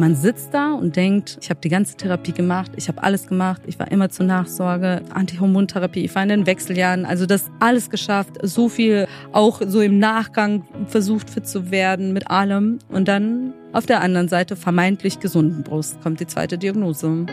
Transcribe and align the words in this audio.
Man 0.00 0.14
sitzt 0.14 0.54
da 0.54 0.72
und 0.72 0.96
denkt, 0.96 1.36
ich 1.42 1.50
habe 1.50 1.60
die 1.60 1.68
ganze 1.68 1.94
Therapie 1.94 2.32
gemacht, 2.32 2.72
ich 2.76 2.88
habe 2.88 3.02
alles 3.02 3.26
gemacht, 3.26 3.60
ich 3.66 3.78
war 3.78 3.92
immer 3.92 4.08
zur 4.08 4.24
Nachsorge, 4.24 5.02
Antihormontherapie, 5.12 6.06
ich 6.06 6.14
war 6.14 6.22
in 6.22 6.30
den 6.30 6.46
Wechseljahren, 6.46 7.04
also 7.04 7.26
das 7.26 7.50
alles 7.60 7.90
geschafft, 7.90 8.38
so 8.42 8.70
viel 8.70 9.06
auch 9.32 9.60
so 9.62 9.82
im 9.82 9.98
Nachgang 9.98 10.64
versucht 10.86 11.28
fit 11.28 11.46
zu 11.46 11.70
werden 11.70 12.14
mit 12.14 12.30
allem 12.30 12.78
und 12.88 13.08
dann 13.08 13.52
auf 13.74 13.84
der 13.84 14.00
anderen 14.00 14.28
Seite 14.28 14.56
vermeintlich 14.56 15.20
gesunden 15.20 15.64
Brust 15.64 16.00
kommt 16.00 16.18
die 16.18 16.26
zweite 16.26 16.56
Diagnose. 16.56 17.26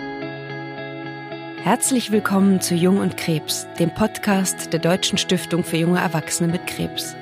Herzlich 1.63 2.11
willkommen 2.11 2.59
zu 2.59 2.75
Jung 2.75 2.97
und 2.97 3.15
Krebs, 3.15 3.65
dem 3.79 3.93
Podcast 3.93 4.73
der 4.73 4.81
Deutschen 4.81 5.17
Stiftung 5.17 5.63
für 5.63 5.77
junge 5.77 5.99
Erwachsene 5.99 6.51
mit 6.51 6.67
Krebs. 6.67 7.15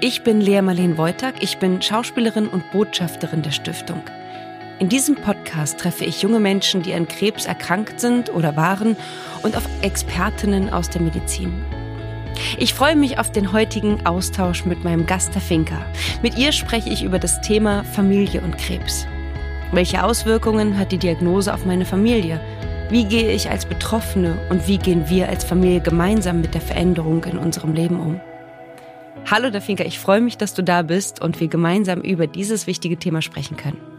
Ich 0.00 0.22
bin 0.22 0.40
Lea 0.40 0.62
Marleen 0.62 0.96
Wojtak, 0.96 1.42
ich 1.42 1.58
bin 1.58 1.82
Schauspielerin 1.82 2.48
und 2.48 2.70
Botschafterin 2.70 3.42
der 3.42 3.50
Stiftung. 3.50 4.00
In 4.80 4.88
diesem 4.88 5.14
Podcast 5.14 5.78
treffe 5.78 6.06
ich 6.06 6.22
junge 6.22 6.40
Menschen, 6.40 6.80
die 6.80 6.94
an 6.94 7.06
Krebs 7.06 7.44
erkrankt 7.44 8.00
sind 8.00 8.32
oder 8.32 8.56
waren 8.56 8.96
und 9.42 9.54
auf 9.54 9.68
Expertinnen 9.82 10.70
aus 10.70 10.88
der 10.88 11.02
Medizin. 11.02 11.52
Ich 12.58 12.72
freue 12.72 12.96
mich 12.96 13.18
auf 13.18 13.30
den 13.30 13.52
heutigen 13.52 14.06
Austausch 14.06 14.64
mit 14.64 14.82
meinem 14.82 15.04
Gast 15.04 15.34
der 15.34 15.42
Finca. 15.42 15.84
Mit 16.22 16.38
ihr 16.38 16.50
spreche 16.52 16.88
ich 16.88 17.04
über 17.04 17.18
das 17.18 17.42
Thema 17.42 17.84
Familie 17.84 18.40
und 18.40 18.56
Krebs. 18.56 19.06
Welche 19.70 20.02
Auswirkungen 20.02 20.78
hat 20.78 20.92
die 20.92 20.98
Diagnose 20.98 21.52
auf 21.52 21.66
meine 21.66 21.84
Familie? 21.84 22.40
Wie 22.88 23.04
gehe 23.04 23.32
ich 23.32 23.50
als 23.50 23.66
Betroffene 23.66 24.38
und 24.48 24.66
wie 24.66 24.78
gehen 24.78 25.10
wir 25.10 25.28
als 25.28 25.44
Familie 25.44 25.82
gemeinsam 25.82 26.40
mit 26.40 26.54
der 26.54 26.62
Veränderung 26.62 27.22
in 27.24 27.36
unserem 27.36 27.74
Leben 27.74 28.00
um? 28.00 28.18
Hallo 29.30 29.50
Dafinka, 29.50 29.84
ich 29.84 29.98
freue 29.98 30.22
mich, 30.22 30.38
dass 30.38 30.54
du 30.54 30.62
da 30.62 30.80
bist 30.80 31.20
und 31.20 31.38
wir 31.38 31.48
gemeinsam 31.48 32.00
über 32.00 32.26
dieses 32.26 32.66
wichtige 32.66 32.96
Thema 32.96 33.20
sprechen 33.20 33.58
können. 33.58 33.89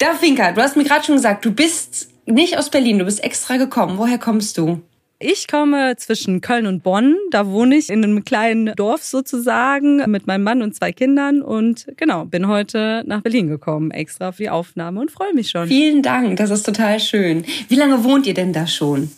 Dafinka, 0.00 0.52
du 0.52 0.62
hast 0.62 0.78
mir 0.78 0.84
gerade 0.84 1.04
schon 1.04 1.16
gesagt, 1.16 1.44
du 1.44 1.52
bist 1.52 2.08
nicht 2.24 2.56
aus 2.56 2.70
Berlin, 2.70 2.98
du 2.98 3.04
bist 3.04 3.22
extra 3.22 3.58
gekommen. 3.58 3.98
Woher 3.98 4.16
kommst 4.16 4.56
du? 4.56 4.80
Ich 5.18 5.46
komme 5.46 5.94
zwischen 5.98 6.40
Köln 6.40 6.66
und 6.66 6.82
Bonn. 6.82 7.18
Da 7.30 7.46
wohne 7.46 7.76
ich 7.76 7.90
in 7.90 8.02
einem 8.02 8.24
kleinen 8.24 8.72
Dorf 8.76 9.04
sozusagen 9.04 10.10
mit 10.10 10.26
meinem 10.26 10.42
Mann 10.42 10.62
und 10.62 10.74
zwei 10.74 10.92
Kindern 10.92 11.42
und 11.42 11.86
genau, 11.98 12.24
bin 12.24 12.48
heute 12.48 13.02
nach 13.06 13.20
Berlin 13.20 13.48
gekommen, 13.48 13.90
extra 13.90 14.32
für 14.32 14.44
die 14.44 14.48
Aufnahme 14.48 15.02
und 15.02 15.10
freue 15.10 15.34
mich 15.34 15.50
schon. 15.50 15.68
Vielen 15.68 16.02
Dank, 16.02 16.38
das 16.38 16.48
ist 16.48 16.64
total 16.64 16.98
schön. 16.98 17.44
Wie 17.68 17.74
lange 17.74 18.02
wohnt 18.02 18.26
ihr 18.26 18.32
denn 18.32 18.54
da 18.54 18.66
schon? 18.66 19.12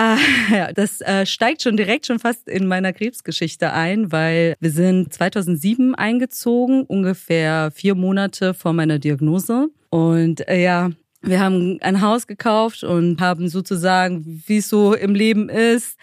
Äh, 0.00 0.16
ja, 0.54 0.72
das 0.72 1.00
äh, 1.02 1.26
steigt 1.26 1.62
schon 1.62 1.76
direkt 1.76 2.06
schon 2.06 2.18
fast 2.18 2.48
in 2.48 2.66
meiner 2.66 2.92
Krebsgeschichte 2.92 3.72
ein, 3.72 4.10
weil 4.10 4.56
wir 4.60 4.70
sind 4.70 5.12
2007 5.12 5.94
eingezogen, 5.94 6.84
ungefähr 6.84 7.70
vier 7.74 7.94
Monate 7.94 8.54
vor 8.54 8.72
meiner 8.72 8.98
Diagnose. 8.98 9.68
Und 9.90 10.48
äh, 10.48 10.62
ja, 10.62 10.90
wir 11.20 11.40
haben 11.40 11.78
ein 11.82 12.00
Haus 12.00 12.26
gekauft 12.26 12.82
und 12.82 13.20
haben 13.20 13.48
sozusagen, 13.48 14.42
wie 14.46 14.58
es 14.58 14.68
so 14.68 14.94
im 14.94 15.14
Leben 15.14 15.48
ist, 15.50 15.98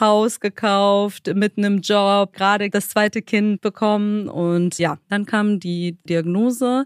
Haus 0.00 0.40
gekauft, 0.40 1.30
mit 1.34 1.56
einem 1.56 1.80
Job, 1.80 2.32
gerade 2.32 2.68
das 2.68 2.88
zweite 2.88 3.22
Kind 3.22 3.60
bekommen 3.60 4.28
und 4.28 4.76
ja, 4.78 4.98
dann 5.08 5.24
kam 5.24 5.60
die 5.60 5.98
Diagnose 6.08 6.84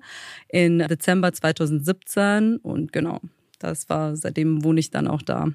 in 0.48 0.80
Dezember 0.80 1.32
2017 1.32 2.58
und 2.58 2.92
genau, 2.92 3.20
das 3.60 3.88
war 3.88 4.14
seitdem 4.14 4.62
wohne 4.62 4.80
ich 4.80 4.90
dann 4.90 5.08
auch 5.08 5.22
da. 5.22 5.48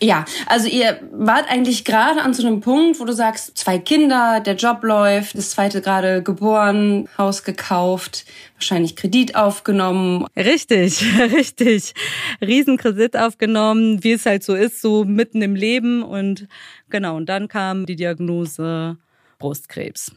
Ja, 0.00 0.24
also 0.46 0.68
ihr 0.68 1.00
wart 1.12 1.48
eigentlich 1.48 1.84
gerade 1.84 2.22
an 2.22 2.34
so 2.34 2.46
einem 2.46 2.60
Punkt, 2.60 2.98
wo 2.98 3.04
du 3.04 3.12
sagst, 3.12 3.56
zwei 3.56 3.78
Kinder, 3.78 4.40
der 4.40 4.56
Job 4.56 4.82
läuft, 4.82 5.36
das 5.36 5.50
zweite 5.50 5.80
gerade 5.80 6.22
geboren, 6.22 7.08
Haus 7.18 7.44
gekauft, 7.44 8.24
wahrscheinlich 8.56 8.96
Kredit 8.96 9.36
aufgenommen. 9.36 10.26
Richtig, 10.36 11.04
richtig. 11.32 11.94
Riesenkredit 12.40 13.16
aufgenommen, 13.16 14.02
wie 14.02 14.12
es 14.12 14.26
halt 14.26 14.42
so 14.42 14.54
ist, 14.54 14.80
so 14.80 15.04
mitten 15.04 15.40
im 15.42 15.54
Leben 15.54 16.02
und 16.02 16.48
genau, 16.90 17.16
und 17.16 17.28
dann 17.28 17.48
kam 17.48 17.86
die 17.86 17.96
Diagnose 17.96 18.96
Brustkrebs. 19.38 20.12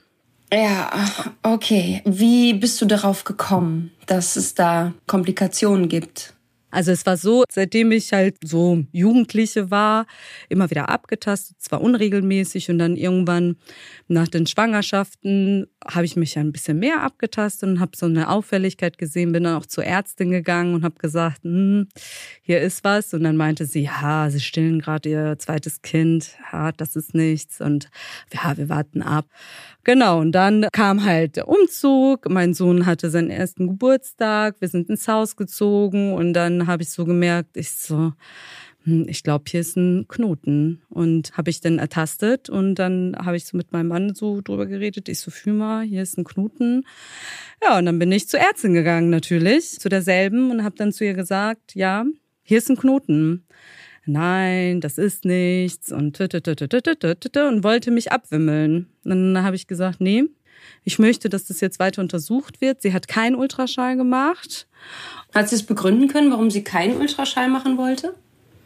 Ja, 0.53 0.91
okay. 1.43 2.01
Wie 2.05 2.53
bist 2.53 2.81
du 2.81 2.85
darauf 2.85 3.23
gekommen, 3.23 3.91
dass 4.05 4.35
es 4.35 4.53
da 4.53 4.93
Komplikationen 5.07 5.89
gibt? 5.89 6.34
Also 6.75 6.91
es 6.91 7.05
war 7.05 7.15
so, 7.15 7.45
seitdem 7.49 7.93
ich 7.93 8.11
halt 8.11 8.35
so 8.43 8.83
Jugendliche 8.91 9.71
war, 9.71 10.07
immer 10.49 10.69
wieder 10.69 10.89
abgetastet, 10.89 11.55
zwar 11.61 11.79
unregelmäßig 11.79 12.69
und 12.69 12.79
dann 12.79 12.97
irgendwann 12.97 13.55
nach 14.09 14.27
den 14.27 14.45
Schwangerschaften 14.45 15.67
habe 15.87 16.03
ich 16.03 16.17
mich 16.17 16.37
ein 16.37 16.51
bisschen 16.51 16.77
mehr 16.79 17.01
abgetastet 17.01 17.69
und 17.69 17.79
habe 17.79 17.95
so 17.95 18.07
eine 18.07 18.29
Auffälligkeit 18.29 18.97
gesehen, 18.97 19.31
bin 19.31 19.45
dann 19.45 19.55
auch 19.55 19.65
zur 19.65 19.85
Ärztin 19.85 20.31
gegangen 20.31 20.73
und 20.73 20.83
habe 20.83 20.95
gesagt, 20.95 21.43
hm, 21.43 21.87
hier 22.41 22.59
ist 22.59 22.83
was. 22.83 23.13
Und 23.13 23.23
dann 23.23 23.37
meinte 23.37 23.65
sie, 23.65 23.83
ja, 23.83 24.29
sie 24.29 24.41
stillen 24.41 24.79
gerade 24.79 25.07
ihr 25.07 25.39
zweites 25.39 25.81
Kind, 25.81 26.35
ja, 26.51 26.73
das 26.73 26.97
ist 26.97 27.15
nichts. 27.15 27.61
Und 27.61 27.89
ja, 28.33 28.57
wir 28.57 28.67
warten 28.67 29.01
ab. 29.01 29.27
Genau, 29.85 30.19
und 30.19 30.31
dann 30.31 30.66
kam 30.72 31.06
halt 31.06 31.35
der 31.35 31.47
Umzug. 31.47 32.28
Mein 32.28 32.56
Sohn 32.56 32.88
hatte 32.88 33.12
seinen 33.12 33.29
ersten 33.29 33.68
Geburtstag. 33.68 34.56
Wir 34.59 34.68
sind 34.68 34.90
ins 34.90 35.07
Haus 35.07 35.35
gezogen 35.35 36.16
und 36.16 36.34
dann 36.34 36.66
habe 36.66 36.81
ich 36.81 36.90
so 36.90 37.06
gemerkt, 37.06 37.56
ich 37.56 37.69
so, 37.69 38.13
hm, 38.85 39.06
ich 39.07 39.22
glaube, 39.22 39.46
hier 39.47 39.59
ist 39.59 39.78
ein 39.78 40.07
Knoten. 40.07 40.81
Und 40.90 41.38
habe 41.38 41.51
ich 41.51 41.62
dann 41.62 41.78
ertastet 41.78 42.50
und 42.50 42.75
dann 42.75 43.16
habe 43.16 43.38
ich 43.38 43.46
so 43.46 43.56
mit 43.56 43.73
meinem 43.73 43.90
Mann 43.90 44.16
so 44.16 44.41
drüber 44.41 44.66
geredet. 44.66 45.07
Ich 45.07 45.19
so, 45.19 45.29
fühl 45.29 45.53
mal, 45.53 45.84
hier 45.85 46.02
ist 46.02 46.17
ein 46.17 46.23
Knoten. 46.23 46.84
Ja, 47.63 47.78
und 47.78 47.85
dann 47.85 48.00
bin 48.00 48.12
ich 48.12 48.28
zur 48.28 48.40
Ärztin 48.40 48.73
gegangen 48.73 49.12
natürlich, 49.12 49.79
zu 49.79 49.88
derselben 49.88 50.50
und 50.50 50.63
habe 50.63 50.75
dann 50.75 50.94
zu 50.94 51.06
ihr 51.06 51.13
gesagt, 51.13 51.75
ja, 51.75 52.06
hier 52.41 52.57
ist 52.57 52.72
ein 52.72 52.78
Knoten 52.78 53.46
nein, 54.05 54.81
das 54.81 54.97
ist 54.97 55.25
nichts 55.25 55.91
und 55.91 56.19
und 56.19 57.63
wollte 57.63 57.91
mich 57.91 58.11
abwimmeln. 58.11 58.88
Dann 59.03 59.41
habe 59.41 59.55
ich 59.55 59.67
gesagt, 59.67 60.01
nee, 60.01 60.23
ich 60.83 60.99
möchte, 60.99 61.29
dass 61.29 61.45
das 61.45 61.61
jetzt 61.61 61.79
weiter 61.79 62.01
untersucht 62.01 62.61
wird. 62.61 62.81
Sie 62.81 62.93
hat 62.93 63.07
keinen 63.07 63.35
Ultraschall 63.35 63.97
gemacht. 63.97 64.67
Hat 65.33 65.49
sie 65.49 65.55
es 65.55 65.63
begründen 65.63 66.07
können, 66.07 66.31
warum 66.31 66.49
sie 66.51 66.63
keinen 66.63 66.97
Ultraschall 66.97 67.49
machen 67.49 67.77
wollte? 67.77 68.13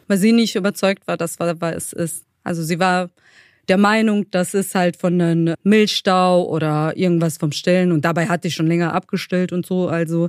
Weil 0.06 0.18
sie 0.18 0.32
nicht 0.32 0.56
überzeugt 0.56 1.06
war, 1.06 1.16
dass 1.16 1.38
es 1.38 1.92
ist. 1.92 2.24
Also 2.42 2.62
sie 2.62 2.78
war 2.78 3.10
der 3.70 3.78
Meinung, 3.78 4.28
das 4.32 4.52
ist 4.52 4.74
halt 4.74 4.96
von 4.96 5.20
einem 5.20 5.54
Milchstau 5.62 6.44
oder 6.48 6.96
irgendwas 6.96 7.38
vom 7.38 7.52
Stillen 7.52 7.92
und 7.92 8.04
dabei 8.04 8.26
hatte 8.26 8.48
ich 8.48 8.54
schon 8.56 8.66
länger 8.66 8.92
abgestillt 8.92 9.52
und 9.52 9.64
so. 9.64 9.88
Also 9.88 10.28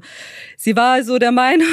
sie 0.57 0.75
war 0.75 1.03
so 1.03 1.18
der 1.18 1.31
Meinung, 1.44 1.66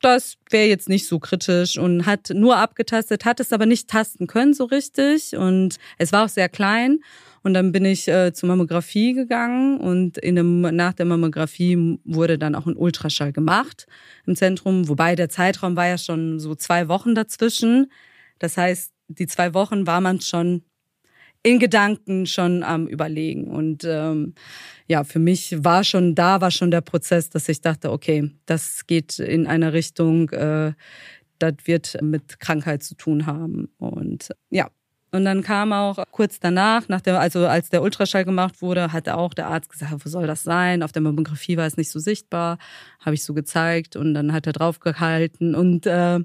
das 0.00 0.36
wäre 0.50 0.68
jetzt 0.68 0.88
nicht 0.88 1.08
so 1.08 1.18
kritisch 1.18 1.76
und 1.76 2.06
hat 2.06 2.30
nur 2.32 2.58
abgetastet, 2.58 3.24
hat 3.24 3.40
es 3.40 3.52
aber 3.52 3.66
nicht 3.66 3.90
tasten 3.90 4.28
können 4.28 4.54
so 4.54 4.66
richtig 4.66 5.36
und 5.36 5.78
es 5.98 6.12
war 6.12 6.24
auch 6.24 6.28
sehr 6.28 6.48
klein. 6.48 7.00
Und 7.42 7.54
dann 7.54 7.72
bin 7.72 7.84
ich 7.84 8.06
äh, 8.06 8.32
zur 8.32 8.48
Mammographie 8.48 9.14
gegangen 9.14 9.78
und 9.78 10.18
in 10.18 10.36
dem, 10.36 10.60
nach 10.60 10.92
der 10.92 11.06
Mammographie 11.06 11.98
wurde 12.04 12.38
dann 12.38 12.54
auch 12.54 12.66
ein 12.66 12.76
Ultraschall 12.76 13.32
gemacht 13.32 13.86
im 14.26 14.36
Zentrum, 14.36 14.88
wobei 14.88 15.16
der 15.16 15.28
Zeitraum 15.28 15.74
war 15.74 15.88
ja 15.88 15.98
schon 15.98 16.38
so 16.38 16.54
zwei 16.54 16.86
Wochen 16.88 17.14
dazwischen. 17.16 17.90
Das 18.38 18.56
heißt, 18.56 18.92
die 19.08 19.26
zwei 19.26 19.54
Wochen 19.54 19.86
war 19.86 20.00
man 20.00 20.20
schon 20.20 20.62
in 21.42 21.58
Gedanken 21.58 22.26
schon 22.26 22.62
am 22.62 22.86
Überlegen. 22.86 23.48
Und 23.48 23.84
ähm, 23.84 24.34
ja, 24.86 25.04
für 25.04 25.18
mich 25.18 25.64
war 25.64 25.84
schon 25.84 26.14
da, 26.14 26.40
war 26.40 26.50
schon 26.50 26.70
der 26.70 26.80
Prozess, 26.80 27.30
dass 27.30 27.48
ich 27.48 27.60
dachte, 27.60 27.92
okay, 27.92 28.30
das 28.46 28.86
geht 28.86 29.18
in 29.18 29.46
eine 29.46 29.72
Richtung, 29.72 30.30
äh, 30.30 30.72
das 31.38 31.54
wird 31.64 31.96
mit 32.02 32.40
Krankheit 32.40 32.82
zu 32.82 32.96
tun 32.96 33.26
haben. 33.26 33.68
Und 33.78 34.30
ja, 34.50 34.68
und 35.10 35.24
dann 35.24 35.42
kam 35.42 35.72
auch 35.72 36.02
kurz 36.10 36.38
danach, 36.38 36.88
nach 36.88 37.00
der, 37.00 37.18
also 37.18 37.46
als 37.46 37.70
der 37.70 37.82
Ultraschall 37.82 38.24
gemacht 38.24 38.60
wurde, 38.60 38.92
hat 38.92 39.08
auch 39.08 39.32
der 39.32 39.46
Arzt 39.46 39.70
gesagt, 39.70 39.92
wo 40.04 40.08
soll 40.08 40.26
das 40.26 40.42
sein? 40.42 40.82
Auf 40.82 40.92
der 40.92 41.02
Mammographie 41.02 41.56
war 41.56 41.66
es 41.66 41.76
nicht 41.76 41.90
so 41.90 41.98
sichtbar, 41.98 42.58
habe 43.00 43.14
ich 43.14 43.24
so 43.24 43.32
gezeigt 43.32 43.96
und 43.96 44.14
dann 44.14 44.32
hat 44.32 44.46
er 44.46 44.52
draufgehalten 44.52 45.54
und 45.54 45.86
äh, 45.86 46.20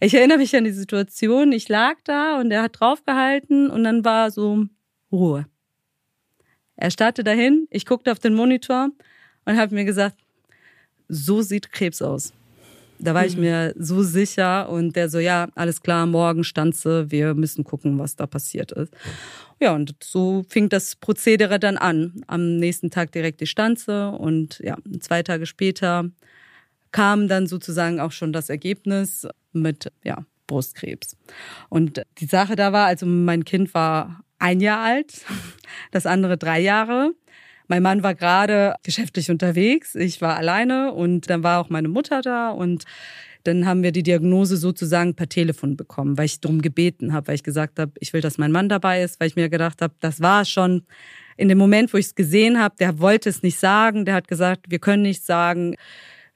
ich 0.00 0.14
erinnere 0.14 0.38
mich 0.38 0.56
an 0.56 0.64
die 0.64 0.72
Situation, 0.72 1.52
ich 1.52 1.68
lag 1.68 1.96
da 2.04 2.38
und 2.40 2.50
er 2.50 2.62
hat 2.62 2.80
draufgehalten 2.80 3.70
und 3.70 3.84
dann 3.84 4.04
war 4.04 4.30
so 4.30 4.64
Ruhe. 5.12 5.46
Er 6.76 6.90
starrte 6.90 7.24
dahin, 7.24 7.68
ich 7.70 7.86
guckte 7.86 8.10
auf 8.10 8.18
den 8.18 8.34
Monitor 8.34 8.88
und 9.44 9.56
habe 9.56 9.74
mir 9.74 9.84
gesagt, 9.84 10.16
so 11.08 11.42
sieht 11.42 11.70
Krebs 11.70 12.02
aus. 12.02 12.32
Da 13.04 13.14
war 13.14 13.22
mhm. 13.22 13.28
ich 13.28 13.36
mir 13.36 13.74
so 13.78 14.02
sicher 14.02 14.68
und 14.68 14.96
der 14.96 15.08
so, 15.08 15.18
ja, 15.18 15.48
alles 15.54 15.82
klar, 15.82 16.06
morgen 16.06 16.44
Stanze, 16.44 17.10
wir 17.10 17.34
müssen 17.34 17.64
gucken, 17.64 17.98
was 17.98 18.16
da 18.16 18.26
passiert 18.26 18.72
ist. 18.72 18.92
Ja, 19.60 19.74
und 19.74 19.94
so 20.02 20.44
fing 20.48 20.68
das 20.68 20.96
Prozedere 20.96 21.58
dann 21.58 21.76
an. 21.76 22.22
Am 22.26 22.56
nächsten 22.56 22.90
Tag 22.90 23.12
direkt 23.12 23.40
die 23.40 23.46
Stanze 23.46 24.10
und 24.10 24.58
ja, 24.60 24.76
zwei 25.00 25.22
Tage 25.22 25.46
später 25.46 26.10
kam 26.92 27.28
dann 27.28 27.46
sozusagen 27.46 28.00
auch 28.00 28.12
schon 28.12 28.32
das 28.32 28.50
Ergebnis 28.50 29.26
mit, 29.52 29.92
ja, 30.04 30.24
Brustkrebs. 30.46 31.16
Und 31.68 32.02
die 32.18 32.26
Sache 32.26 32.56
da 32.56 32.72
war, 32.72 32.86
also 32.86 33.06
mein 33.06 33.44
Kind 33.44 33.74
war 33.74 34.24
ein 34.38 34.60
Jahr 34.60 34.80
alt, 34.80 35.22
das 35.90 36.06
andere 36.06 36.36
drei 36.36 36.60
Jahre. 36.60 37.12
Mein 37.68 37.82
Mann 37.82 38.02
war 38.02 38.14
gerade 38.14 38.74
geschäftlich 38.82 39.30
unterwegs, 39.30 39.94
ich 39.94 40.20
war 40.20 40.36
alleine 40.36 40.92
und 40.92 41.30
dann 41.30 41.42
war 41.42 41.60
auch 41.60 41.70
meine 41.70 41.88
Mutter 41.88 42.20
da 42.20 42.50
und 42.50 42.84
dann 43.44 43.66
haben 43.66 43.82
wir 43.82 43.92
die 43.92 44.02
Diagnose 44.02 44.56
sozusagen 44.56 45.14
per 45.14 45.28
Telefon 45.28 45.76
bekommen, 45.76 46.16
weil 46.16 46.24
ich 46.24 46.40
darum 46.40 46.62
gebeten 46.62 47.12
habe, 47.12 47.28
weil 47.28 47.34
ich 47.34 47.42
gesagt 47.42 47.78
habe, 47.78 47.92
ich 48.00 48.12
will, 48.12 48.22
dass 48.22 48.38
mein 48.38 48.52
Mann 48.52 48.68
dabei 48.68 49.02
ist, 49.02 49.20
weil 49.20 49.28
ich 49.28 49.36
mir 49.36 49.50
gedacht 49.50 49.82
habe, 49.82 49.94
das 50.00 50.20
war 50.20 50.44
schon 50.44 50.86
in 51.36 51.48
dem 51.48 51.58
Moment, 51.58 51.92
wo 51.92 51.98
ich 51.98 52.06
es 52.06 52.14
gesehen 52.14 52.58
habe, 52.58 52.76
der 52.78 52.98
wollte 53.00 53.28
es 53.28 53.42
nicht 53.42 53.58
sagen, 53.58 54.04
der 54.04 54.14
hat 54.14 54.28
gesagt, 54.28 54.70
wir 54.70 54.78
können 54.78 55.02
nichts 55.02 55.26
sagen, 55.26 55.74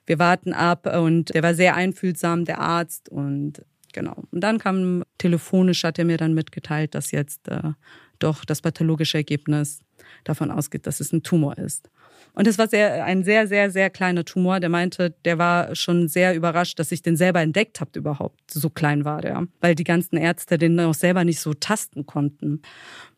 wir 0.06 0.18
warten 0.18 0.52
ab 0.52 0.86
und 0.86 1.34
der 1.34 1.42
war 1.42 1.54
sehr 1.54 1.76
einfühlsam, 1.76 2.44
der 2.44 2.60
Arzt 2.60 3.08
und 3.08 3.62
genau. 3.92 4.24
Und 4.30 4.40
dann 4.42 4.58
kam 4.58 5.02
telefonisch, 5.18 5.84
hat 5.84 5.98
er 5.98 6.04
mir 6.04 6.16
dann 6.16 6.34
mitgeteilt, 6.34 6.94
dass 6.94 7.10
jetzt 7.10 7.48
äh, 7.48 7.72
doch 8.18 8.44
das 8.44 8.60
pathologische 8.60 9.18
Ergebnis 9.18 9.80
davon 10.24 10.50
ausgeht, 10.50 10.86
dass 10.86 11.00
es 11.00 11.12
ein 11.12 11.22
Tumor 11.22 11.58
ist. 11.58 11.90
Und 12.38 12.46
es 12.46 12.56
war 12.56 12.68
sehr, 12.68 13.04
ein 13.04 13.24
sehr, 13.24 13.48
sehr, 13.48 13.70
sehr 13.70 13.90
kleiner 13.90 14.24
Tumor. 14.24 14.60
Der 14.60 14.68
meinte, 14.68 15.12
der 15.24 15.38
war 15.38 15.74
schon 15.74 16.06
sehr 16.06 16.36
überrascht, 16.36 16.78
dass 16.78 16.92
ich 16.92 17.02
den 17.02 17.16
selber 17.16 17.40
entdeckt 17.40 17.80
habe 17.80 17.98
überhaupt. 17.98 18.38
So 18.48 18.70
klein 18.70 19.04
war 19.04 19.20
der. 19.22 19.48
Weil 19.60 19.74
die 19.74 19.82
ganzen 19.82 20.16
Ärzte 20.16 20.56
den 20.56 20.78
auch 20.78 20.94
selber 20.94 21.24
nicht 21.24 21.40
so 21.40 21.52
tasten 21.52 22.06
konnten. 22.06 22.62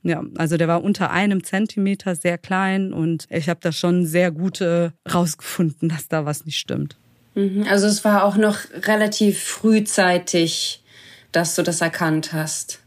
Ja, 0.02 0.22
also 0.38 0.56
der 0.56 0.68
war 0.68 0.82
unter 0.82 1.10
einem 1.10 1.44
Zentimeter 1.44 2.14
sehr 2.14 2.38
klein 2.38 2.94
und 2.94 3.26
ich 3.28 3.50
habe 3.50 3.60
da 3.62 3.72
schon 3.72 4.06
sehr 4.06 4.30
gut 4.30 4.62
äh, 4.62 4.90
rausgefunden, 5.12 5.90
dass 5.90 6.08
da 6.08 6.24
was 6.24 6.46
nicht 6.46 6.56
stimmt. 6.56 6.96
Mhm. 7.34 7.66
Also 7.68 7.88
es 7.88 8.04
war 8.06 8.24
auch 8.24 8.36
noch 8.36 8.58
relativ 8.86 9.42
frühzeitig, 9.42 10.82
dass 11.30 11.54
du 11.54 11.62
das 11.62 11.82
erkannt 11.82 12.32
hast. 12.32 12.80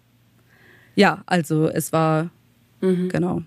Ja, 0.95 1.21
also 1.27 1.67
es 1.67 1.93
war 1.93 2.31
mhm. 2.81 3.09
genau 3.09 3.43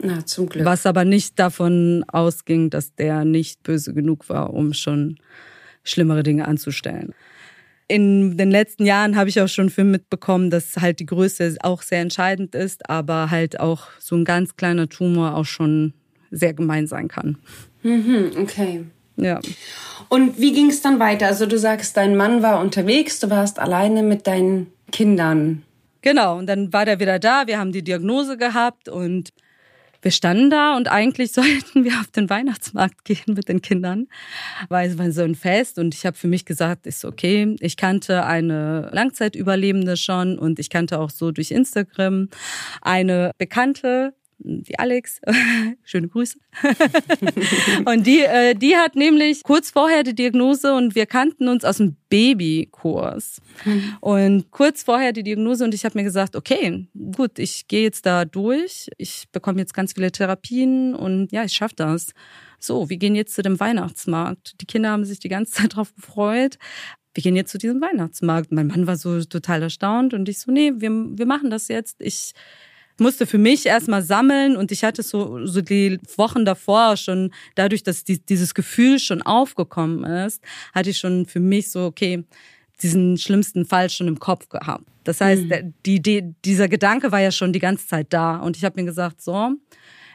na, 0.00 0.24
zum 0.24 0.48
Glück. 0.48 0.64
Was 0.64 0.86
aber 0.86 1.04
nicht 1.04 1.38
davon 1.38 2.04
ausging, 2.08 2.70
dass 2.70 2.94
der 2.94 3.24
nicht 3.24 3.62
böse 3.62 3.94
genug 3.94 4.28
war, 4.28 4.54
um 4.54 4.72
schon 4.72 5.18
schlimmere 5.82 6.22
Dinge 6.22 6.46
anzustellen. 6.46 7.14
In 7.88 8.36
den 8.36 8.50
letzten 8.50 8.84
Jahren 8.84 9.16
habe 9.16 9.30
ich 9.30 9.40
auch 9.40 9.48
schon 9.48 9.70
viel 9.70 9.84
mitbekommen, 9.84 10.50
dass 10.50 10.76
halt 10.76 11.00
die 11.00 11.06
Größe 11.06 11.56
auch 11.62 11.80
sehr 11.80 12.00
entscheidend 12.00 12.54
ist, 12.54 12.90
aber 12.90 13.30
halt 13.30 13.60
auch 13.60 13.86
so 13.98 14.14
ein 14.14 14.26
ganz 14.26 14.56
kleiner 14.56 14.88
Tumor 14.88 15.34
auch 15.34 15.46
schon 15.46 15.94
sehr 16.30 16.52
gemein 16.52 16.86
sein 16.86 17.08
kann. 17.08 17.38
Mhm, 17.82 18.32
okay. 18.36 18.84
Ja. 19.16 19.40
Und 20.10 20.38
wie 20.38 20.52
ging 20.52 20.68
es 20.68 20.82
dann 20.82 21.00
weiter? 21.00 21.26
Also 21.26 21.46
du 21.46 21.58
sagst, 21.58 21.96
dein 21.96 22.14
Mann 22.16 22.42
war 22.42 22.60
unterwegs, 22.60 23.20
du 23.20 23.30
warst 23.30 23.58
alleine 23.58 24.02
mit 24.02 24.26
deinen 24.26 24.68
Kindern. 24.92 25.62
Genau, 26.02 26.38
und 26.38 26.46
dann 26.46 26.72
war 26.72 26.84
der 26.84 27.00
wieder 27.00 27.18
da, 27.18 27.46
wir 27.46 27.58
haben 27.58 27.72
die 27.72 27.82
Diagnose 27.82 28.36
gehabt 28.36 28.88
und 28.88 29.30
wir 30.02 30.10
standen 30.10 30.50
da 30.50 30.76
und 30.76 30.88
eigentlich 30.88 31.32
sollten 31.38 31.84
wir 31.84 31.92
auf 32.00 32.08
den 32.08 32.30
Weihnachtsmarkt 32.30 33.04
gehen 33.04 33.34
mit 33.34 33.48
den 33.48 33.62
Kindern, 33.62 34.08
weil 34.68 34.90
es 34.90 34.98
war 34.98 35.10
so 35.12 35.22
ein 35.22 35.34
Fest 35.34 35.78
und 35.78 35.94
ich 35.94 36.06
habe 36.06 36.16
für 36.16 36.28
mich 36.28 36.44
gesagt, 36.44 36.86
ist 36.86 37.04
okay. 37.04 37.56
Ich 37.60 37.76
kannte 37.76 38.24
eine 38.24 38.90
Langzeitüberlebende 38.92 39.96
schon 39.96 40.38
und 40.38 40.58
ich 40.58 40.70
kannte 40.70 40.98
auch 40.98 41.10
so 41.10 41.30
durch 41.30 41.50
Instagram 41.50 42.28
eine 42.82 43.32
Bekannte, 43.38 44.14
die 44.38 44.78
Alex, 44.78 45.20
schöne 45.84 46.08
Grüße. 46.08 46.38
und 47.84 48.06
die, 48.06 48.20
äh, 48.20 48.54
die 48.54 48.76
hat 48.76 48.94
nämlich 48.94 49.42
kurz 49.42 49.70
vorher 49.70 50.02
die 50.02 50.14
Diagnose 50.14 50.74
und 50.74 50.94
wir 50.94 51.06
kannten 51.06 51.48
uns 51.48 51.64
aus 51.64 51.78
dem 51.78 51.96
Babykurs. 52.08 53.40
Und 54.00 54.50
kurz 54.50 54.82
vorher 54.82 55.12
die 55.12 55.22
Diagnose 55.22 55.64
und 55.64 55.74
ich 55.74 55.84
habe 55.84 55.98
mir 55.98 56.04
gesagt, 56.04 56.36
okay, 56.36 56.88
gut, 57.16 57.38
ich 57.38 57.68
gehe 57.68 57.82
jetzt 57.82 58.06
da 58.06 58.24
durch, 58.24 58.88
ich 58.96 59.24
bekomme 59.32 59.58
jetzt 59.58 59.74
ganz 59.74 59.92
viele 59.92 60.12
Therapien 60.12 60.94
und 60.94 61.32
ja, 61.32 61.44
ich 61.44 61.52
schaffe 61.52 61.76
das. 61.76 62.12
So, 62.60 62.88
wir 62.88 62.96
gehen 62.96 63.14
jetzt 63.14 63.34
zu 63.34 63.42
dem 63.42 63.60
Weihnachtsmarkt. 63.60 64.60
Die 64.60 64.66
Kinder 64.66 64.90
haben 64.90 65.04
sich 65.04 65.20
die 65.20 65.28
ganze 65.28 65.52
Zeit 65.52 65.76
drauf 65.76 65.94
gefreut. 65.94 66.58
Wir 67.14 67.22
gehen 67.22 67.36
jetzt 67.36 67.50
zu 67.50 67.58
diesem 67.58 67.80
Weihnachtsmarkt. 67.80 68.52
Mein 68.52 68.68
Mann 68.68 68.86
war 68.86 68.96
so 68.96 69.22
total 69.24 69.62
erstaunt 69.62 70.14
und 70.14 70.28
ich 70.28 70.38
so, 70.38 70.52
nee, 70.52 70.72
wir, 70.76 70.90
wir 70.90 71.26
machen 71.26 71.50
das 71.50 71.68
jetzt. 71.68 72.00
Ich, 72.00 72.32
musste 73.00 73.26
für 73.26 73.38
mich 73.38 73.66
erstmal 73.66 74.02
sammeln 74.02 74.56
und 74.56 74.72
ich 74.72 74.84
hatte 74.84 75.02
so, 75.02 75.46
so 75.46 75.60
die 75.60 75.98
Wochen 76.16 76.44
davor 76.44 76.96
schon, 76.96 77.32
dadurch, 77.54 77.82
dass 77.82 78.04
die, 78.04 78.20
dieses 78.24 78.54
Gefühl 78.54 78.98
schon 78.98 79.22
aufgekommen 79.22 80.04
ist, 80.04 80.42
hatte 80.74 80.90
ich 80.90 80.98
schon 80.98 81.26
für 81.26 81.40
mich 81.40 81.70
so, 81.70 81.84
okay, 81.84 82.24
diesen 82.82 83.18
schlimmsten 83.18 83.64
Fall 83.66 83.90
schon 83.90 84.08
im 84.08 84.18
Kopf 84.18 84.48
gehabt. 84.48 84.84
Das 85.04 85.20
heißt, 85.20 85.44
mhm. 85.44 85.74
die, 85.86 86.00
die, 86.00 86.34
dieser 86.44 86.68
Gedanke 86.68 87.12
war 87.12 87.20
ja 87.20 87.30
schon 87.30 87.52
die 87.52 87.58
ganze 87.58 87.86
Zeit 87.86 88.08
da 88.10 88.36
und 88.36 88.56
ich 88.56 88.64
habe 88.64 88.80
mir 88.80 88.86
gesagt, 88.86 89.22
so, 89.22 89.52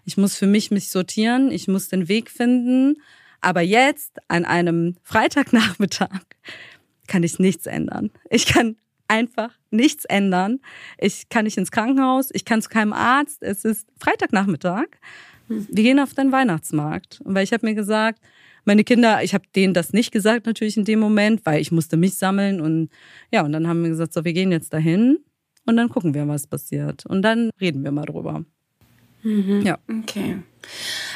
ich 0.05 0.17
muss 0.17 0.35
für 0.35 0.47
mich 0.47 0.71
mich 0.71 0.89
sortieren, 0.89 1.51
ich 1.51 1.67
muss 1.67 1.89
den 1.89 2.07
Weg 2.07 2.29
finden, 2.29 3.01
aber 3.41 3.61
jetzt 3.61 4.17
an 4.27 4.45
einem 4.45 4.95
Freitagnachmittag 5.03 6.21
kann 7.07 7.23
ich 7.23 7.39
nichts 7.39 7.65
ändern. 7.65 8.11
Ich 8.29 8.45
kann 8.45 8.75
einfach 9.13 9.51
nichts 9.69 10.05
ändern. 10.05 10.59
Ich 10.97 11.29
kann 11.29 11.45
nicht 11.45 11.57
ins 11.57 11.71
Krankenhaus, 11.71 12.29
ich 12.33 12.45
kann 12.45 12.61
zu 12.61 12.69
keinem 12.69 12.93
Arzt. 12.93 13.43
Es 13.43 13.63
ist 13.63 13.87
Freitagnachmittag. 13.99 14.87
Wir 15.47 15.83
gehen 15.83 15.99
auf 15.99 16.13
den 16.13 16.31
Weihnachtsmarkt. 16.31 17.21
Weil 17.23 17.43
ich 17.43 17.53
habe 17.53 17.65
mir 17.65 17.75
gesagt, 17.75 18.19
meine 18.65 18.83
Kinder, 18.83 19.23
ich 19.23 19.33
habe 19.33 19.45
denen 19.55 19.73
das 19.73 19.93
nicht 19.93 20.11
gesagt 20.11 20.45
natürlich 20.45 20.77
in 20.77 20.85
dem 20.85 20.99
Moment, 20.99 21.45
weil 21.45 21.61
ich 21.61 21.71
musste 21.71 21.97
mich 21.97 22.15
sammeln 22.15 22.61
und 22.61 22.89
ja, 23.31 23.43
und 23.43 23.51
dann 23.51 23.67
haben 23.67 23.83
wir 23.83 23.89
gesagt, 23.89 24.13
so, 24.13 24.23
wir 24.23 24.33
gehen 24.33 24.51
jetzt 24.51 24.73
dahin 24.73 25.19
und 25.65 25.77
dann 25.77 25.89
gucken 25.89 26.13
wir, 26.13 26.27
was 26.27 26.47
passiert. 26.47 27.05
Und 27.05 27.21
dann 27.21 27.49
reden 27.59 27.83
wir 27.83 27.91
mal 27.91 28.05
drüber. 28.05 28.45
Mhm. 29.23 29.61
Ja. 29.63 29.77
Okay. 29.89 30.37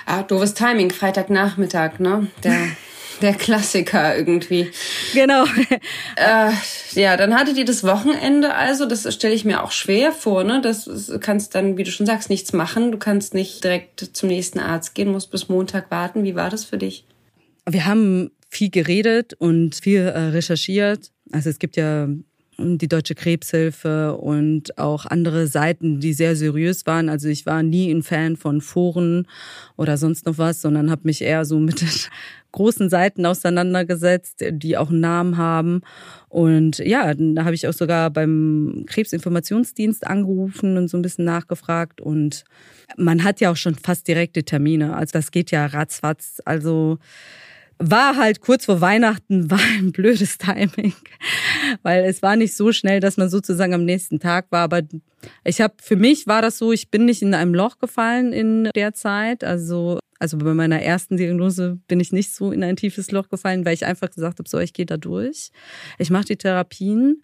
Ah, 0.05 0.23
doofes 0.23 0.53
Timing, 0.53 0.91
Freitagnachmittag, 0.91 1.99
ne? 1.99 2.27
Der 2.43 2.67
der 3.21 3.33
Klassiker 3.33 4.17
irgendwie. 4.17 4.71
Genau. 5.13 5.45
Äh, 6.15 6.51
ja, 6.93 7.15
dann 7.15 7.35
hattet 7.35 7.57
ihr 7.57 7.65
das 7.65 7.83
Wochenende 7.83 8.55
also, 8.55 8.87
das 8.87 9.13
stelle 9.13 9.35
ich 9.35 9.45
mir 9.45 9.63
auch 9.63 9.71
schwer 9.71 10.11
vor, 10.11 10.43
ne? 10.43 10.61
Das 10.61 10.85
du 10.85 11.19
kannst 11.19 11.53
dann, 11.53 11.77
wie 11.77 11.83
du 11.83 11.91
schon 11.91 12.07
sagst, 12.07 12.29
nichts 12.29 12.53
machen. 12.53 12.91
Du 12.91 12.97
kannst 12.97 13.35
nicht 13.35 13.63
direkt 13.63 13.99
zum 14.13 14.29
nächsten 14.29 14.59
Arzt 14.59 14.95
gehen, 14.95 15.11
musst 15.11 15.29
bis 15.29 15.47
Montag 15.47 15.91
warten. 15.91 16.23
Wie 16.23 16.33
war 16.33 16.49
das 16.49 16.65
für 16.65 16.77
dich? 16.77 17.05
Wir 17.69 17.85
haben 17.85 18.31
viel 18.49 18.71
geredet 18.71 19.33
und 19.33 19.75
viel 19.75 20.01
äh, 20.01 20.19
recherchiert. 20.19 21.11
Also 21.31 21.49
es 21.49 21.59
gibt 21.59 21.77
ja 21.77 22.07
die 22.59 22.87
Deutsche 22.87 23.15
Krebshilfe 23.15 24.17
und 24.17 24.77
auch 24.77 25.05
andere 25.05 25.47
Seiten, 25.47 25.99
die 25.99 26.13
sehr 26.13 26.35
seriös 26.35 26.85
waren. 26.85 27.09
Also 27.09 27.27
ich 27.27 27.45
war 27.45 27.61
nie 27.61 27.91
ein 27.91 28.01
Fan 28.01 28.35
von 28.35 28.61
Foren 28.61 29.27
oder 29.75 29.97
sonst 29.97 30.25
noch 30.25 30.37
was, 30.37 30.61
sondern 30.61 30.89
habe 30.89 31.01
mich 31.03 31.21
eher 31.21 31.45
so 31.45 31.59
mit 31.59 31.83
großen 32.57 32.89
Seiten 32.89 33.27
auseinandergesetzt, 33.27 34.43
die 34.49 34.77
auch 34.77 34.89
einen 34.89 34.99
Namen 34.99 35.37
haben. 35.37 35.81
Und 36.27 36.79
ja, 36.79 37.13
da 37.13 37.45
habe 37.45 37.53
ich 37.53 37.67
auch 37.67 37.73
sogar 37.73 38.09
beim 38.09 38.83
Krebsinformationsdienst 38.87 40.07
angerufen 40.07 40.75
und 40.75 40.87
so 40.87 40.97
ein 40.97 41.03
bisschen 41.03 41.25
nachgefragt. 41.25 42.01
Und 42.01 42.45
man 42.97 43.23
hat 43.23 43.41
ja 43.41 43.51
auch 43.51 43.55
schon 43.55 43.75
fast 43.75 44.07
direkte 44.07 44.43
Termine. 44.43 44.95
Also 44.95 45.11
das 45.13 45.29
geht 45.29 45.51
ja 45.51 45.67
ratzfatz. 45.67 46.41
Also 46.45 46.97
war 47.79 48.15
halt 48.15 48.41
kurz 48.41 48.65
vor 48.65 48.81
Weihnachten, 48.81 49.49
war 49.51 49.59
ein 49.77 49.91
blödes 49.91 50.37
Timing, 50.37 50.93
weil 51.83 52.05
es 52.05 52.21
war 52.21 52.35
nicht 52.35 52.55
so 52.55 52.71
schnell, 52.71 52.99
dass 52.99 53.17
man 53.17 53.29
sozusagen 53.29 53.73
am 53.73 53.85
nächsten 53.85 54.19
Tag 54.19 54.47
war. 54.51 54.61
Aber 54.61 54.81
ich 55.43 55.61
habe 55.61 55.75
für 55.81 55.95
mich 55.95 56.27
war 56.27 56.41
das 56.41 56.57
so, 56.57 56.71
ich 56.71 56.89
bin 56.89 57.05
nicht 57.05 57.21
in 57.21 57.33
einem 57.33 57.53
Loch 57.53 57.79
gefallen 57.79 58.33
in 58.33 58.69
der 58.75 58.93
Zeit. 58.93 59.43
Also 59.43 59.99
also 60.19 60.37
bei 60.37 60.53
meiner 60.53 60.81
ersten 60.81 61.17
Diagnose 61.17 61.79
bin 61.87 61.99
ich 61.99 62.11
nicht 62.11 62.33
so 62.33 62.51
in 62.51 62.63
ein 62.63 62.75
tiefes 62.75 63.11
Loch 63.11 63.29
gefallen, 63.29 63.65
weil 63.65 63.73
ich 63.73 63.85
einfach 63.85 64.09
gesagt 64.09 64.39
habe, 64.39 64.49
so 64.49 64.57
ich 64.59 64.73
gehe 64.73 64.85
da 64.85 64.97
durch. 64.97 65.51
Ich 65.99 66.09
mache 66.09 66.25
die 66.25 66.37
Therapien, 66.37 67.21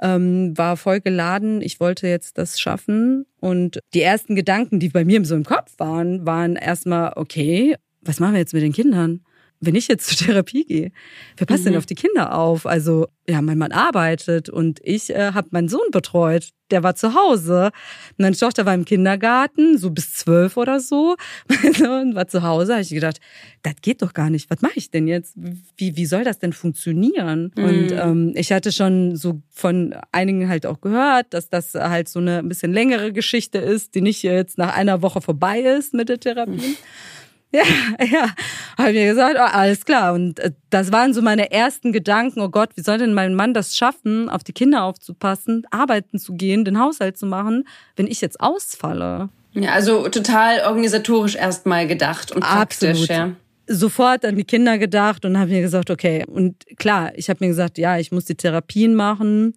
ähm, 0.00 0.56
war 0.56 0.76
voll 0.76 1.00
geladen. 1.00 1.60
Ich 1.62 1.80
wollte 1.80 2.06
jetzt 2.06 2.38
das 2.38 2.60
schaffen 2.60 3.26
und 3.40 3.80
die 3.94 4.02
ersten 4.02 4.36
Gedanken, 4.36 4.78
die 4.78 4.88
bei 4.88 5.04
mir 5.04 5.24
so 5.24 5.34
im 5.34 5.44
Kopf 5.44 5.74
waren, 5.78 6.26
waren 6.26 6.56
erstmal 6.56 7.12
okay. 7.16 7.74
Was 8.02 8.20
machen 8.20 8.34
wir 8.34 8.40
jetzt 8.40 8.54
mit 8.54 8.62
den 8.62 8.72
Kindern? 8.72 9.24
Wenn 9.60 9.74
ich 9.74 9.88
jetzt 9.88 10.06
zur 10.18 10.26
Therapie 10.26 10.64
gehe, 10.64 10.92
wer 11.36 11.46
passt 11.46 11.64
mhm. 11.64 11.70
denn 11.70 11.78
auf 11.78 11.86
die 11.86 11.94
Kinder 11.94 12.34
auf? 12.34 12.66
Also, 12.66 13.08
ja, 13.28 13.42
mein 13.42 13.58
Mann 13.58 13.72
arbeitet 13.72 14.48
und 14.48 14.80
ich 14.82 15.10
äh, 15.10 15.32
habe 15.32 15.48
meinen 15.50 15.68
Sohn 15.68 15.90
betreut. 15.90 16.50
Der 16.70 16.82
war 16.82 16.94
zu 16.94 17.14
Hause. 17.14 17.70
Meine 18.18 18.36
Tochter 18.36 18.66
war 18.66 18.74
im 18.74 18.84
Kindergarten, 18.84 19.78
so 19.78 19.90
bis 19.90 20.12
zwölf 20.14 20.58
oder 20.58 20.80
so. 20.80 21.16
Mein 21.48 21.72
Sohn 21.72 22.14
war 22.14 22.28
zu 22.28 22.42
Hause. 22.42 22.72
habe 22.72 22.82
ich 22.82 22.90
gedacht, 22.90 23.20
das 23.62 23.74
geht 23.80 24.02
doch 24.02 24.12
gar 24.12 24.28
nicht. 24.28 24.50
Was 24.50 24.60
mache 24.60 24.74
ich 24.76 24.90
denn 24.90 25.08
jetzt? 25.08 25.34
Wie, 25.78 25.96
wie 25.96 26.04
soll 26.04 26.24
das 26.24 26.38
denn 26.38 26.52
funktionieren? 26.52 27.52
Mhm. 27.56 27.64
Und 27.64 27.92
ähm, 27.92 28.32
ich 28.34 28.52
hatte 28.52 28.70
schon 28.70 29.16
so 29.16 29.40
von 29.50 29.94
einigen 30.12 30.48
halt 30.48 30.66
auch 30.66 30.82
gehört, 30.82 31.32
dass 31.32 31.48
das 31.48 31.74
halt 31.74 32.08
so 32.08 32.18
eine 32.18 32.38
ein 32.38 32.48
bisschen 32.48 32.72
längere 32.72 33.12
Geschichte 33.14 33.58
ist, 33.58 33.94
die 33.94 34.02
nicht 34.02 34.22
jetzt 34.22 34.58
nach 34.58 34.74
einer 34.76 35.00
Woche 35.00 35.22
vorbei 35.22 35.60
ist 35.60 35.94
mit 35.94 36.10
der 36.10 36.20
Therapie. 36.20 36.52
Mhm. 36.52 36.76
Ja, 37.50 37.62
ja, 38.04 38.30
habe 38.76 38.92
mir 38.92 39.06
gesagt, 39.06 39.36
oh, 39.38 39.42
alles 39.42 39.84
klar. 39.84 40.12
Und 40.14 40.38
äh, 40.38 40.52
das 40.70 40.92
waren 40.92 41.14
so 41.14 41.22
meine 41.22 41.50
ersten 41.50 41.92
Gedanken, 41.92 42.40
oh 42.40 42.48
Gott, 42.48 42.70
wie 42.76 42.82
soll 42.82 42.98
denn 42.98 43.14
mein 43.14 43.34
Mann 43.34 43.54
das 43.54 43.76
schaffen, 43.76 44.28
auf 44.28 44.44
die 44.44 44.52
Kinder 44.52 44.84
aufzupassen, 44.84 45.66
arbeiten 45.70 46.18
zu 46.18 46.34
gehen, 46.34 46.64
den 46.64 46.78
Haushalt 46.78 47.16
zu 47.16 47.26
machen, 47.26 47.66
wenn 47.96 48.06
ich 48.06 48.20
jetzt 48.20 48.40
ausfalle? 48.40 49.30
Ja, 49.54 49.72
also 49.72 50.08
total 50.08 50.60
organisatorisch 50.66 51.36
erstmal 51.36 51.86
gedacht 51.86 52.32
und 52.32 52.42
praktisch, 52.42 53.02
Absolut. 53.02 53.08
ja 53.08 53.30
sofort 53.68 54.24
an 54.24 54.36
die 54.36 54.44
Kinder 54.44 54.78
gedacht 54.78 55.24
und 55.24 55.38
habe 55.38 55.50
mir 55.50 55.60
gesagt, 55.60 55.90
okay, 55.90 56.24
und 56.26 56.64
klar, 56.78 57.12
ich 57.16 57.28
habe 57.28 57.44
mir 57.44 57.48
gesagt, 57.48 57.78
ja, 57.78 57.98
ich 57.98 58.10
muss 58.10 58.24
die 58.24 58.34
Therapien 58.34 58.94
machen, 58.94 59.54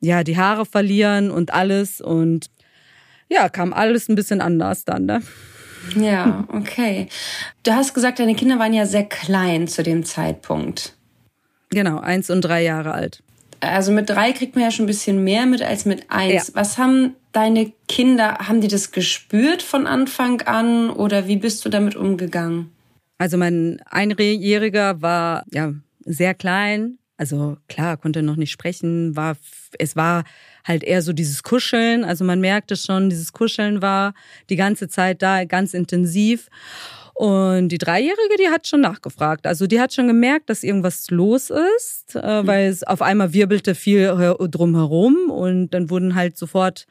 ja, 0.00 0.24
die 0.24 0.36
Haare 0.36 0.64
verlieren 0.64 1.30
und 1.30 1.52
alles 1.52 2.00
und 2.00 2.46
ja, 3.28 3.48
kam 3.48 3.72
alles 3.72 4.08
ein 4.08 4.14
bisschen 4.14 4.40
anders 4.40 4.84
dann, 4.84 5.04
ne? 5.04 5.22
Ja, 5.96 6.44
okay. 6.48 7.08
Du 7.62 7.72
hast 7.72 7.94
gesagt, 7.94 8.18
deine 8.18 8.34
Kinder 8.34 8.58
waren 8.58 8.72
ja 8.72 8.86
sehr 8.86 9.04
klein 9.04 9.68
zu 9.68 9.82
dem 9.82 10.04
Zeitpunkt. 10.04 10.96
Genau, 11.70 11.98
eins 11.98 12.30
und 12.30 12.42
drei 12.42 12.62
Jahre 12.62 12.92
alt. 12.92 13.22
Also 13.60 13.92
mit 13.92 14.10
drei 14.10 14.32
kriegt 14.32 14.56
man 14.56 14.64
ja 14.64 14.70
schon 14.70 14.84
ein 14.84 14.88
bisschen 14.88 15.22
mehr 15.22 15.46
mit 15.46 15.62
als 15.62 15.84
mit 15.84 16.10
eins. 16.10 16.48
Ja. 16.48 16.54
Was 16.54 16.78
haben 16.78 17.14
deine 17.30 17.72
Kinder, 17.88 18.38
haben 18.40 18.60
die 18.60 18.68
das 18.68 18.90
gespürt 18.90 19.62
von 19.62 19.86
Anfang 19.86 20.42
an 20.42 20.90
oder 20.90 21.28
wie 21.28 21.36
bist 21.36 21.64
du 21.64 21.68
damit 21.68 21.94
umgegangen? 21.94 22.72
Also 23.18 23.36
mein 23.36 23.80
Einjähriger 23.88 25.00
war 25.00 25.44
ja 25.52 25.74
sehr 26.04 26.34
klein. 26.34 26.98
Also 27.16 27.56
klar, 27.68 27.96
konnte 27.96 28.22
noch 28.22 28.34
nicht 28.36 28.50
sprechen, 28.50 29.14
war, 29.14 29.36
es 29.78 29.94
war 29.94 30.24
halt 30.64 30.84
eher 30.84 31.02
so 31.02 31.12
dieses 31.12 31.42
Kuscheln. 31.42 32.04
Also 32.04 32.24
man 32.24 32.40
merkte 32.40 32.76
schon, 32.76 33.10
dieses 33.10 33.32
Kuscheln 33.32 33.82
war 33.82 34.14
die 34.50 34.56
ganze 34.56 34.88
Zeit 34.88 35.22
da, 35.22 35.44
ganz 35.44 35.74
intensiv. 35.74 36.48
Und 37.14 37.68
die 37.68 37.78
Dreijährige, 37.78 38.36
die 38.38 38.48
hat 38.48 38.66
schon 38.66 38.80
nachgefragt. 38.80 39.46
Also 39.46 39.66
die 39.66 39.80
hat 39.80 39.92
schon 39.92 40.08
gemerkt, 40.08 40.48
dass 40.48 40.62
irgendwas 40.62 41.10
los 41.10 41.50
ist, 41.50 42.14
äh, 42.14 42.42
mhm. 42.42 42.46
weil 42.46 42.68
es 42.68 42.82
auf 42.82 43.02
einmal 43.02 43.32
wirbelte 43.32 43.74
viel 43.74 44.08
drumherum 44.50 45.30
und 45.30 45.70
dann 45.70 45.90
wurden 45.90 46.14
halt 46.14 46.36
sofort 46.36 46.86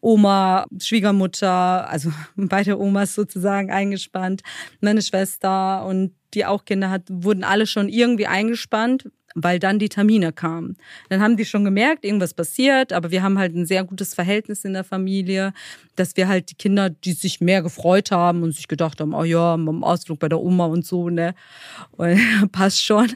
Oma, 0.00 0.66
Schwiegermutter, 0.78 1.88
also 1.88 2.10
beide 2.36 2.78
Omas 2.78 3.14
sozusagen 3.14 3.70
eingespannt, 3.70 4.42
meine 4.80 5.02
Schwester 5.02 5.84
und 5.84 6.12
die 6.34 6.44
auch 6.44 6.64
Kinder 6.64 6.90
hat, 6.90 7.02
wurden 7.10 7.44
alle 7.44 7.66
schon 7.66 7.88
irgendwie 7.88 8.26
eingespannt, 8.26 9.08
weil 9.36 9.58
dann 9.58 9.78
die 9.78 9.90
Termine 9.90 10.32
kamen. 10.32 10.76
Dann 11.10 11.20
haben 11.20 11.36
die 11.36 11.44
schon 11.44 11.64
gemerkt, 11.64 12.04
irgendwas 12.04 12.32
passiert, 12.32 12.92
aber 12.92 13.10
wir 13.10 13.22
haben 13.22 13.38
halt 13.38 13.54
ein 13.54 13.66
sehr 13.66 13.84
gutes 13.84 14.14
Verhältnis 14.14 14.64
in 14.64 14.72
der 14.72 14.82
Familie, 14.82 15.52
dass 15.94 16.16
wir 16.16 16.26
halt 16.26 16.50
die 16.50 16.54
Kinder, 16.54 16.88
die 16.88 17.12
sich 17.12 17.40
mehr 17.42 17.62
gefreut 17.62 18.10
haben 18.10 18.42
und 18.42 18.52
sich 18.52 18.66
gedacht 18.66 19.00
haben, 19.00 19.14
oh 19.14 19.24
ja, 19.24 19.54
am 19.54 19.84
Ausflug 19.84 20.18
bei 20.18 20.28
der 20.28 20.40
Oma 20.40 20.66
und 20.66 20.86
so, 20.86 21.10
ne, 21.10 21.34
und, 21.92 22.18
passt 22.52 22.82
schon. 22.82 23.12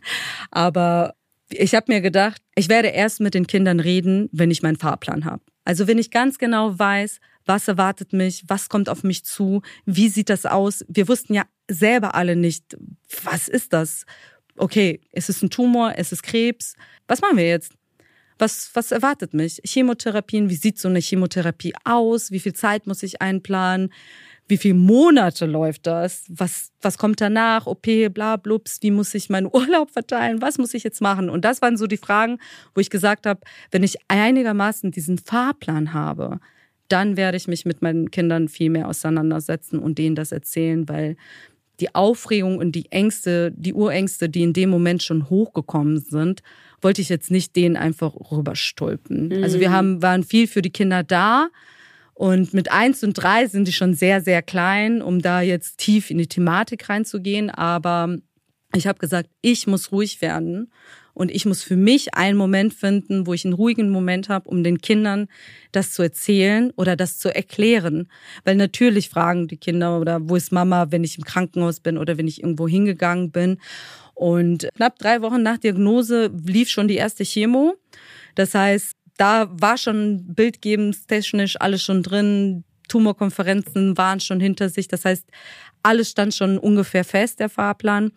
Aber 0.51 1.15
ich 1.49 1.75
habe 1.75 1.87
mir 1.89 2.03
gedacht, 2.03 2.43
ich 2.55 2.69
werde 2.69 2.89
erst 2.89 3.21
mit 3.21 3.33
den 3.33 3.47
Kindern 3.47 3.81
reden, 3.81 4.29
wenn 4.31 4.51
ich 4.51 4.63
meinen 4.63 4.77
Fahrplan 4.77 5.25
habe. 5.25 5.43
Also 5.65 5.87
wenn 5.87 5.99
ich 5.99 6.11
ganz 6.11 6.39
genau 6.39 6.79
weiß, 6.79 7.19
was 7.47 7.67
erwartet 7.67 8.13
mich, 8.13 8.45
was 8.47 8.69
kommt 8.69 8.89
auf 8.89 9.03
mich 9.03 9.25
zu, 9.25 9.63
wie 9.87 10.09
sieht 10.09 10.29
das 10.29 10.45
aus. 10.47 10.85
Wir 10.89 11.09
wussten 11.09 11.35
ja 11.35 11.45
selber 11.69 12.15
alle 12.15 12.37
nicht, 12.37 12.77
was 13.25 13.49
ist 13.49 13.73
das? 13.73 14.05
Okay, 14.61 15.01
es 15.13 15.29
ist 15.29 15.43
ein 15.43 15.51
Tumor, 15.51 15.95
es 15.97 16.13
ist 16.13 16.23
Krebs. 16.23 16.75
Was 17.09 17.21
machen 17.21 17.37
wir 17.37 17.49
jetzt? 17.49 17.73
Was, 18.39 18.71
was 18.75 18.91
erwartet 18.91 19.35
mich? 19.35 19.61
Chemotherapien, 19.65 20.49
wie 20.49 20.55
sieht 20.55 20.79
so 20.79 20.89
eine 20.89 21.01
Chemotherapie 21.01 21.75
aus? 21.85 22.31
Wie 22.31 22.41
viel 22.41 22.55
Zeit 22.55 22.87
muss 22.87 23.03
ich 23.03 23.21
einplanen? 23.21 23.93
Wie 24.49 24.57
viele 24.57 24.75
Monate 24.75 25.47
läuft 25.47 25.87
das? 25.87 26.25
Was, 26.29 26.73
was 26.81 26.99
kommt 26.99 27.21
danach? 27.21 27.67
OP, 27.67 27.87
bla, 28.13 28.37
blups, 28.37 28.79
wie 28.81 28.91
muss 28.91 29.15
ich 29.15 29.29
meinen 29.29 29.47
Urlaub 29.53 29.91
verteilen? 29.91 30.41
Was 30.41 30.59
muss 30.59 30.75
ich 30.75 30.85
jetzt 30.85 31.01
machen? 31.01 31.29
Und 31.29 31.45
das 31.45 31.61
waren 31.61 31.77
so 31.77 31.87
die 31.87 31.99
Fragen, 31.99 32.39
wo 32.75 32.81
ich 32.81 32.91
gesagt 32.91 33.27
habe, 33.27 33.41
wenn 33.71 33.83
ich 33.83 33.97
einigermaßen 34.09 34.91
diesen 34.91 35.19
Fahrplan 35.19 35.93
habe, 35.93 36.41
dann 36.89 37.17
werde 37.17 37.37
ich 37.37 37.47
mich 37.47 37.65
mit 37.65 37.83
meinen 37.83 38.11
Kindern 38.11 38.49
viel 38.49 38.71
mehr 38.71 38.89
auseinandersetzen 38.89 39.79
und 39.79 39.99
denen 39.99 40.17
das 40.17 40.33
erzählen, 40.33 40.89
weil 40.89 41.17
die 41.81 41.95
Aufregung 41.95 42.59
und 42.59 42.73
die 42.73 42.91
Ängste, 42.91 43.53
die 43.57 43.75
Urängste, 43.75 44.29
die 44.29 44.43
in 44.43 44.53
dem 44.53 44.71
Moment 44.71 45.03
schon 45.03 45.31
hochgekommen 45.31 45.99
sind, 45.99 46.43
wollte 46.81 47.01
ich 47.01 47.09
jetzt 47.09 47.31
nicht 47.31 47.57
denen 47.57 47.77
einfach 47.77 48.15
rüberstulpen. 48.31 49.29
Mhm. 49.29 49.43
Also 49.43 49.61
wir 49.61 49.71
mhm. 49.71 49.75
haben, 49.75 50.03
waren 50.03 50.25
viel 50.25 50.47
für 50.47 50.63
die 50.63 50.71
Kinder 50.71 51.03
da. 51.03 51.49
Und 52.15 52.53
mit 52.53 52.71
eins 52.71 53.03
und 53.03 53.15
drei 53.15 53.47
sind 53.47 53.67
die 53.67 53.73
schon 53.73 53.95
sehr, 53.95 54.21
sehr 54.21 54.43
klein, 54.43 55.01
um 55.01 55.23
da 55.23 55.41
jetzt 55.41 55.79
tief 55.79 56.11
in 56.11 56.19
die 56.19 56.27
Thematik 56.27 56.89
reinzugehen. 56.89 57.49
Aber 57.49 58.17
ich 58.75 58.87
habe 58.87 58.99
gesagt, 58.99 59.31
ich 59.41 59.67
muss 59.67 59.91
ruhig 59.91 60.21
werden 60.21 60.71
und 61.21 61.31
ich 61.31 61.45
muss 61.45 61.63
für 61.63 61.77
mich 61.77 62.15
einen 62.15 62.39
Moment 62.39 62.73
finden, 62.73 63.27
wo 63.27 63.35
ich 63.35 63.45
einen 63.45 63.53
ruhigen 63.53 63.91
Moment 63.91 64.31
habe, 64.31 64.49
um 64.49 64.65
den 64.65 64.81
Kindern 64.81 65.29
das 65.71 65.93
zu 65.93 66.01
erzählen 66.01 66.73
oder 66.77 66.97
das 66.97 67.19
zu 67.19 67.29
erklären. 67.29 68.09
Weil 68.45 68.57
natürlich 68.57 69.11
fragen 69.11 69.47
die 69.47 69.59
Kinder 69.59 70.01
oder 70.01 70.31
wo 70.31 70.37
ist 70.37 70.51
Mama, 70.51 70.87
wenn 70.93 71.05
ich 71.05 71.19
im 71.19 71.25
Krankenhaus 71.25 71.81
bin 71.81 71.99
oder 71.99 72.17
wenn 72.17 72.27
ich 72.27 72.43
irgendwo 72.43 72.67
hingegangen 72.67 73.31
bin. 73.33 73.59
Und 74.15 74.67
knapp 74.77 74.99
drei 74.99 75.21
Wochen 75.21 75.43
nach 75.43 75.59
Diagnose 75.59 76.31
lief 76.43 76.71
schon 76.71 76.89
die 76.89 76.97
erste 76.97 77.25
Chemo. 77.25 77.75
Das 78.35 78.55
heißt, 78.55 78.97
da 79.19 79.51
war 79.53 79.77
schon 79.77 80.35
bildgebenstechnisch 80.35 81.61
alles 81.61 81.83
schon 81.83 82.03
drin. 82.03 82.65
Tumorkonferenzen 82.89 83.99
waren 83.99 84.21
schon 84.21 84.41
hinter 84.41 84.71
sich. 84.71 84.89
Das 84.89 85.05
heißt, 85.05 85.27
alles 85.83 86.09
stand 86.09 86.35
schon 86.35 86.57
ungefähr 86.57 87.05
fest, 87.05 87.41
der 87.41 87.51
Fahrplan. 87.51 88.11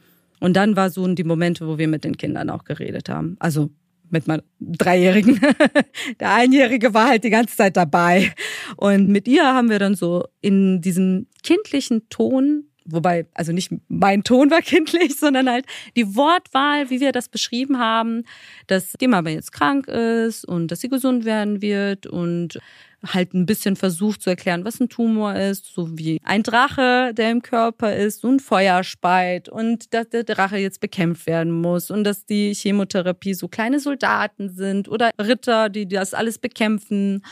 Und 0.43 0.57
dann 0.57 0.75
war 0.75 0.89
so 0.89 1.07
die 1.07 1.23
Momente, 1.23 1.65
wo 1.65 1.77
wir 1.77 1.87
mit 1.87 2.03
den 2.03 2.17
Kindern 2.17 2.49
auch 2.49 2.65
geredet 2.65 3.07
haben. 3.07 3.37
Also 3.39 3.69
mit 4.09 4.27
meinem 4.27 4.41
Dreijährigen. 4.59 5.39
Der 6.19 6.33
Einjährige 6.33 6.93
war 6.93 7.07
halt 7.07 7.23
die 7.23 7.29
ganze 7.29 7.55
Zeit 7.55 7.77
dabei. 7.77 8.33
Und 8.75 9.07
mit 9.07 9.25
ihr 9.25 9.45
haben 9.45 9.69
wir 9.69 9.79
dann 9.79 9.95
so 9.95 10.25
in 10.41 10.81
diesem 10.81 11.27
kindlichen 11.43 12.09
Ton, 12.09 12.65
wobei, 12.85 13.25
also 13.33 13.51
nicht 13.51 13.71
mein 13.87 14.23
Ton 14.23 14.51
war 14.51 14.61
kindlich, 14.61 15.17
sondern 15.17 15.49
halt 15.49 15.65
die 15.95 16.15
Wortwahl, 16.15 16.89
wie 16.89 16.99
wir 16.99 17.11
das 17.11 17.29
beschrieben 17.29 17.79
haben, 17.79 18.23
dass 18.67 18.93
die 18.99 19.07
Mama 19.07 19.29
jetzt 19.29 19.51
krank 19.51 19.87
ist 19.87 20.45
und 20.45 20.69
dass 20.69 20.81
sie 20.81 20.89
gesund 20.89 21.25
werden 21.25 21.61
wird 21.61 22.07
und 22.07 22.59
halt 23.05 23.33
ein 23.33 23.45
bisschen 23.45 23.75
versucht 23.75 24.21
zu 24.21 24.29
erklären, 24.29 24.63
was 24.63 24.79
ein 24.79 24.89
Tumor 24.89 25.35
ist, 25.35 25.65
so 25.65 25.97
wie 25.97 26.19
ein 26.23 26.43
Drache, 26.43 27.13
der 27.13 27.31
im 27.31 27.41
Körper 27.41 27.95
ist, 27.95 28.23
ein 28.23 28.39
Feuer 28.39 28.83
speit 28.83 29.49
und 29.49 29.93
dass 29.93 30.09
der 30.09 30.23
Drache 30.23 30.57
jetzt 30.57 30.79
bekämpft 30.79 31.27
werden 31.27 31.51
muss 31.51 31.91
und 31.91 32.03
dass 32.05 32.25
die 32.25 32.53
Chemotherapie 32.53 33.33
so 33.33 33.47
kleine 33.47 33.79
Soldaten 33.79 34.49
sind 34.49 34.87
oder 34.87 35.11
Ritter, 35.19 35.69
die 35.69 35.87
das 35.87 36.13
alles 36.13 36.37
bekämpfen. 36.37 37.23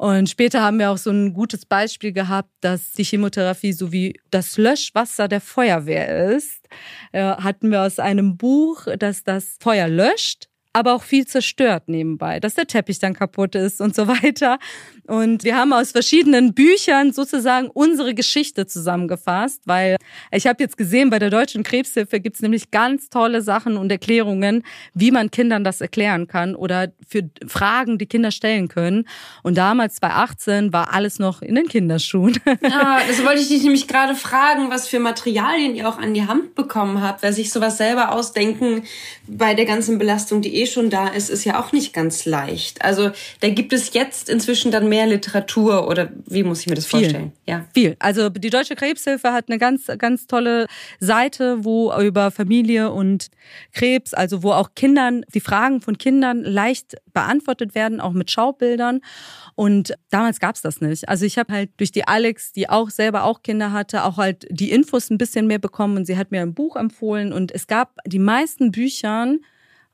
Und 0.00 0.30
später 0.30 0.62
haben 0.62 0.78
wir 0.78 0.90
auch 0.90 0.96
so 0.96 1.10
ein 1.10 1.34
gutes 1.34 1.66
Beispiel 1.66 2.12
gehabt, 2.12 2.48
dass 2.62 2.92
die 2.92 3.04
Chemotherapie 3.04 3.74
so 3.74 3.92
wie 3.92 4.18
das 4.30 4.56
Löschwasser 4.56 5.28
der 5.28 5.42
Feuerwehr 5.42 6.30
ist. 6.34 6.66
Äh, 7.12 7.20
hatten 7.20 7.70
wir 7.70 7.82
aus 7.82 7.98
einem 7.98 8.38
Buch, 8.38 8.86
dass 8.98 9.24
das 9.24 9.58
Feuer 9.60 9.88
löscht, 9.88 10.48
aber 10.72 10.94
auch 10.94 11.02
viel 11.02 11.26
zerstört 11.26 11.88
nebenbei, 11.88 12.38
dass 12.38 12.54
der 12.54 12.66
Teppich 12.66 12.98
dann 12.98 13.14
kaputt 13.14 13.54
ist 13.54 13.80
und 13.80 13.94
so 13.94 14.06
weiter. 14.22 14.58
Und 15.06 15.42
wir 15.42 15.56
haben 15.56 15.72
aus 15.72 15.90
verschiedenen 15.90 16.54
Büchern 16.54 17.12
sozusagen 17.12 17.68
unsere 17.68 18.14
Geschichte 18.14 18.66
zusammengefasst, 18.66 19.62
weil 19.66 19.96
ich 20.30 20.46
habe 20.46 20.62
jetzt 20.62 20.76
gesehen, 20.76 21.10
bei 21.10 21.18
der 21.18 21.30
Deutschen 21.30 21.64
Krebshilfe 21.64 22.20
gibt's 22.20 22.40
nämlich 22.40 22.70
ganz 22.70 23.08
tolle 23.08 23.42
Sachen 23.42 23.76
und 23.76 23.90
Erklärungen, 23.90 24.62
wie 24.94 25.10
man 25.10 25.32
Kindern 25.32 25.64
das 25.64 25.80
erklären 25.80 26.28
kann 26.28 26.54
oder 26.54 26.92
für 27.08 27.28
Fragen, 27.46 27.98
die 27.98 28.06
Kinder 28.06 28.30
stellen 28.30 28.68
können. 28.68 29.08
Und 29.42 29.58
damals, 29.58 29.96
2018, 29.96 30.72
war 30.72 30.92
alles 30.92 31.18
noch 31.18 31.42
in 31.42 31.56
den 31.56 31.66
Kinderschuhen. 31.66 32.38
Ja, 32.62 33.00
das 33.08 33.24
wollte 33.24 33.40
ich 33.40 33.48
dich 33.48 33.62
nämlich 33.62 33.88
gerade 33.88 34.14
fragen, 34.14 34.70
was 34.70 34.86
für 34.86 35.00
Materialien 35.00 35.74
ihr 35.74 35.88
auch 35.88 35.98
an 35.98 36.14
die 36.14 36.26
Hand 36.26 36.54
bekommen 36.54 37.00
habt, 37.00 37.22
weil 37.22 37.32
sich 37.32 37.50
sowas 37.50 37.78
selber 37.78 38.12
ausdenken 38.12 38.82
bei 39.26 39.54
der 39.54 39.64
ganzen 39.64 39.98
Belastung, 39.98 40.40
die 40.42 40.59
eh 40.60 40.66
schon 40.66 40.90
da 40.90 41.08
ist, 41.08 41.30
ist 41.30 41.44
ja 41.44 41.60
auch 41.60 41.72
nicht 41.72 41.92
ganz 41.92 42.24
leicht. 42.24 42.82
Also 42.84 43.10
da 43.40 43.48
gibt 43.48 43.72
es 43.72 43.92
jetzt 43.94 44.28
inzwischen 44.28 44.70
dann 44.70 44.88
mehr 44.88 45.06
Literatur 45.06 45.88
oder 45.88 46.10
wie 46.26 46.42
muss 46.42 46.60
ich 46.60 46.66
mir 46.66 46.74
das 46.74 46.86
viel, 46.86 47.00
vorstellen? 47.00 47.32
Ja. 47.46 47.66
Viel. 47.74 47.96
Also 47.98 48.28
die 48.28 48.50
Deutsche 48.50 48.74
Krebshilfe 48.74 49.32
hat 49.32 49.46
eine 49.48 49.58
ganz, 49.58 49.86
ganz 49.98 50.26
tolle 50.26 50.66
Seite, 50.98 51.64
wo 51.64 51.92
über 52.00 52.30
Familie 52.30 52.90
und 52.90 53.28
Krebs, 53.72 54.14
also 54.14 54.42
wo 54.42 54.52
auch 54.52 54.70
Kindern, 54.74 55.24
die 55.34 55.40
Fragen 55.40 55.80
von 55.80 55.98
Kindern 55.98 56.42
leicht 56.42 56.96
beantwortet 57.12 57.74
werden, 57.74 58.00
auch 58.00 58.12
mit 58.12 58.30
Schaubildern. 58.30 59.00
Und 59.54 59.94
damals 60.10 60.40
gab's 60.40 60.62
das 60.62 60.80
nicht. 60.80 61.08
Also 61.08 61.24
ich 61.24 61.38
habe 61.38 61.52
halt 61.52 61.70
durch 61.78 61.92
die 61.92 62.06
Alex, 62.06 62.52
die 62.52 62.68
auch 62.68 62.90
selber 62.90 63.24
auch 63.24 63.42
Kinder 63.42 63.72
hatte, 63.72 64.04
auch 64.04 64.16
halt 64.16 64.46
die 64.50 64.70
Infos 64.70 65.10
ein 65.10 65.18
bisschen 65.18 65.46
mehr 65.46 65.58
bekommen 65.58 65.96
und 65.96 66.06
sie 66.06 66.16
hat 66.16 66.30
mir 66.30 66.42
ein 66.42 66.54
Buch 66.54 66.76
empfohlen 66.76 67.32
und 67.32 67.52
es 67.52 67.66
gab 67.66 67.98
die 68.06 68.18
meisten 68.18 68.70
Büchern, 68.70 69.40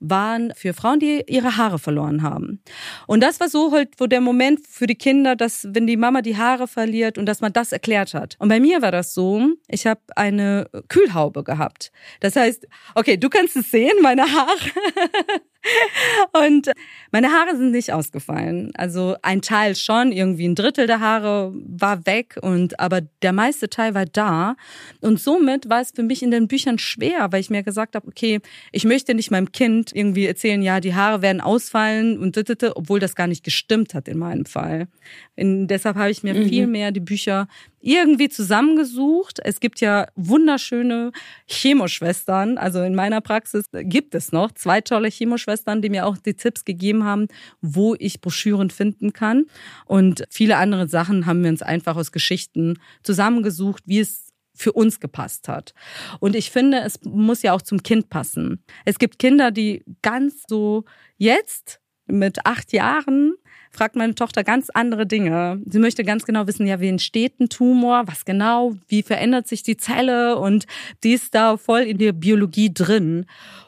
waren 0.01 0.53
für 0.55 0.75
Frauen, 0.75 1.01
die 1.01 1.23
ihre 1.27 1.57
Haare 1.57 1.79
verloren 1.79 2.23
haben. 2.23 2.61
Und 3.07 3.23
das 3.23 3.41
war 3.41 3.49
so 3.49 3.73
halt, 3.73 3.91
wo 3.99 4.07
der 4.07 4.21
Moment 4.21 4.67
für 4.67 4.87
die 4.87 4.95
Kinder, 4.95 5.37
dass 5.37 5.67
wenn 5.71 5.87
die 5.87 5.97
Mama 5.97 6.23
die 6.23 6.37
Haare 6.37 6.69
verliert 6.69 7.19
und 7.19 7.27
dass 7.27 7.41
man 7.41 7.53
das 7.53 7.73
erklärt 7.73 8.15
hat. 8.15 8.37
Und 8.39 8.49
bei 8.49 8.61
mir 8.61 8.83
war 8.83 8.93
das 8.93 9.15
so, 9.15 9.49
ich 9.69 9.87
habe 9.87 10.01
eine 10.15 10.69
Kühlhaube 10.89 11.45
gehabt. 11.45 11.93
Das 12.21 12.37
heißt, 12.37 12.67
okay, 12.95 13.17
du 13.17 13.29
kannst 13.29 13.57
es 13.57 13.71
sehen, 13.71 13.95
meine 14.03 14.23
Haare. 14.23 14.59
Und 16.33 16.71
meine 17.11 17.33
Haare 17.33 17.57
sind 17.57 17.71
nicht 17.71 17.93
ausgefallen. 17.93 18.73
Also 18.77 19.17
ein 19.23 19.43
Teil 19.43 19.75
schon, 19.75 20.13
irgendwie 20.13 20.47
ein 20.47 20.55
Drittel 20.55 20.87
der 20.87 21.01
Haare 21.01 21.53
war 21.55 22.05
weg 22.07 22.37
und 22.43 22.79
aber 22.81 23.01
der 23.23 23.33
meiste 23.33 23.69
Teil 23.69 23.95
war 23.95 24.07
da. 24.07 24.57
Und 25.01 25.21
somit 25.21 25.69
war 25.69 25.81
es 25.81 25.93
für 25.93 26.03
mich 26.03 26.23
in 26.23 26.31
den 26.31 26.49
Büchern 26.49 26.79
schwer, 26.79 27.29
weil 27.31 27.41
ich 27.41 27.51
mir 27.51 27.63
gesagt 27.63 27.95
habe, 27.95 28.07
okay, 28.07 28.41
ich 28.73 28.85
möchte 28.85 29.15
nicht 29.15 29.31
meinem 29.31 29.53
Kind 29.53 29.95
irgendwie 29.95 30.27
erzählen, 30.27 30.63
ja, 30.63 30.81
die 30.81 30.95
Haare 30.95 31.23
werden 31.23 31.41
ausfallen 31.41 32.19
und 32.19 32.37
dittete, 32.37 32.77
obwohl 32.77 33.01
das 33.01 33.15
gar 33.15 33.27
nicht 33.27 33.45
gestimmt 33.45 33.95
hat 33.95 34.09
in 34.09 34.19
meinem 34.19 34.47
Fall. 34.47 34.89
Und 35.37 35.69
deshalb 35.69 35.97
habe 35.97 36.11
ich 36.11 36.23
mir 36.23 36.35
mhm. 36.35 36.49
viel 36.49 36.67
mehr 36.67 36.93
die 36.93 37.01
Bücher 37.01 37.49
irgendwie 37.87 38.29
zusammengesucht. 38.29 39.39
Es 39.45 39.61
gibt 39.61 39.81
ja 39.81 40.09
wunderschöne 40.17 41.13
Chemoschwestern. 41.47 42.59
Also 42.59 42.83
in 42.83 42.97
meiner 42.97 43.21
Praxis 43.21 43.67
gibt 43.73 44.17
es 44.17 44.33
noch 44.33 44.51
zwei 44.51 44.81
tolle 44.81 45.09
Chemoschwestern, 45.09 45.83
die 45.83 45.89
mir 45.89 46.05
auch 46.07 46.17
die 46.17 46.35
Tipps 46.35 46.65
gegeben 46.65 47.05
haben, 47.05 47.29
wo 47.61 47.95
ich 47.95 48.21
Broschüren 48.21 48.71
finden 48.71 49.13
kann. 49.13 49.47
Und 49.85 50.25
viele 50.31 50.57
andere 50.57 50.89
Sachen 50.89 51.27
haben 51.27 51.45
wir 51.45 51.51
uns 51.51 51.63
einfach 51.63 51.97
aus 51.97 52.11
Geschichten 52.11 52.81
zusammengesucht, 53.05 53.85
wie 53.87 54.01
es 54.01 54.33
für 54.53 54.73
uns 54.73 54.99
gepasst 54.99 55.47
hat. 55.47 55.73
Und 56.19 56.35
ich 56.35 56.51
finde, 56.51 56.81
es 56.81 57.01
muss 57.05 57.43
ja 57.43 57.53
auch 57.53 57.63
zum 57.63 57.85
Kind 57.85 58.09
passen. 58.09 58.65
Es 58.85 58.99
gibt 58.99 59.21
Kinder, 59.21 59.53
die 59.53 59.85
ganz 60.03 60.43
so 60.49 60.85
jetzt 61.19 61.81
mit 62.07 62.45
acht 62.47 62.73
Jahren 62.73 63.35
fragt 63.71 63.97
meine 63.97 64.15
Tochter 64.15 64.45
ganz 64.45 64.71
andere 64.71 65.07
Dinge. 65.07 65.61
Sie 65.67 65.79
möchte 65.79 66.05
ganz 66.05 66.25
genau 66.25 66.47
wissen, 66.47 66.67
ja, 66.67 66.81
wie 66.81 66.89
entsteht 66.89 67.41
ein 67.41 67.49
Tumor, 67.49 68.05
was 68.07 68.25
genau, 68.25 68.75
wie 68.89 69.03
verändert 69.03 69.49
sich 69.49 69.63
die 69.63 69.77
Zelle 69.77 70.39
und 70.39 70.67
die 71.05 71.13
ist 71.13 71.35
da 71.35 71.57
voll 71.57 71.81
in 71.81 71.99
der 71.99 72.13
Biologie 72.13 72.73
drin. 72.73 73.27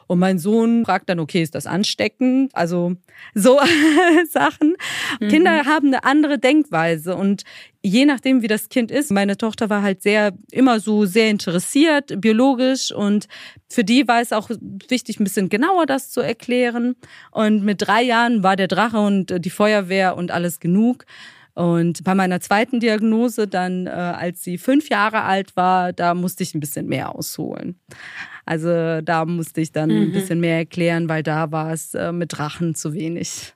Und 0.09 0.17
mein 0.17 0.39
Sohn 0.39 0.85
fragt 0.85 1.07
dann, 1.07 1.19
okay, 1.19 1.43
ist 1.43 1.53
das 1.53 1.67
ansteckend? 1.67 2.49
Also 2.55 2.95
so 3.35 3.59
Sachen. 4.31 4.75
Mhm. 5.19 5.27
Kinder 5.27 5.65
haben 5.65 5.89
eine 5.89 6.03
andere 6.03 6.39
Denkweise 6.39 7.15
und 7.15 7.43
je 7.83 8.05
nachdem, 8.05 8.41
wie 8.41 8.47
das 8.47 8.69
Kind 8.69 8.89
ist. 8.89 9.11
Meine 9.11 9.37
Tochter 9.37 9.69
war 9.69 9.83
halt 9.83 10.01
sehr, 10.01 10.33
immer 10.49 10.79
so 10.79 11.05
sehr 11.05 11.29
interessiert, 11.29 12.19
biologisch 12.19 12.91
und 12.91 13.27
für 13.69 13.83
die 13.83 14.07
war 14.07 14.19
es 14.19 14.33
auch 14.33 14.49
wichtig, 14.87 15.19
ein 15.19 15.25
bisschen 15.25 15.47
genauer 15.47 15.85
das 15.85 16.09
zu 16.09 16.21
erklären. 16.21 16.95
Und 17.29 17.63
mit 17.63 17.83
drei 17.83 18.01
Jahren 18.01 18.41
war 18.41 18.55
der 18.55 18.67
Drache 18.67 18.97
und 18.97 19.45
die 19.45 19.51
Feuerwehr 19.51 20.17
und 20.17 20.31
alles 20.31 20.59
genug. 20.59 21.05
Und 21.59 22.03
bei 22.05 22.15
meiner 22.15 22.39
zweiten 22.39 22.79
Diagnose, 22.79 23.47
dann 23.47 23.85
äh, 23.85 23.89
als 23.89 24.43
sie 24.43 24.57
fünf 24.57 24.89
Jahre 24.89 25.23
alt 25.23 25.57
war, 25.57 25.93
da 25.93 26.13
musste 26.13 26.41
ich 26.41 26.55
ein 26.55 26.61
bisschen 26.61 26.87
mehr 26.87 27.13
ausholen. 27.13 27.77
Also 28.49 29.01
da 29.01 29.25
musste 29.25 29.61
ich 29.61 29.71
dann 29.71 29.91
mhm. 29.91 30.01
ein 30.01 30.11
bisschen 30.11 30.39
mehr 30.39 30.57
erklären, 30.57 31.07
weil 31.07 31.21
da 31.21 31.51
war 31.51 31.71
es 31.71 31.93
äh, 31.93 32.11
mit 32.11 32.35
Drachen 32.35 32.73
zu 32.73 32.95
wenig. 32.95 33.53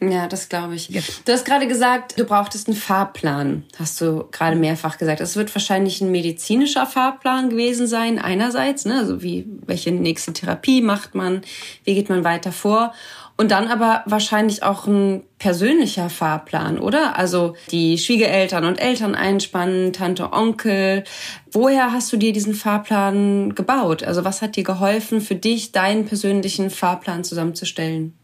Ja, 0.00 0.28
das 0.28 0.48
glaube 0.48 0.76
ich. 0.76 0.90
Ja. 0.90 1.00
Du 1.24 1.32
hast 1.32 1.44
gerade 1.44 1.66
gesagt, 1.66 2.16
du 2.20 2.24
brauchtest 2.24 2.68
einen 2.68 2.76
Fahrplan, 2.76 3.64
hast 3.80 4.00
du 4.00 4.28
gerade 4.30 4.54
mehrfach 4.54 4.96
gesagt. 4.96 5.20
Es 5.20 5.34
wird 5.34 5.52
wahrscheinlich 5.52 6.00
ein 6.00 6.12
medizinischer 6.12 6.86
Fahrplan 6.86 7.50
gewesen 7.50 7.88
sein, 7.88 8.20
einerseits, 8.20 8.84
ne? 8.84 8.98
also 8.98 9.24
wie, 9.24 9.44
welche 9.66 9.90
nächste 9.90 10.32
Therapie 10.32 10.82
macht 10.82 11.16
man, 11.16 11.40
wie 11.82 11.96
geht 11.96 12.08
man 12.08 12.22
weiter 12.22 12.52
vor. 12.52 12.94
Und 13.40 13.52
dann 13.52 13.68
aber 13.68 14.02
wahrscheinlich 14.04 14.64
auch 14.64 14.88
ein 14.88 15.22
persönlicher 15.38 16.10
Fahrplan, 16.10 16.80
oder? 16.80 17.16
Also 17.16 17.54
die 17.70 17.96
Schwiegereltern 17.96 18.64
und 18.64 18.80
Eltern 18.80 19.14
einspannen, 19.14 19.92
Tante, 19.92 20.32
Onkel. 20.32 21.04
Woher 21.52 21.92
hast 21.92 22.12
du 22.12 22.16
dir 22.16 22.32
diesen 22.32 22.52
Fahrplan 22.52 23.54
gebaut? 23.54 24.02
Also 24.02 24.24
was 24.24 24.42
hat 24.42 24.56
dir 24.56 24.64
geholfen, 24.64 25.20
für 25.20 25.36
dich 25.36 25.70
deinen 25.70 26.04
persönlichen 26.04 26.68
Fahrplan 26.68 27.22
zusammenzustellen? 27.22 28.18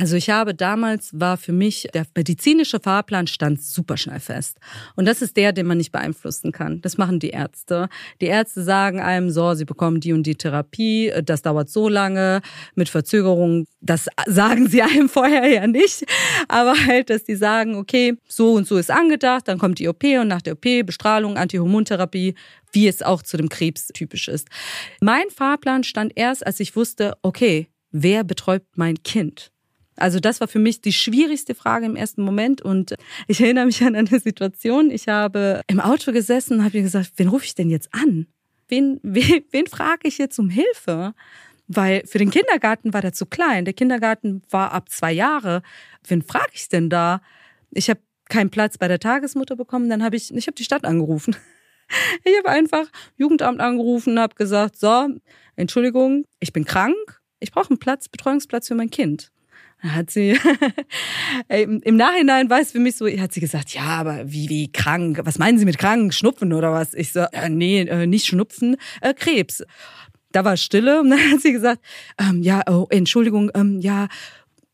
Also 0.00 0.14
ich 0.14 0.30
habe 0.30 0.54
damals 0.54 1.10
war 1.12 1.36
für 1.36 1.50
mich 1.50 1.88
der 1.92 2.06
medizinische 2.14 2.78
Fahrplan 2.78 3.26
stand 3.26 3.60
super 3.60 3.96
schnell 3.96 4.20
fest. 4.20 4.58
Und 4.94 5.06
das 5.06 5.22
ist 5.22 5.36
der, 5.36 5.52
den 5.52 5.66
man 5.66 5.78
nicht 5.78 5.90
beeinflussen 5.90 6.52
kann. 6.52 6.80
Das 6.82 6.98
machen 6.98 7.18
die 7.18 7.30
Ärzte. 7.30 7.88
Die 8.20 8.26
Ärzte 8.26 8.62
sagen 8.62 9.00
einem 9.00 9.28
so, 9.30 9.54
sie 9.54 9.64
bekommen 9.64 9.98
die 9.98 10.12
und 10.12 10.22
die 10.22 10.36
Therapie, 10.36 11.12
das 11.24 11.42
dauert 11.42 11.68
so 11.68 11.88
lange 11.88 12.42
mit 12.76 12.88
Verzögerung. 12.88 13.66
Das 13.80 14.06
sagen 14.26 14.68
sie 14.68 14.82
einem 14.82 15.08
vorher 15.08 15.48
ja 15.48 15.66
nicht, 15.66 16.04
aber 16.46 16.74
halt, 16.86 17.10
dass 17.10 17.24
die 17.24 17.34
sagen, 17.34 17.74
okay, 17.74 18.16
so 18.28 18.52
und 18.52 18.68
so 18.68 18.76
ist 18.76 18.92
angedacht, 18.92 19.48
dann 19.48 19.58
kommt 19.58 19.80
die 19.80 19.88
OP 19.88 20.04
und 20.04 20.28
nach 20.28 20.42
der 20.42 20.52
OP 20.52 20.86
Bestrahlung, 20.86 21.36
Antihormontherapie, 21.36 22.36
wie 22.70 22.86
es 22.86 23.02
auch 23.02 23.22
zu 23.22 23.36
dem 23.36 23.48
Krebs 23.48 23.88
typisch 23.88 24.28
ist. 24.28 24.46
Mein 25.00 25.28
Fahrplan 25.30 25.82
stand 25.82 26.12
erst, 26.14 26.46
als 26.46 26.60
ich 26.60 26.76
wusste, 26.76 27.16
okay, 27.22 27.66
wer 27.90 28.22
betreut 28.22 28.62
mein 28.76 29.02
Kind? 29.02 29.50
Also 29.98 30.20
das 30.20 30.40
war 30.40 30.48
für 30.48 30.58
mich 30.58 30.80
die 30.80 30.92
schwierigste 30.92 31.54
Frage 31.54 31.86
im 31.86 31.96
ersten 31.96 32.22
Moment. 32.22 32.62
Und 32.62 32.94
ich 33.26 33.40
erinnere 33.40 33.66
mich 33.66 33.82
an 33.82 33.96
eine 33.96 34.20
Situation. 34.20 34.90
Ich 34.90 35.08
habe 35.08 35.62
im 35.66 35.80
Auto 35.80 36.12
gesessen 36.12 36.58
und 36.58 36.64
habe 36.64 36.78
mir 36.78 36.84
gesagt, 36.84 37.12
wen 37.16 37.28
rufe 37.28 37.44
ich 37.44 37.54
denn 37.54 37.70
jetzt 37.70 37.92
an? 37.92 38.26
Wen, 38.68 39.00
wen, 39.02 39.44
wen 39.50 39.66
frage 39.66 40.06
ich 40.08 40.18
jetzt 40.18 40.38
um 40.38 40.50
Hilfe? 40.50 41.14
Weil 41.66 42.02
für 42.06 42.18
den 42.18 42.30
Kindergarten 42.30 42.94
war 42.94 43.02
der 43.02 43.12
zu 43.12 43.26
klein. 43.26 43.64
Der 43.64 43.74
Kindergarten 43.74 44.42
war 44.50 44.72
ab 44.72 44.88
zwei 44.88 45.12
Jahre. 45.12 45.62
Wen 46.06 46.22
frage 46.22 46.52
ich 46.54 46.68
denn 46.68 46.88
da? 46.88 47.20
Ich 47.72 47.90
habe 47.90 48.00
keinen 48.28 48.50
Platz 48.50 48.78
bei 48.78 48.88
der 48.88 49.00
Tagesmutter 49.00 49.56
bekommen. 49.56 49.90
Dann 49.90 50.02
habe 50.02 50.16
ich, 50.16 50.32
ich 50.34 50.46
habe 50.46 50.54
die 50.54 50.64
Stadt 50.64 50.84
angerufen. 50.84 51.36
Ich 52.22 52.36
habe 52.36 52.50
einfach 52.50 52.84
Jugendamt 53.16 53.62
angerufen, 53.62 54.20
habe 54.20 54.34
gesagt, 54.34 54.76
so, 54.76 55.08
Entschuldigung, 55.56 56.26
ich 56.38 56.52
bin 56.52 56.66
krank, 56.66 56.94
ich 57.40 57.50
brauche 57.50 57.70
einen 57.70 57.78
Platz, 57.78 58.10
Betreuungsplatz 58.10 58.68
für 58.68 58.74
mein 58.74 58.90
Kind 58.90 59.30
hat 59.80 60.10
sie 60.10 60.36
im 61.48 61.96
Nachhinein 61.96 62.50
es 62.50 62.72
für 62.72 62.80
mich 62.80 62.96
so, 62.96 63.06
hat 63.06 63.32
sie 63.32 63.40
gesagt, 63.40 63.70
ja, 63.74 63.82
aber 63.82 64.30
wie, 64.30 64.48
wie 64.48 64.72
krank? 64.72 65.20
Was 65.22 65.38
meinen 65.38 65.58
Sie 65.58 65.64
mit 65.64 65.78
krank? 65.78 66.12
Schnupfen 66.12 66.52
oder 66.52 66.72
was? 66.72 66.94
Ich 66.94 67.12
so, 67.12 67.20
äh, 67.20 67.48
nee, 67.48 67.82
äh, 67.82 68.06
nicht 68.06 68.26
Schnupfen, 68.26 68.76
äh, 69.00 69.14
Krebs. 69.14 69.62
Da 70.32 70.44
war 70.44 70.56
Stille 70.56 71.00
und 71.00 71.10
dann 71.10 71.32
hat 71.32 71.40
sie 71.40 71.52
gesagt, 71.52 71.80
ähm, 72.18 72.42
ja, 72.42 72.62
oh, 72.68 72.86
Entschuldigung, 72.90 73.50
ähm, 73.54 73.80
ja, 73.80 74.08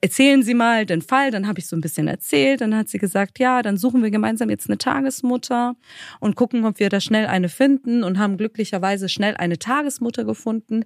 erzählen 0.00 0.42
Sie 0.42 0.54
mal 0.54 0.84
den 0.84 1.02
Fall. 1.02 1.30
Dann 1.30 1.46
habe 1.46 1.58
ich 1.58 1.66
so 1.66 1.76
ein 1.76 1.80
bisschen 1.80 2.08
erzählt. 2.08 2.60
Dann 2.60 2.76
hat 2.76 2.88
sie 2.88 2.98
gesagt, 2.98 3.38
ja, 3.38 3.62
dann 3.62 3.76
suchen 3.76 4.02
wir 4.02 4.10
gemeinsam 4.10 4.50
jetzt 4.50 4.68
eine 4.68 4.78
Tagesmutter 4.78 5.76
und 6.20 6.36
gucken, 6.36 6.64
ob 6.64 6.78
wir 6.78 6.90
da 6.90 7.00
schnell 7.00 7.26
eine 7.26 7.48
finden 7.48 8.04
und 8.04 8.18
haben 8.18 8.36
glücklicherweise 8.36 9.08
schnell 9.08 9.34
eine 9.36 9.58
Tagesmutter 9.58 10.24
gefunden, 10.24 10.84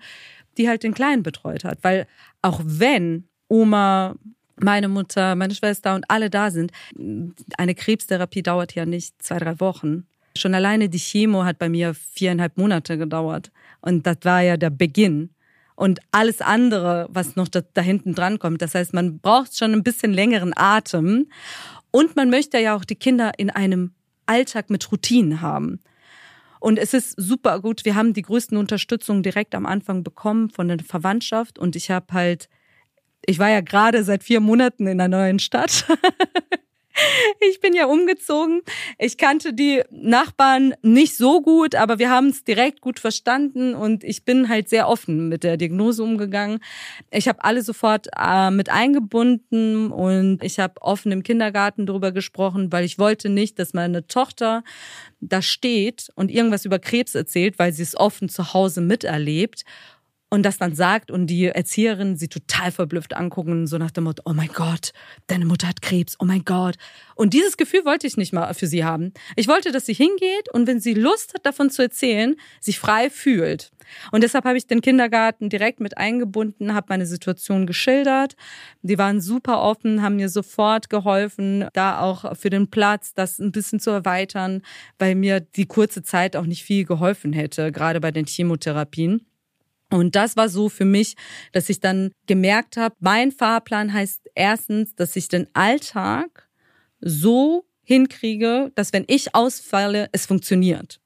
die 0.57 0.68
halt 0.68 0.83
den 0.83 0.94
Kleinen 0.94 1.22
betreut 1.22 1.64
hat. 1.64 1.78
Weil 1.83 2.07
auch 2.42 2.61
wenn 2.64 3.28
Oma, 3.48 4.14
meine 4.56 4.88
Mutter, 4.88 5.34
meine 5.34 5.54
Schwester 5.54 5.94
und 5.94 6.04
alle 6.08 6.30
da 6.30 6.50
sind. 6.50 6.72
Eine 7.56 7.74
Krebstherapie 7.74 8.42
dauert 8.42 8.74
ja 8.74 8.87
nicht 8.87 9.22
zwei, 9.22 9.38
drei 9.38 9.61
Wochen. 9.61 10.06
Schon 10.37 10.54
alleine 10.54 10.88
die 10.88 10.98
Chemo 10.98 11.44
hat 11.44 11.58
bei 11.58 11.68
mir 11.68 11.94
viereinhalb 11.94 12.56
Monate 12.56 12.98
gedauert. 12.98 13.50
Und 13.80 14.06
das 14.06 14.18
war 14.22 14.40
ja 14.42 14.56
der 14.56 14.70
Beginn. 14.70 15.30
Und 15.74 16.00
alles 16.11 16.40
andere, 16.40 17.08
was 17.11 17.37
noch 17.37 17.48
da, 17.48 17.61
da 17.74 17.82
hinten 17.82 18.14
dran 18.14 18.38
kommt. 18.38 18.62
Das 18.62 18.74
heißt, 18.74 18.94
man 18.94 19.20
braucht 19.20 19.56
schon 19.56 19.72
ein 19.72 19.84
bisschen 19.84 20.12
längeren 20.12 20.52
Atem. 20.56 21.28
Und 21.90 22.16
man 22.16 22.30
möchte 22.30 22.58
ja 22.58 22.76
auch 22.76 22.84
die 22.84 22.96
Kinder 22.96 23.32
in 23.38 23.50
einem 23.50 23.92
Alltag 24.26 24.70
mit 24.70 24.90
Routinen 24.90 25.40
haben. 25.40 25.80
Und 26.61 26.78
es 26.78 26.94
ist 26.94 27.14
super 27.16 27.61
gut. 27.61 27.84
Wir 27.84 27.94
haben 27.94 28.12
die 28.12 28.22
größten 28.22 28.58
Unterstützung 28.58 29.22
direkt 29.22 29.54
am 29.54 29.66
Anfang 29.66 30.02
bekommen 30.02 30.50
von 30.50 30.68
der 30.68 30.78
Verwandtschaft. 30.80 31.58
Und 31.58 31.76
ich 31.76 31.90
habe 31.90 32.12
halt 32.12 32.48
ich 33.26 33.38
war 33.38 33.50
ja 33.50 33.61
gerade 33.61 34.04
seit 34.04 34.24
vier 34.24 34.40
Monaten 34.40 34.87
in 34.87 35.00
einer 35.00 35.16
neuen 35.16 35.38
Stadt. 35.38 35.85
Ich 37.40 37.61
bin 37.61 37.74
ja 37.74 37.87
umgezogen. 37.87 38.62
Ich 38.98 39.18
kannte 39.18 39.52
die 39.52 39.83
Nachbarn 39.90 40.74
nicht 40.83 41.16
so 41.16 41.40
gut, 41.40 41.74
aber 41.74 41.98
wir 41.98 42.11
haben 42.11 42.28
es 42.28 42.44
direkt 42.44 42.81
gut 42.81 42.98
verstanden 42.98 43.74
und 43.74 44.04
ich 44.04 44.24
bin 44.24 44.48
halt 44.48 44.68
sehr 44.68 44.88
offen 44.88 45.28
mit 45.28 45.44
der 45.44 45.57
Diagnose 45.57 46.02
umgegangen. 46.02 46.61
Ich 47.11 47.28
habe 47.28 47.44
alle 47.44 47.62
sofort 47.62 48.09
äh, 48.16 48.50
mit 48.50 48.68
eingebunden 48.68 49.92
und 49.92 50.42
ich 50.42 50.59
habe 50.59 50.81
offen 50.81 51.12
im 51.12 51.22
Kindergarten 51.22 51.87
darüber 51.87 52.12
gesprochen, 52.12 52.72
weil 52.72 52.85
ich 52.85 52.98
wollte 52.98 53.28
nicht, 53.28 53.59
dass 53.59 53.74
meine 53.74 54.07
Tochter 54.07 54.64
da 55.20 55.42
steht 55.42 56.09
und 56.14 56.31
irgendwas 56.31 56.64
über 56.64 56.78
Krebs 56.78 57.14
erzählt, 57.14 57.59
weil 57.59 57.72
sie 57.72 57.83
es 57.83 57.96
offen 57.96 58.28
zu 58.28 58.54
Hause 58.54 58.81
miterlebt 58.81 59.64
und 60.31 60.43
das 60.43 60.59
dann 60.59 60.75
sagt 60.75 61.11
und 61.11 61.27
die 61.27 61.47
Erzieherin 61.47 62.17
sie 62.17 62.29
total 62.29 62.71
verblüfft 62.71 63.17
angucken, 63.17 63.67
so 63.67 63.79
nach 63.79 63.91
dem 63.91 64.05
Motto, 64.05 64.23
oh 64.27 64.35
mein 64.35 64.49
Gott, 64.49 64.93
deine 65.27 65.47
Mutter 65.47 65.69
hat 65.69 65.81
Krebs, 65.81 66.17
oh 66.19 66.25
mein 66.25 66.45
Gott. 66.45 66.77
Und 67.14 67.33
dieses 67.33 67.57
Gefühl 67.57 67.85
wollte 67.85 68.07
ich 68.07 68.17
nicht 68.17 68.33
mal 68.33 68.53
für 68.55 68.67
sie 68.67 68.85
haben. 68.85 69.12
Ich 69.37 69.49
wollte, 69.49 69.73
dass 69.73 69.87
sie 69.87 69.95
hingeht 69.95 70.53
und 70.53 70.67
wenn 70.67 70.81
sie 70.81 70.95
Lust 70.95 71.35
hat, 71.35 71.47
davon 71.47 71.71
zu 71.71 71.83
erzählen, 71.83 72.37
sich 72.61 72.79
frei 72.79 73.09
fühlt. 73.11 73.71
Und 74.12 74.23
deshalb 74.23 74.45
habe 74.45 74.59
ich 74.59 74.67
den 74.67 74.83
Kindergarten 74.83 75.49
direkt 75.49 75.81
mit 75.81 75.97
eingebunden, 75.97 76.75
habe 76.75 76.87
meine 76.91 77.07
Situation 77.07 77.67
geschildert. 77.67 78.37
Die 78.83 78.99
waren 78.99 79.23
super 79.23 79.62
offen, 79.62 80.03
haben 80.03 80.17
mir 80.17 80.29
sofort 80.29 80.91
geholfen, 80.91 81.67
da 81.73 82.01
auch 82.01 82.37
für 82.37 82.51
den 82.51 82.69
Platz 82.69 83.14
das 83.14 83.38
ein 83.38 83.51
bisschen 83.51 83.81
zu 83.81 83.91
erweitern, 83.91 84.61
weil 84.99 85.14
mir 85.14 85.41
die 85.41 85.67
kurze 85.67 86.03
Zeit 86.03 86.37
auch 86.37 86.45
nicht 86.45 86.64
viel 86.64 86.85
geholfen 86.85 87.33
hätte, 87.33 87.73
gerade 87.73 88.01
bei 88.01 88.11
den 88.11 88.27
Chemotherapien. 88.27 89.25
Und 89.90 90.16
das 90.16 90.37
war 90.37 90.48
so 90.48 90.68
für 90.68 90.85
mich, 90.85 91.16
dass 91.53 91.68
ich 91.68 91.81
dann 91.81 92.11
gemerkt 92.27 92.77
habe, 92.77 92.94
mein 93.01 93.33
Fahrplan 93.33 93.92
heißt 93.92 94.29
erstens, 94.35 94.94
dass 94.94 95.16
ich 95.16 95.29
den 95.29 95.46
Alltag 95.55 96.48
so 97.01 97.64
hinkriege, 97.83 98.70
dass 98.74 98.92
wenn 98.92 99.05
ich 99.07 99.35
ausfalle, 99.35 100.09
es 100.12 100.27
funktioniert. 100.27 101.01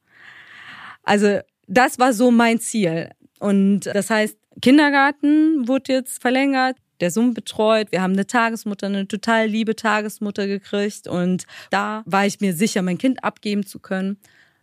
Also 1.05 1.38
das 1.68 1.99
war 1.99 2.12
so 2.12 2.31
mein 2.31 2.59
Ziel. 2.59 3.11
Und 3.38 3.87
das 3.87 4.11
heißt, 4.11 4.37
Kindergarten 4.61 5.68
wurde 5.68 5.92
jetzt 5.92 6.21
verlängert, 6.21 6.77
der 7.01 7.11
Sohn 7.11 7.35
betreut. 7.35 7.90
Wir 7.90 8.03
haben 8.03 8.12
eine 8.12 8.27
Tagesmutter, 8.27 8.87
eine 8.87 9.09
total 9.09 9.47
liebe 9.47 9.77
Tagesmutter 9.77 10.47
gekriegt. 10.47 11.07
Und 11.07 11.45
da 11.71 12.03
war 12.07 12.27
ich 12.27 12.40
mir 12.40 12.55
sicher, 12.55 12.83
mein 12.83 12.99
Kind 12.99 13.23
abgeben 13.25 13.64
zu 13.64 13.79
können. 13.79 14.18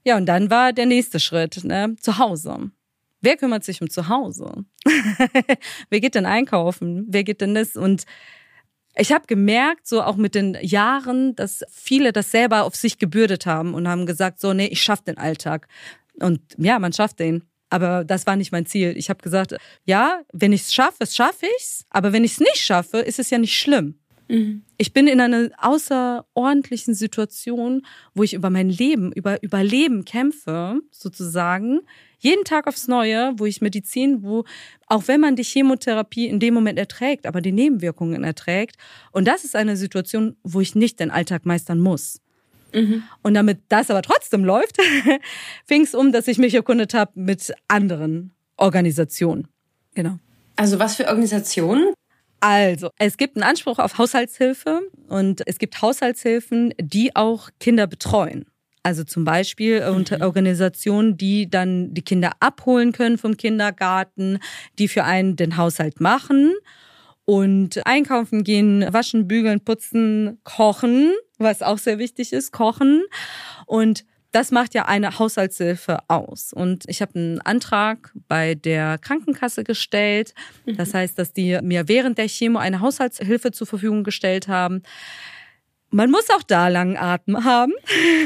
Ja, 0.05 0.17
und 0.17 0.25
dann 0.25 0.49
war 0.49 0.71
der 0.73 0.85
nächste 0.85 1.19
Schritt, 1.19 1.63
ne, 1.63 1.95
zu 1.99 2.17
Hause. 2.17 2.71
Wer 3.21 3.37
kümmert 3.37 3.63
sich 3.63 3.81
um 3.81 3.89
zu 3.89 4.07
Hause? 4.07 4.65
Wer 5.89 5.99
geht 5.99 6.15
denn 6.15 6.25
einkaufen? 6.25 7.05
Wer 7.09 7.23
geht 7.23 7.41
denn 7.41 7.53
das? 7.53 7.75
Und 7.75 8.05
ich 8.95 9.11
habe 9.11 9.27
gemerkt, 9.27 9.87
so 9.87 10.01
auch 10.01 10.15
mit 10.15 10.35
den 10.35 10.57
Jahren, 10.61 11.35
dass 11.35 11.63
viele 11.69 12.11
das 12.11 12.31
selber 12.31 12.63
auf 12.63 12.75
sich 12.75 12.97
gebürdet 12.97 13.45
haben 13.45 13.73
und 13.73 13.87
haben 13.87 14.05
gesagt, 14.05 14.39
so, 14.39 14.53
nee, 14.53 14.67
ich 14.67 14.81
schaff 14.81 15.01
den 15.01 15.17
Alltag. 15.17 15.67
Und 16.19 16.41
ja, 16.57 16.79
man 16.79 16.93
schafft 16.93 17.19
den. 17.19 17.43
Aber 17.69 18.03
das 18.03 18.25
war 18.25 18.35
nicht 18.35 18.51
mein 18.51 18.65
Ziel. 18.65 18.93
Ich 18.97 19.09
habe 19.09 19.21
gesagt, 19.21 19.55
ja, 19.85 20.21
wenn 20.33 20.53
ich 20.53 20.61
es 20.61 20.73
schaffe, 20.73 21.05
schaffe 21.05 21.45
ich's. 21.57 21.85
Aber 21.89 22.13
wenn 22.13 22.23
ich 22.23 22.33
es 22.33 22.39
nicht 22.39 22.57
schaffe, 22.57 22.97
ist 22.97 23.19
es 23.19 23.29
ja 23.29 23.37
nicht 23.37 23.57
schlimm. 23.57 23.98
Mhm. 24.29 24.61
Ich 24.77 24.93
bin 24.93 25.07
in 25.07 25.19
einer 25.19 25.49
außerordentlichen 25.57 26.93
Situation, 26.93 27.85
wo 28.13 28.23
ich 28.23 28.33
über 28.33 28.49
mein 28.49 28.69
Leben, 28.69 29.11
über 29.11 29.41
Überleben 29.43 30.05
kämpfe, 30.05 30.79
sozusagen. 30.91 31.81
Jeden 32.19 32.43
Tag 32.43 32.67
aufs 32.67 32.87
Neue, 32.87 33.33
wo 33.37 33.45
ich 33.45 33.59
Medizin, 33.59 34.23
wo, 34.23 34.45
auch 34.87 35.07
wenn 35.07 35.19
man 35.19 35.35
die 35.35 35.43
Chemotherapie 35.43 36.27
in 36.27 36.39
dem 36.39 36.53
Moment 36.53 36.77
erträgt, 36.77 37.25
aber 37.25 37.41
die 37.41 37.51
Nebenwirkungen 37.51 38.23
erträgt. 38.23 38.77
Und 39.11 39.27
das 39.27 39.43
ist 39.43 39.55
eine 39.55 39.75
Situation, 39.75 40.37
wo 40.43 40.61
ich 40.61 40.75
nicht 40.75 40.99
den 40.99 41.11
Alltag 41.11 41.45
meistern 41.45 41.79
muss. 41.79 42.21
Mhm. 42.73 43.03
Und 43.23 43.33
damit 43.33 43.59
das 43.69 43.89
aber 43.89 44.03
trotzdem 44.03 44.45
läuft, 44.45 44.77
fing 45.65 45.83
es 45.83 45.95
um, 45.95 46.11
dass 46.11 46.27
ich 46.27 46.37
mich 46.37 46.53
erkundet 46.53 46.93
habe 46.93 47.11
mit 47.15 47.51
anderen 47.67 48.31
Organisationen. 48.57 49.47
Genau. 49.95 50.19
Also 50.55 50.77
was 50.77 50.97
für 50.97 51.07
Organisationen? 51.07 51.93
Also, 52.39 52.89
es 52.97 53.17
gibt 53.17 53.35
einen 53.35 53.43
Anspruch 53.43 53.79
auf 53.79 53.97
Haushaltshilfe 53.97 54.81
und 55.07 55.41
es 55.45 55.59
gibt 55.59 55.81
Haushaltshilfen, 55.81 56.73
die 56.79 57.15
auch 57.15 57.49
Kinder 57.59 57.87
betreuen. 57.87 58.45
Also 58.81 59.03
zum 59.03 59.25
Beispiel 59.25 59.81
äh, 59.83 59.89
unter 59.89 60.17
mhm. 60.17 60.23
Organisationen, 60.23 61.17
die 61.17 61.49
dann 61.49 61.93
die 61.93 62.01
Kinder 62.01 62.31
abholen 62.39 62.91
können 62.91 63.17
vom 63.17 63.35
Kindergarten, 63.37 64.39
die 64.77 64.87
für 64.87 65.03
einen 65.03 65.35
den 65.35 65.57
Haushalt 65.57 65.99
machen 65.99 66.53
und 67.25 67.85
einkaufen 67.85 68.43
gehen, 68.43 68.85
waschen, 68.91 69.27
bügeln, 69.27 69.59
putzen, 69.59 70.39
kochen, 70.43 71.13
was 71.37 71.61
auch 71.61 71.77
sehr 71.77 71.99
wichtig 71.99 72.33
ist, 72.33 72.51
kochen. 72.51 73.03
Und 73.65 74.05
das 74.31 74.51
macht 74.51 74.75
ja 74.75 74.85
eine 74.85 75.17
Haushaltshilfe 75.17 75.99
aus. 76.07 76.53
Und 76.53 76.83
ich 76.87 77.01
habe 77.01 77.15
einen 77.15 77.41
Antrag 77.41 78.11
bei 78.27 78.55
der 78.55 78.97
Krankenkasse 78.97 79.63
gestellt. 79.63 80.33
Das 80.65 80.93
mhm. 80.93 80.97
heißt, 80.97 81.19
dass 81.19 81.33
die 81.33 81.59
mir 81.61 81.87
während 81.87 82.17
der 82.17 82.27
Chemo 82.27 82.59
eine 82.59 82.79
Haushaltshilfe 82.79 83.51
zur 83.51 83.65
Verfügung 83.65 84.03
gestellt 84.03 84.47
haben. 84.47 84.83
Man 85.91 86.11
muss 86.11 86.29
auch 86.29 86.43
da 86.43 86.67
langen 86.67 86.97
Atem 86.97 87.43
haben. 87.43 87.73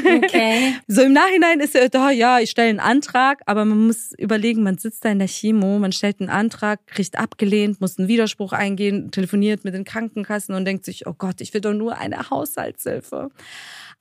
Okay. 0.04 0.74
so 0.86 1.00
im 1.00 1.14
Nachhinein 1.14 1.60
ist 1.60 1.74
ja 1.74 1.88
da, 1.88 2.10
ja, 2.10 2.38
ich 2.38 2.50
stelle 2.50 2.68
einen 2.68 2.80
Antrag, 2.80 3.40
aber 3.46 3.64
man 3.64 3.86
muss 3.86 4.12
überlegen, 4.18 4.62
man 4.62 4.76
sitzt 4.76 5.02
da 5.06 5.08
in 5.08 5.18
der 5.18 5.28
Chemo, 5.28 5.78
man 5.78 5.92
stellt 5.92 6.20
einen 6.20 6.28
Antrag, 6.28 6.86
kriegt 6.86 7.18
abgelehnt, 7.18 7.80
muss 7.80 7.98
einen 7.98 8.08
Widerspruch 8.08 8.52
eingehen, 8.52 9.10
telefoniert 9.12 9.64
mit 9.64 9.72
den 9.72 9.84
Krankenkassen 9.84 10.54
und 10.54 10.66
denkt 10.66 10.84
sich, 10.84 11.06
oh 11.06 11.14
Gott, 11.16 11.40
ich 11.40 11.54
will 11.54 11.62
doch 11.62 11.72
nur 11.72 11.96
eine 11.96 12.28
Haushaltshilfe. 12.28 13.30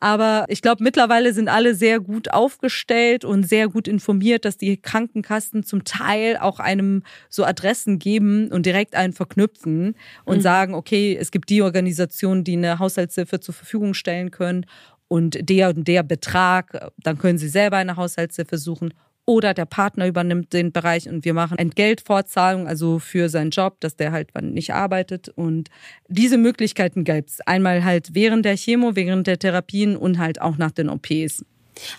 Aber 0.04 0.44
ich 0.50 0.62
glaube, 0.62 0.84
mittlerweile 0.84 1.32
sind 1.32 1.48
alle 1.48 1.76
sehr 1.76 2.02
gut 2.02 2.30
aufgestellt 2.34 3.24
und 3.24 3.48
sehr 3.48 3.70
gut 3.70 3.88
informiert, 3.88 4.44
dass 4.44 4.58
die 4.58 4.76
Krankenkassen 4.76 5.64
zum 5.64 5.86
Teil 5.86 6.36
auch 6.36 6.60
einem 6.60 7.04
so 7.30 7.46
Adressen 7.46 8.00
geben 8.00 8.52
und 8.52 8.66
direkt 8.66 8.96
einen 8.96 9.14
verknüpfen 9.14 9.96
und 10.26 10.38
mhm. 10.40 10.42
sagen, 10.42 10.74
okay, 10.74 11.18
es 11.18 11.32
gibt 11.32 11.50
die 11.50 11.62
Organisation, 11.62 12.44
die 12.44 12.58
eine 12.58 12.80
Haushaltshilfe 12.80 13.40
zur 13.40 13.54
Verfügung 13.54 13.94
stellen 13.94 14.30
können 14.30 14.66
und 15.08 15.38
der 15.50 15.70
und 15.70 15.88
der 15.88 16.04
Betrag, 16.04 16.92
dann 16.98 17.18
können 17.18 17.38
Sie 17.38 17.48
selber 17.48 17.78
eine 17.78 17.96
Haushaltshilfe 17.96 18.58
suchen 18.58 18.94
oder 19.26 19.54
der 19.54 19.66
Partner 19.66 20.08
übernimmt 20.08 20.54
den 20.54 20.72
Bereich 20.72 21.08
und 21.08 21.24
wir 21.24 21.34
machen 21.34 21.58
Entgeltfortzahlung, 21.58 22.68
also 22.68 23.00
für 23.00 23.30
seinen 23.30 23.52
Job, 23.52 23.80
dass 23.80 23.96
der 23.96 24.12
halt 24.12 24.30
nicht 24.42 24.74
arbeitet. 24.74 25.30
Und 25.30 25.70
diese 26.08 26.38
Möglichkeiten 26.38 27.04
gäbe 27.04 27.28
es 27.28 27.40
einmal 27.42 27.84
halt 27.84 28.10
während 28.14 28.46
der 28.46 28.58
Chemo, 28.58 28.96
während 28.96 29.28
der 29.28 29.40
Therapien 29.40 29.96
und 29.96 30.20
halt 30.20 30.42
auch 30.42 30.58
nach 30.58 30.72
den 30.72 30.90
OPs. 30.90 31.44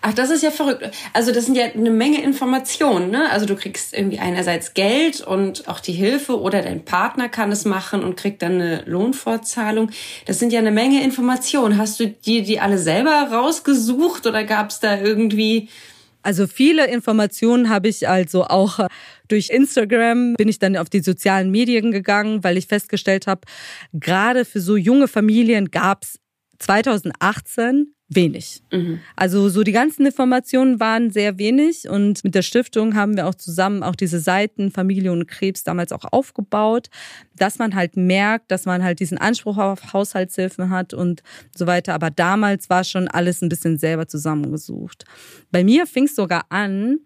Ach, 0.02 0.14
das 0.14 0.30
ist 0.30 0.42
ja 0.42 0.50
verrückt. 0.50 0.88
Also 1.12 1.32
das 1.32 1.46
sind 1.46 1.56
ja 1.56 1.64
eine 1.64 1.90
Menge 1.90 2.22
Informationen, 2.22 3.10
ne? 3.10 3.30
Also 3.30 3.46
du 3.46 3.56
kriegst 3.56 3.92
irgendwie 3.92 4.20
einerseits 4.20 4.74
Geld 4.74 5.20
und 5.20 5.68
auch 5.68 5.80
die 5.80 5.92
Hilfe 5.92 6.40
oder 6.40 6.62
dein 6.62 6.84
Partner 6.84 7.28
kann 7.28 7.50
es 7.50 7.64
machen 7.64 8.04
und 8.04 8.16
kriegt 8.16 8.42
dann 8.42 8.52
eine 8.52 8.84
Lohnfortzahlung. 8.86 9.90
Das 10.26 10.38
sind 10.38 10.52
ja 10.52 10.60
eine 10.60 10.70
Menge 10.70 11.02
Informationen. 11.02 11.76
Hast 11.76 11.98
du 11.98 12.06
dir 12.06 12.42
die 12.42 12.60
alle 12.60 12.78
selber 12.78 13.28
rausgesucht 13.32 14.26
oder 14.26 14.44
gab 14.44 14.70
es 14.70 14.80
da 14.80 14.98
irgendwie 14.98 15.68
also 16.24 16.46
viele 16.46 16.86
Informationen 16.86 17.68
habe 17.68 17.88
ich 17.88 18.08
also 18.08 18.44
auch 18.44 18.78
äh, 18.78 18.88
durch 19.28 19.50
Instagram 19.50 20.34
bin 20.34 20.48
ich 20.48 20.58
dann 20.58 20.76
auf 20.76 20.88
die 20.88 21.00
sozialen 21.00 21.50
Medien 21.50 21.92
gegangen, 21.92 22.42
weil 22.42 22.56
ich 22.56 22.66
festgestellt 22.66 23.26
habe, 23.26 23.42
gerade 23.92 24.44
für 24.44 24.60
so 24.60 24.76
junge 24.76 25.06
Familien 25.06 25.70
gab 25.70 26.04
es 26.04 26.18
2018 26.58 27.94
wenig. 28.14 28.62
Mhm. 28.72 29.00
Also 29.16 29.48
so 29.48 29.62
die 29.62 29.72
ganzen 29.72 30.06
Informationen 30.06 30.80
waren 30.80 31.10
sehr 31.10 31.38
wenig 31.38 31.88
und 31.88 32.24
mit 32.24 32.34
der 32.34 32.42
Stiftung 32.42 32.94
haben 32.94 33.16
wir 33.16 33.26
auch 33.26 33.34
zusammen 33.34 33.82
auch 33.82 33.94
diese 33.94 34.20
Seiten 34.20 34.70
Familie 34.70 35.12
und 35.12 35.26
Krebs 35.26 35.64
damals 35.64 35.92
auch 35.92 36.04
aufgebaut, 36.10 36.88
dass 37.36 37.58
man 37.58 37.74
halt 37.74 37.96
merkt, 37.96 38.50
dass 38.50 38.66
man 38.66 38.82
halt 38.82 39.00
diesen 39.00 39.18
Anspruch 39.18 39.58
auf 39.58 39.92
Haushaltshilfen 39.92 40.70
hat 40.70 40.94
und 40.94 41.22
so 41.56 41.66
weiter. 41.66 41.94
Aber 41.94 42.10
damals 42.10 42.70
war 42.70 42.84
schon 42.84 43.08
alles 43.08 43.42
ein 43.42 43.48
bisschen 43.48 43.78
selber 43.78 44.06
zusammengesucht. 44.06 45.04
Bei 45.50 45.64
mir 45.64 45.86
fing 45.86 46.04
es 46.04 46.16
sogar 46.16 46.46
an, 46.48 46.98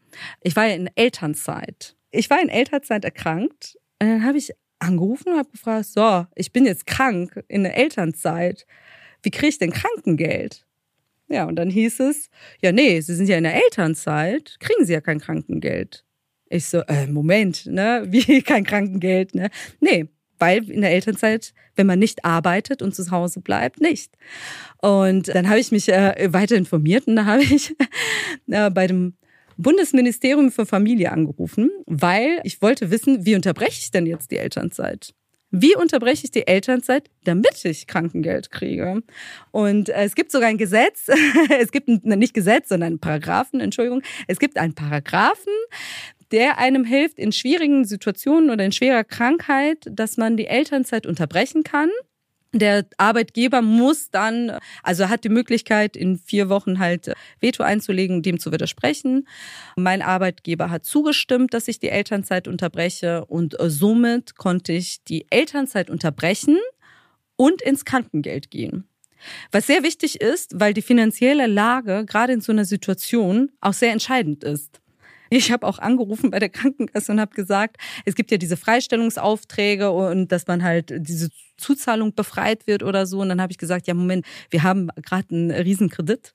ich 0.42 0.57
war 0.57 0.66
ja 0.66 0.75
in 0.75 0.90
Elternzeit. 0.94 1.97
Ich 2.11 2.31
war 2.31 2.40
in 2.40 2.49
Elternzeit 2.49 3.05
erkrankt 3.05 3.77
und 4.01 4.09
dann 4.09 4.25
habe 4.25 4.38
ich 4.38 4.53
angerufen 4.79 5.33
und 5.33 5.38
habe 5.38 5.51
gefragt, 5.51 5.87
so, 5.87 6.27
ich 6.35 6.53
bin 6.53 6.64
jetzt 6.64 6.87
krank 6.87 7.44
in 7.49 7.64
der 7.64 7.77
Elternzeit. 7.77 8.66
Wie 9.23 9.31
kriege 9.31 9.49
ich 9.49 9.59
denn 9.59 9.73
Krankengeld? 9.73 10.64
Ja, 11.29 11.45
und 11.45 11.57
dann 11.57 11.71
hieß 11.71 12.01
es, 12.01 12.31
ja, 12.62 12.73
nee, 12.73 13.01
Sie 13.01 13.14
sind 13.14 13.29
ja 13.29 13.37
in 13.37 13.45
der 13.45 13.55
Elternzeit, 13.55 14.57
kriegen 14.61 14.85
Sie 14.85 14.93
ja 14.93 15.01
kein 15.01 15.21
Krankengeld. 15.21 16.05
Ich 16.49 16.67
so, 16.67 16.79
äh, 16.81 17.07
Moment, 17.07 17.67
ne, 17.67 18.05
wie 18.09 18.43
kein 18.43 18.64
Krankengeld, 18.64 19.35
ne? 19.35 19.51
Nee, 19.81 20.09
weil 20.38 20.71
in 20.71 20.81
der 20.81 20.93
Elternzeit, 20.93 21.53
wenn 21.77 21.87
man 21.87 21.99
nicht 21.99 22.25
arbeitet 22.25 22.81
und 22.81 22.95
zu 22.95 23.11
Hause 23.11 23.41
bleibt, 23.41 23.81
nicht. 23.81 24.12
Und 24.81 25.29
dann 25.29 25.49
habe 25.49 25.61
ich 25.61 25.73
mich 25.73 25.88
äh, 25.88 26.33
weiter 26.33 26.57
informiert 26.57 27.07
und 27.07 27.17
da 27.17 27.25
habe 27.25 27.43
ich 27.43 27.75
äh, 28.49 28.71
bei 28.71 28.87
dem 28.87 29.14
Bundesministerium 29.57 30.53
für 30.53 30.67
Familie 30.67 31.11
angerufen, 31.11 31.71
weil 31.87 32.41
ich 32.45 32.62
wollte 32.62 32.91
wissen, 32.91 33.27
wie 33.27 33.35
unterbreche 33.35 33.81
ich 33.81 33.91
denn 33.91 34.07
jetzt 34.07 34.31
die 34.31 34.38
Elternzeit? 34.38 35.14
Wie 35.50 35.74
unterbreche 35.74 36.24
ich 36.24 36.30
die 36.30 36.46
Elternzeit, 36.46 37.11
damit 37.24 37.64
ich 37.64 37.87
Krankengeld 37.87 38.50
kriege? 38.50 39.02
Und 39.50 39.88
äh, 39.88 40.04
es 40.04 40.14
gibt 40.14 40.30
sogar 40.30 40.48
ein 40.48 40.58
Gesetz, 40.58 41.08
es 41.58 41.72
gibt 41.72 41.88
ein, 41.88 42.02
nicht 42.18 42.34
Gesetz, 42.34 42.68
sondern 42.68 42.88
einen 42.88 43.00
Paragraphen, 43.00 43.61
Entschuldigung. 43.61 44.02
Es 44.26 44.38
gibt 44.38 44.58
einen 44.58 44.74
Paragraphen, 44.74 45.52
der 46.30 46.58
einem 46.58 46.84
hilft 46.84 47.18
in 47.18 47.32
schwierigen 47.32 47.84
Situationen 47.84 48.50
oder 48.50 48.64
in 48.64 48.72
schwerer 48.72 49.04
Krankheit, 49.04 49.87
dass 49.90 50.18
man 50.18 50.37
die 50.37 50.46
Elternzeit 50.46 51.06
unterbrechen 51.06 51.62
kann 51.62 51.90
der 52.52 52.87
Arbeitgeber 52.96 53.61
muss 53.61 54.11
dann, 54.11 54.52
also 54.82 55.08
hat 55.08 55.24
die 55.24 55.28
Möglichkeit, 55.28 55.96
in 55.96 56.16
vier 56.16 56.48
Wochen 56.48 56.78
halt 56.78 57.12
Veto 57.40 57.62
einzulegen, 57.62 58.22
dem 58.22 58.38
zu 58.38 58.52
widersprechen. 58.52 59.28
Mein 59.76 60.00
Arbeitgeber 60.02 60.70
hat 60.70 60.84
zugestimmt, 60.84 61.52
dass 61.52 61.68
ich 61.68 61.78
die 61.78 61.90
Elternzeit 61.90 62.48
unterbreche 62.48 63.24
und 63.26 63.56
somit 63.61 64.37
konnte 64.37 64.72
ich 64.72 65.04
die 65.04 65.26
Elternzeit 65.30 65.90
unterbrechen 65.90 66.58
und 67.37 67.61
ins 67.61 67.84
Krankengeld 67.84 68.50
gehen. 68.50 68.88
Was 69.50 69.66
sehr 69.66 69.82
wichtig 69.82 70.20
ist, 70.20 70.58
weil 70.58 70.72
die 70.72 70.82
finanzielle 70.82 71.46
Lage 71.46 72.04
gerade 72.06 72.32
in 72.32 72.40
so 72.40 72.52
einer 72.52 72.64
Situation 72.64 73.50
auch 73.61 73.72
sehr 73.72 73.92
entscheidend 73.92 74.44
ist. 74.44 74.80
Ich 75.30 75.52
habe 75.52 75.66
auch 75.66 75.78
angerufen 75.78 76.30
bei 76.30 76.38
der 76.38 76.48
Krankenkasse 76.48 77.12
und 77.12 77.20
habe 77.20 77.34
gesagt, 77.34 77.76
es 78.06 78.14
gibt 78.14 78.30
ja 78.30 78.38
diese 78.38 78.56
Freistellungsaufträge 78.56 79.90
und 79.90 80.32
dass 80.32 80.46
man 80.46 80.62
halt 80.62 80.92
diese 80.96 81.28
Zuzahlung 81.59 82.14
befreit 82.14 82.66
wird 82.66 82.83
oder 82.83 83.07
so. 83.07 83.21
Und 83.21 83.29
dann 83.29 83.42
habe 83.42 83.53
ich 83.53 83.59
gesagt, 83.59 83.87
ja, 83.87 83.94
Moment, 83.94 84.25
wir 84.51 84.62
haben 84.62 84.88
gerade 85.03 85.35
einen 85.35 85.51
Riesenkredit. 85.51 86.35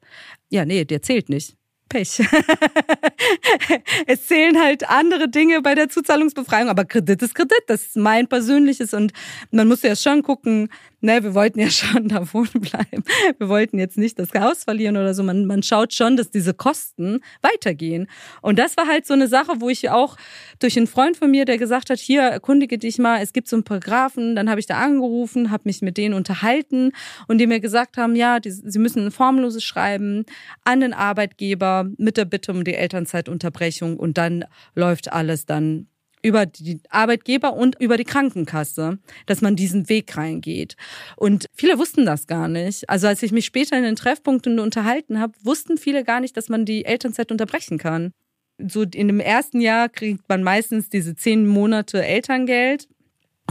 Ja, 0.49 0.65
nee, 0.65 0.85
der 0.85 1.01
zählt 1.01 1.29
nicht. 1.29 1.55
Pech. 1.89 2.19
es 4.07 4.25
zählen 4.27 4.59
halt 4.59 4.89
andere 4.89 5.29
Dinge 5.29 5.61
bei 5.61 5.75
der 5.75 5.89
Zuzahlungsbefreiung, 5.89 6.69
aber 6.69 6.85
Kredit 6.85 7.21
ist 7.21 7.35
Kredit, 7.35 7.63
das 7.67 7.83
ist 7.83 7.97
mein 7.97 8.27
persönliches 8.27 8.93
und 8.93 9.13
man 9.51 9.67
muss 9.67 9.83
ja 9.83 9.95
schon 9.95 10.23
gucken, 10.23 10.69
ne, 11.03 11.23
wir 11.23 11.35
wollten 11.35 11.59
ja 11.59 11.69
schon 11.69 12.07
da 12.07 12.33
wohnen 12.33 12.61
bleiben. 12.61 13.03
Wir 13.37 13.49
wollten 13.49 13.77
jetzt 13.77 13.97
nicht 13.97 14.17
das 14.17 14.33
Haus 14.33 14.63
verlieren 14.63 14.97
oder 14.97 15.13
so. 15.13 15.21
Man, 15.23 15.45
man 15.45 15.61
schaut 15.61 15.93
schon, 15.93 16.17
dass 16.17 16.31
diese 16.31 16.53
Kosten 16.53 17.19
weitergehen. 17.41 18.07
Und 18.41 18.57
das 18.57 18.77
war 18.77 18.87
halt 18.87 19.05
so 19.05 19.13
eine 19.13 19.27
Sache, 19.27 19.53
wo 19.59 19.69
ich 19.69 19.89
auch 19.89 20.17
durch 20.59 20.77
einen 20.77 20.87
Freund 20.87 21.17
von 21.17 21.29
mir, 21.29 21.45
der 21.45 21.57
gesagt 21.57 21.89
hat, 21.89 21.99
hier, 21.99 22.21
erkundige 22.21 22.77
dich 22.77 22.97
mal, 22.97 23.21
es 23.21 23.33
gibt 23.33 23.47
so 23.47 23.55
einen 23.55 23.63
Paragraphen, 23.63 24.35
dann 24.35 24.49
habe 24.49 24.59
ich 24.59 24.65
da 24.65 24.79
angerufen, 24.79 25.51
habe 25.51 25.63
mich 25.65 25.81
mit 25.81 25.97
denen 25.97 26.13
unterhalten 26.13 26.91
und 27.27 27.37
die 27.39 27.47
mir 27.47 27.59
gesagt 27.59 27.97
haben, 27.97 28.15
ja, 28.15 28.39
die, 28.39 28.51
sie 28.51 28.79
müssen 28.79 29.05
ein 29.05 29.11
formloses 29.11 29.63
schreiben 29.63 30.25
an 30.63 30.79
den 30.79 30.93
Arbeitgeber 30.93 31.89
mit 31.97 32.17
der 32.17 32.25
Bitte 32.25 32.51
um 32.51 32.63
die 32.63 32.75
Elternzeitunterbrechung 32.75 33.97
und 33.97 34.17
dann 34.17 34.45
läuft 34.75 35.11
alles 35.11 35.45
dann 35.45 35.87
über 36.23 36.45
die 36.45 36.79
Arbeitgeber 36.89 37.53
und 37.53 37.79
über 37.79 37.97
die 37.97 38.05
Krankenkasse, 38.05 38.97
dass 39.27 39.41
man 39.41 39.55
diesen 39.55 39.89
Weg 39.89 40.17
reingeht. 40.17 40.75
Und 41.17 41.45
viele 41.53 41.77
wussten 41.77 42.05
das 42.05 42.25
gar 42.25 42.47
nicht. 42.47 42.89
Also 42.89 43.07
als 43.07 43.21
ich 43.21 43.31
mich 43.31 43.45
später 43.45 43.77
in 43.77 43.83
den 43.83 43.95
Treffpunkten 43.95 44.59
unterhalten 44.59 45.19
habe, 45.19 45.33
wussten 45.43 45.77
viele 45.77 46.03
gar 46.03 46.21
nicht, 46.21 46.35
dass 46.35 46.49
man 46.49 46.65
die 46.65 46.85
Elternzeit 46.85 47.31
unterbrechen 47.31 47.77
kann. 47.77 48.13
So 48.57 48.83
in 48.83 49.07
dem 49.07 49.19
ersten 49.19 49.59
Jahr 49.61 49.89
kriegt 49.89 50.27
man 50.29 50.43
meistens 50.43 50.89
diese 50.89 51.15
zehn 51.15 51.45
Monate 51.45 52.03
Elterngeld 52.03 52.87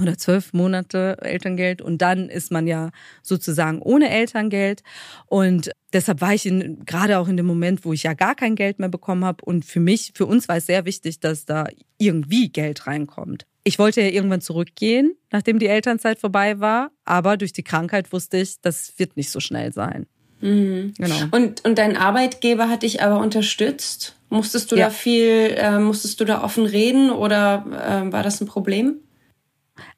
oder 0.00 0.16
zwölf 0.16 0.52
Monate 0.52 1.16
Elterngeld 1.20 1.82
und 1.82 1.98
dann 1.98 2.28
ist 2.28 2.50
man 2.50 2.66
ja 2.66 2.90
sozusagen 3.22 3.80
ohne 3.80 4.10
Elterngeld 4.10 4.82
und 5.26 5.70
deshalb 5.92 6.20
war 6.20 6.34
ich 6.34 6.46
in, 6.46 6.84
gerade 6.84 7.18
auch 7.18 7.28
in 7.28 7.36
dem 7.36 7.46
Moment, 7.46 7.84
wo 7.84 7.92
ich 7.92 8.02
ja 8.02 8.14
gar 8.14 8.34
kein 8.34 8.54
Geld 8.54 8.78
mehr 8.78 8.88
bekommen 8.88 9.24
habe 9.24 9.44
und 9.44 9.64
für 9.64 9.80
mich, 9.80 10.12
für 10.14 10.26
uns 10.26 10.48
war 10.48 10.56
es 10.56 10.66
sehr 10.66 10.84
wichtig, 10.86 11.20
dass 11.20 11.44
da 11.44 11.66
irgendwie 11.98 12.48
Geld 12.48 12.86
reinkommt. 12.86 13.46
Ich 13.64 13.78
wollte 13.78 14.00
ja 14.00 14.08
irgendwann 14.08 14.40
zurückgehen, 14.40 15.14
nachdem 15.30 15.58
die 15.58 15.68
Elternzeit 15.68 16.18
vorbei 16.18 16.58
war, 16.58 16.90
aber 17.04 17.36
durch 17.36 17.52
die 17.52 17.62
Krankheit 17.62 18.12
wusste 18.12 18.38
ich, 18.38 18.60
das 18.60 18.94
wird 18.98 19.16
nicht 19.16 19.30
so 19.30 19.40
schnell 19.40 19.72
sein. 19.72 20.06
Mhm. 20.40 20.94
Genau. 20.98 21.16
Und, 21.30 21.64
und 21.64 21.78
dein 21.78 21.96
Arbeitgeber 21.96 22.68
hat 22.68 22.82
dich 22.82 23.02
aber 23.02 23.20
unterstützt? 23.20 24.16
Musstest 24.28 24.72
du 24.72 24.76
ja. 24.76 24.86
da 24.86 24.90
viel, 24.90 25.54
äh, 25.56 25.78
musstest 25.78 26.18
du 26.18 26.24
da 26.24 26.42
offen 26.42 26.66
reden 26.66 27.10
oder 27.10 27.64
äh, 27.70 28.12
war 28.12 28.22
das 28.22 28.40
ein 28.40 28.46
Problem? 28.46 28.96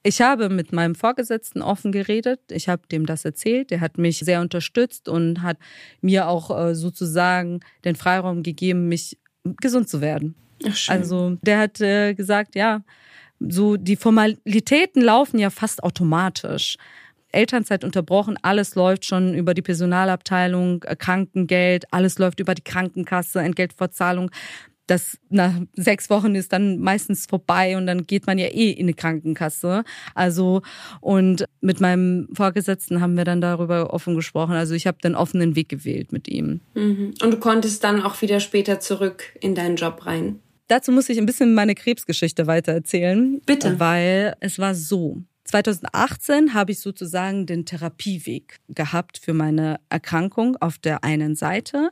Ich 0.03 0.21
habe 0.21 0.49
mit 0.49 0.73
meinem 0.73 0.95
Vorgesetzten 0.95 1.63
offen 1.63 1.93
geredet. 1.93 2.41
Ich 2.51 2.69
habe 2.69 2.87
dem 2.89 3.07
das 3.07 3.25
erzählt. 3.25 3.71
Der 3.71 3.81
hat 3.81 3.99
mich 3.99 4.19
sehr 4.19 4.41
unterstützt 4.41 5.09
und 5.09 5.43
hat 5.43 5.59
mir 6.01 6.29
auch 6.29 6.57
äh, 6.57 6.75
sozusagen 6.75 7.61
den 7.85 7.97
Freiraum 7.97 8.43
gegeben, 8.43 8.89
mich 8.89 9.19
gesund 9.61 9.89
zu 9.89 10.01
werden. 10.01 10.35
Ach, 10.67 10.75
schön. 10.75 10.97
Also 10.97 11.37
der 11.43 11.59
hat 11.59 11.81
äh, 11.81 12.15
gesagt, 12.15 12.55
ja, 12.55 12.83
so 13.41 13.77
die 13.77 13.97
Formalitäten 13.97 15.03
laufen 15.03 15.39
ja 15.39 15.51
fast 15.51 15.83
automatisch. 15.83 16.77
Elternzeit 17.33 17.83
unterbrochen, 17.83 18.39
alles 18.43 18.77
läuft 18.77 19.05
schon 19.05 19.35
über 19.35 19.55
die 19.55 19.63
Personalabteilung, 19.63 20.85
äh, 20.85 20.97
Krankengeld, 20.97 21.93
alles 21.93 22.19
läuft 22.19 22.41
über 22.41 22.55
die 22.55 22.63
Krankenkasse, 22.63 23.41
Entgeltvorzahlung 23.41 24.31
das 24.87 25.19
nach 25.31 25.53
sechs 25.75 26.11
Wochen 26.11 26.35
ist 26.35 26.53
dann 26.53 26.79
meistens 26.79 27.27
vorbei 27.27 27.77
und 27.77 27.87
dann 27.87 28.07
geht 28.07 28.27
man 28.27 28.39
ja 28.39 28.49
eh 28.49 28.71
in 28.71 28.87
die 28.87 28.95
Krankenkasse. 28.95 29.85
Also 30.15 30.63
und 31.01 31.45
mit 31.61 31.81
meinem 31.81 32.29
Vorgesetzten 32.33 33.01
haben 33.01 33.17
wir 33.17 33.25
dann 33.25 33.41
darüber 33.41 33.93
offen 33.93 34.15
gesprochen. 34.15 34.53
Also 34.53 34.75
ich 34.75 34.87
habe 34.87 34.99
den 35.03 35.15
offenen 35.15 35.57
Weg 35.57 35.69
gewählt 35.69 36.13
mit 36.13 36.29
ihm. 36.29 36.61
Mhm. 36.75 37.15
Und 37.23 37.31
du 37.31 37.39
konntest 37.39 37.83
dann 37.85 38.03
auch 38.03 38.21
wieder 38.23 38.41
später 38.41 38.81
zurück 38.81 39.25
in 39.41 39.55
deinen 39.55 39.77
Job 39.77 40.05
rein. 40.07 40.41
Dazu 40.69 40.93
muss 40.93 41.09
ich 41.09 41.19
ein 41.19 41.27
bisschen 41.27 41.55
meine 41.55 41.75
Krebsgeschichte 41.75 42.47
weiter 42.47 42.73
erzählen. 42.73 43.41
Bitte. 43.45 43.79
Weil 43.79 44.35
es 44.41 44.59
war 44.59 44.75
so. 44.75 45.23
2018 45.55 46.53
habe 46.53 46.73
ich 46.73 46.81
sozusagen 46.81 47.47
den 47.47 47.65
Therapieweg 47.65 48.59
gehabt 48.71 49.19
für 49.19 49.35
meine 49.35 49.79
Erkrankung 49.89 50.57
auf 50.57 50.79
der 50.79 51.05
einen 51.05 51.37
Seite 51.37 51.91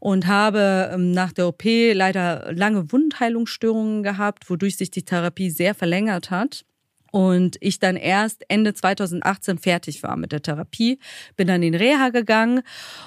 und 0.00 0.26
habe 0.26 0.90
ähm, 0.90 1.10
nach 1.10 1.32
der 1.32 1.48
OP 1.48 1.64
leider 1.64 2.50
lange 2.54 2.90
Wundheilungsstörungen 2.92 4.02
gehabt, 4.02 4.48
wodurch 4.48 4.78
sich 4.78 4.90
die 4.90 5.04
Therapie 5.04 5.50
sehr 5.50 5.74
verlängert 5.74 6.30
hat. 6.30 6.64
Und 7.10 7.58
ich 7.60 7.78
dann 7.78 7.94
erst 7.94 8.42
Ende 8.48 8.74
2018 8.74 9.58
fertig 9.58 10.02
war 10.02 10.16
mit 10.16 10.32
der 10.32 10.42
Therapie, 10.42 10.98
bin 11.36 11.46
dann 11.46 11.62
in 11.62 11.76
Reha 11.76 12.08
gegangen 12.08 12.62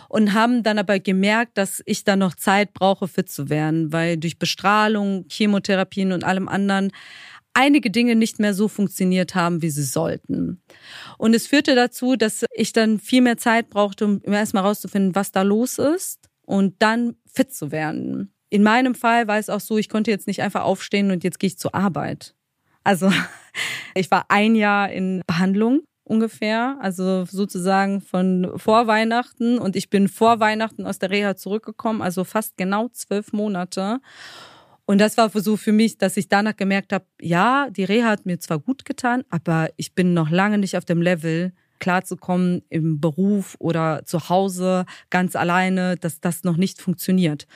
und 0.07 0.33
haben 0.33 0.63
dann 0.63 0.77
aber 0.77 0.99
gemerkt, 0.99 1.57
dass 1.57 1.83
ich 1.85 2.05
dann 2.05 2.19
noch 2.19 2.35
Zeit 2.35 2.73
brauche, 2.73 3.09
fit 3.09 3.29
zu 3.29 3.49
werden, 3.49 3.91
weil 3.91 4.15
durch 4.15 4.39
Bestrahlung, 4.39 5.25
Chemotherapien 5.27 6.13
und 6.13 6.23
allem 6.23 6.47
anderen 6.47 6.91
einige 7.57 7.89
Dinge 7.89 8.15
nicht 8.15 8.39
mehr 8.39 8.53
so 8.53 8.67
funktioniert 8.67 9.33
haben, 9.33 9.63
wie 9.63 9.71
sie 9.71 9.83
sollten. 9.83 10.61
Und 11.17 11.33
es 11.33 11.47
führte 11.47 11.73
dazu, 11.73 12.15
dass 12.15 12.45
ich 12.53 12.71
dann 12.71 12.99
viel 12.99 13.21
mehr 13.21 13.37
Zeit 13.37 13.71
brauchte, 13.71 14.05
um 14.05 14.21
erstmal 14.31 14.63
rauszufinden, 14.63 15.15
was 15.15 15.31
da 15.31 15.41
los 15.41 15.79
ist 15.79 16.29
und 16.45 16.75
dann 16.79 17.15
fit 17.25 17.51
zu 17.51 17.71
werden. 17.71 18.31
In 18.49 18.61
meinem 18.61 18.93
Fall 18.93 19.27
war 19.27 19.39
es 19.39 19.49
auch 19.49 19.59
so, 19.59 19.79
ich 19.79 19.89
konnte 19.89 20.11
jetzt 20.11 20.27
nicht 20.27 20.43
einfach 20.43 20.61
aufstehen 20.61 21.09
und 21.09 21.23
jetzt 21.23 21.39
gehe 21.39 21.47
ich 21.47 21.57
zur 21.57 21.73
Arbeit. 21.73 22.35
Also 22.83 23.11
ich 23.95 24.11
war 24.11 24.25
ein 24.29 24.55
Jahr 24.55 24.91
in 24.91 25.21
Behandlung 25.25 25.81
ungefähr, 26.03 26.77
also 26.79 27.25
sozusagen 27.25 28.01
von 28.01 28.51
vor 28.55 28.85
Weihnachten 28.85 29.57
und 29.57 29.75
ich 29.75 29.89
bin 29.89 30.07
vor 30.07 30.39
Weihnachten 30.39 30.85
aus 30.85 30.99
der 30.99 31.09
Reha 31.09 31.35
zurückgekommen, 31.35 32.03
also 32.03 32.23
fast 32.23 32.55
genau 32.55 32.87
zwölf 32.89 33.33
Monate. 33.33 33.99
Und 34.87 34.99
das 34.99 35.17
war 35.17 35.29
so 35.29 35.57
für 35.57 35.73
mich, 35.73 35.97
dass 35.97 36.15
ich 36.15 36.29
danach 36.29 36.55
gemerkt 36.55 36.93
habe, 36.93 37.05
ja, 37.21 37.69
die 37.69 37.83
Reha 37.83 38.07
hat 38.09 38.25
mir 38.25 38.39
zwar 38.39 38.57
gut 38.57 38.85
getan, 38.85 39.23
aber 39.29 39.69
ich 39.75 39.93
bin 39.93 40.13
noch 40.13 40.29
lange 40.29 40.57
nicht 40.57 40.77
auf 40.77 40.85
dem 40.85 41.01
Level, 41.01 41.51
klarzukommen 41.79 42.63
im 42.69 43.01
Beruf 43.01 43.57
oder 43.59 44.05
zu 44.05 44.29
Hause 44.29 44.85
ganz 45.09 45.35
alleine, 45.35 45.97
dass 45.97 46.21
das 46.21 46.45
noch 46.45 46.55
nicht 46.55 46.81
funktioniert. 46.81 47.47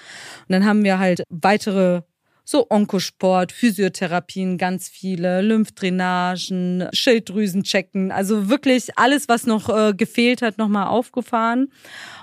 Und 0.42 0.52
dann 0.52 0.66
haben 0.66 0.84
wir 0.84 1.00
halt 1.00 1.24
weitere 1.30 2.02
so 2.44 2.68
Onkosport, 2.70 3.52
Physiotherapien, 3.52 4.58
ganz 4.58 4.90
viele, 4.90 5.42
Lymphdrainagen, 5.42 6.88
Schilddrüsenchecken, 6.92 8.12
also 8.12 8.50
wirklich 8.50 8.98
alles, 8.98 9.30
was 9.30 9.46
noch 9.46 9.70
äh, 9.70 9.94
gefehlt 9.94 10.42
hat, 10.42 10.58
nochmal 10.58 10.88
aufgefahren. 10.88 11.72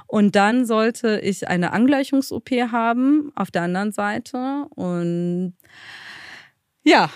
Und 0.06 0.36
dann 0.36 0.64
sollte 0.64 1.20
ich 1.20 1.48
eine 1.48 1.72
Angleichungs-OP 1.72 2.50
haben 2.72 3.30
auf 3.34 3.50
der 3.50 3.62
anderen 3.62 3.92
Seite. 3.92 4.66
Und 4.74 5.54
ja, 6.82 7.10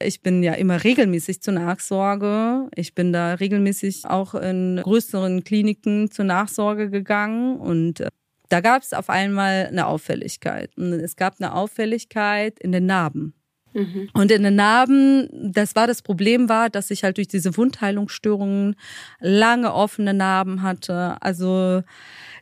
ich 0.00 0.22
bin 0.22 0.42
ja 0.42 0.54
immer 0.54 0.84
regelmäßig 0.84 1.42
zur 1.42 1.54
Nachsorge. 1.54 2.68
Ich 2.74 2.94
bin 2.94 3.12
da 3.12 3.34
regelmäßig 3.34 4.04
auch 4.06 4.34
in 4.34 4.80
größeren 4.82 5.44
Kliniken 5.44 6.10
zur 6.10 6.24
Nachsorge 6.24 6.88
gegangen 6.88 7.56
und 7.56 8.00
äh, 8.00 8.08
da 8.48 8.60
gab 8.60 8.82
es 8.82 8.92
auf 8.92 9.10
einmal 9.10 9.66
eine 9.66 9.86
Auffälligkeit. 9.86 10.70
Und 10.76 10.92
es 10.92 11.16
gab 11.16 11.36
eine 11.38 11.54
Auffälligkeit 11.54 12.58
in 12.58 12.72
den 12.72 12.86
Narben. 12.86 13.34
Mhm. 13.74 14.08
Und 14.12 14.30
in 14.30 14.42
den 14.42 14.56
Narben, 14.56 15.28
das 15.52 15.76
war 15.76 15.86
das 15.86 16.02
Problem 16.02 16.48
war, 16.48 16.70
dass 16.70 16.90
ich 16.90 17.04
halt 17.04 17.18
durch 17.18 17.28
diese 17.28 17.56
Wundheilungsstörungen 17.56 18.76
lange 19.20 19.72
offene 19.72 20.14
Narben 20.14 20.62
hatte. 20.62 21.16
Also 21.20 21.82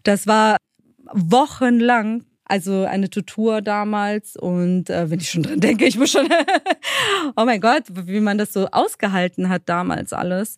das 0.04 0.26
war 0.26 0.56
wochenlang 1.12 2.24
also 2.48 2.84
eine 2.84 3.10
Tutor 3.10 3.60
damals 3.60 4.36
und 4.36 4.88
äh, 4.88 5.10
wenn 5.10 5.18
ich 5.18 5.30
schon 5.30 5.42
dran 5.42 5.58
denke, 5.58 5.84
ich 5.84 5.98
muss 5.98 6.12
schon, 6.12 6.28
oh 7.36 7.44
mein 7.44 7.60
Gott, 7.60 7.82
wie 7.90 8.20
man 8.20 8.38
das 8.38 8.52
so 8.52 8.68
ausgehalten 8.70 9.48
hat 9.48 9.62
damals 9.66 10.12
alles. 10.12 10.56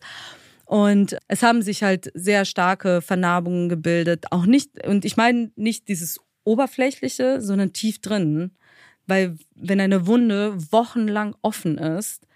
Und 0.69 1.17
es 1.27 1.41
haben 1.41 1.63
sich 1.63 1.81
halt 1.81 2.11
sehr 2.13 2.45
starke 2.45 3.01
Vernarbungen 3.01 3.69
gebildet. 3.69 4.25
Auch 4.29 4.45
nicht, 4.45 4.85
und 4.85 5.03
ich 5.03 5.17
meine 5.17 5.51
nicht 5.55 5.87
dieses 5.87 6.19
Oberflächliche, 6.43 7.41
sondern 7.41 7.73
tief 7.73 7.99
drin. 8.01 8.51
Weil 9.07 9.39
wenn 9.55 9.81
eine 9.81 10.05
Wunde 10.05 10.53
wochenlang 10.71 11.35
offen 11.41 11.79
ist, 11.79 12.27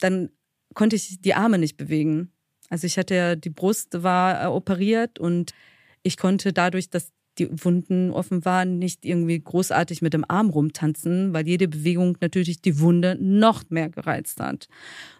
dann 0.00 0.28
konnte 0.74 0.96
ich 0.96 1.22
die 1.22 1.32
Arme 1.32 1.56
nicht 1.56 1.78
bewegen. 1.78 2.30
Also 2.68 2.86
ich 2.86 2.98
hatte 2.98 3.14
ja, 3.14 3.36
die 3.36 3.48
Brust 3.48 4.02
war 4.02 4.42
äh, 4.42 4.46
operiert 4.48 5.18
und 5.18 5.54
ich 6.02 6.18
konnte 6.18 6.52
dadurch, 6.52 6.90
dass 6.90 7.10
die 7.38 7.48
Wunden 7.64 8.10
offen 8.10 8.44
waren, 8.44 8.78
nicht 8.78 9.06
irgendwie 9.06 9.40
großartig 9.40 10.02
mit 10.02 10.12
dem 10.12 10.26
Arm 10.28 10.50
rumtanzen, 10.50 11.32
weil 11.32 11.48
jede 11.48 11.68
Bewegung 11.68 12.18
natürlich 12.20 12.60
die 12.60 12.80
Wunde 12.80 13.16
noch 13.18 13.70
mehr 13.70 13.88
gereizt 13.88 14.40
hat. 14.40 14.68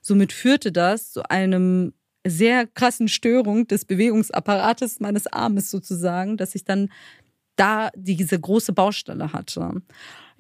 Somit 0.03 0.35
führte 0.35 0.71
das 0.71 1.13
zu 1.13 1.31
einem 1.31 1.95
sehr 2.31 2.67
krassen 2.67 3.09
Störung 3.09 3.67
des 3.67 3.85
Bewegungsapparates 3.85 5.01
meines 5.01 5.27
Armes 5.27 5.71
sozusagen, 5.71 6.37
dass 6.37 6.55
ich 6.55 6.65
dann 6.65 6.89
da 7.57 7.91
diese 7.97 8.39
große 8.39 8.73
Baustelle 8.73 9.33
hatte. 9.33 9.83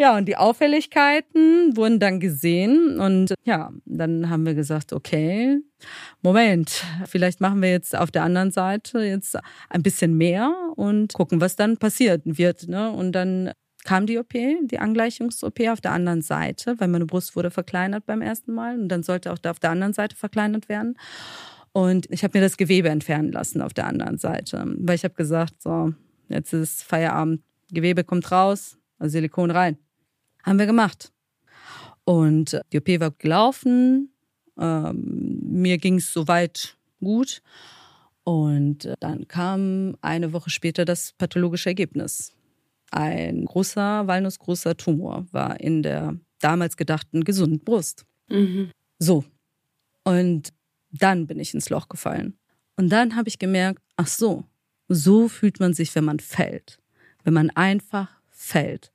Ja, 0.01 0.17
und 0.17 0.27
die 0.27 0.37
Auffälligkeiten 0.37 1.77
wurden 1.77 1.99
dann 1.99 2.21
gesehen 2.21 3.01
und 3.01 3.35
ja, 3.43 3.73
dann 3.85 4.31
haben 4.31 4.47
wir 4.47 4.55
gesagt, 4.55 4.93
okay, 4.93 5.59
Moment, 6.23 6.85
vielleicht 7.07 7.41
machen 7.41 7.61
wir 7.61 7.71
jetzt 7.71 7.97
auf 7.97 8.13
der 8.13 8.23
anderen 8.23 8.53
Seite 8.53 9.01
jetzt 9.01 9.37
ein 9.69 9.83
bisschen 9.83 10.17
mehr 10.17 10.55
und 10.77 11.15
gucken, 11.15 11.41
was 11.41 11.57
dann 11.57 11.79
passiert 11.79 12.23
wird. 12.25 12.69
Ne? 12.69 12.93
Und 12.93 13.11
dann 13.11 13.51
kam 13.85 14.07
die 14.07 14.19
OP, 14.19 14.33
die 14.33 14.79
Angleichungs-OP 14.79 15.67
auf 15.69 15.81
der 15.81 15.93
anderen 15.93 16.23
Seite, 16.23 16.77
weil 16.79 16.89
meine 16.89 17.07
Brust 17.07 17.35
wurde 17.35 17.51
verkleinert 17.51 18.07
beim 18.07 18.23
ersten 18.23 18.53
Mal 18.53 18.79
und 18.79 18.89
dann 18.89 19.03
sollte 19.03 19.33
auch 19.33 19.39
da 19.39 19.51
auf 19.51 19.59
der 19.59 19.71
anderen 19.71 19.95
Seite 19.95 20.15
verkleinert 20.15 20.69
werden. 20.69 20.97
Und 21.73 22.07
ich 22.11 22.25
habe 22.25 22.39
mir 22.39 22.43
das 22.43 22.57
Gewebe 22.57 22.89
entfernen 22.89 23.33
lassen 23.33 23.61
auf 23.63 23.75
der 23.75 23.87
anderen 23.87 24.19
Seite, 24.19 24.65
weil 24.79 24.97
ich 24.97 25.05
habe 25.05 25.15
gesagt, 25.15 25.63
so, 25.63 25.93
jetzt 26.29 26.53
ist 26.53 26.83
Feierabend, 26.83 27.43
Gewebe 27.71 28.05
kommt 28.05 28.31
raus, 28.33 28.79
also 28.99 29.13
Silikon 29.13 29.51
rein. 29.51 29.79
Haben 30.43 30.59
wir 30.59 30.67
gemacht. 30.67 31.13
Und 32.05 32.61
die 32.73 32.79
OP 32.79 32.89
war 33.01 33.11
gelaufen, 33.11 34.11
ähm, 34.59 35.41
mir 35.43 35.79
ging 35.79 35.97
es 35.97 36.13
soweit 36.13 36.79
gut. 37.01 37.43
Und 38.25 38.95
dann 39.01 39.29
kam 39.29 39.97
eine 40.01 40.33
Woche 40.33 40.51
später 40.51 40.85
das 40.85 41.13
pathologische 41.13 41.71
Ergebnis. 41.71 42.35
Ein 42.91 43.45
großer, 43.45 44.07
walnussgroßer 44.07 44.77
Tumor 44.77 45.27
war 45.33 45.61
in 45.61 45.83
der 45.83 46.19
damals 46.41 46.77
gedachten 46.77 47.25
gesunden 47.25 47.61
Brust. 47.61 48.05
Mhm. 48.29 48.71
So. 48.99 49.25
Und 50.05 50.53
dann 50.91 51.27
bin 51.27 51.39
ich 51.39 51.55
ins 51.55 51.71
Loch 51.71 51.89
gefallen. 51.89 52.39
Und 52.77 52.91
dann 52.91 53.17
habe 53.17 53.29
ich 53.29 53.39
gemerkt, 53.39 53.83
ach 53.97 54.07
so, 54.07 54.45
so 54.89 55.29
fühlt 55.29 55.61
man 55.61 55.75
sich, 55.75 55.95
wenn 55.95 56.05
man 56.05 56.21
fällt. 56.21 56.79
Wenn 57.25 57.35
man 57.35 57.51
einfach 57.51 58.09
fällt. 58.31 58.93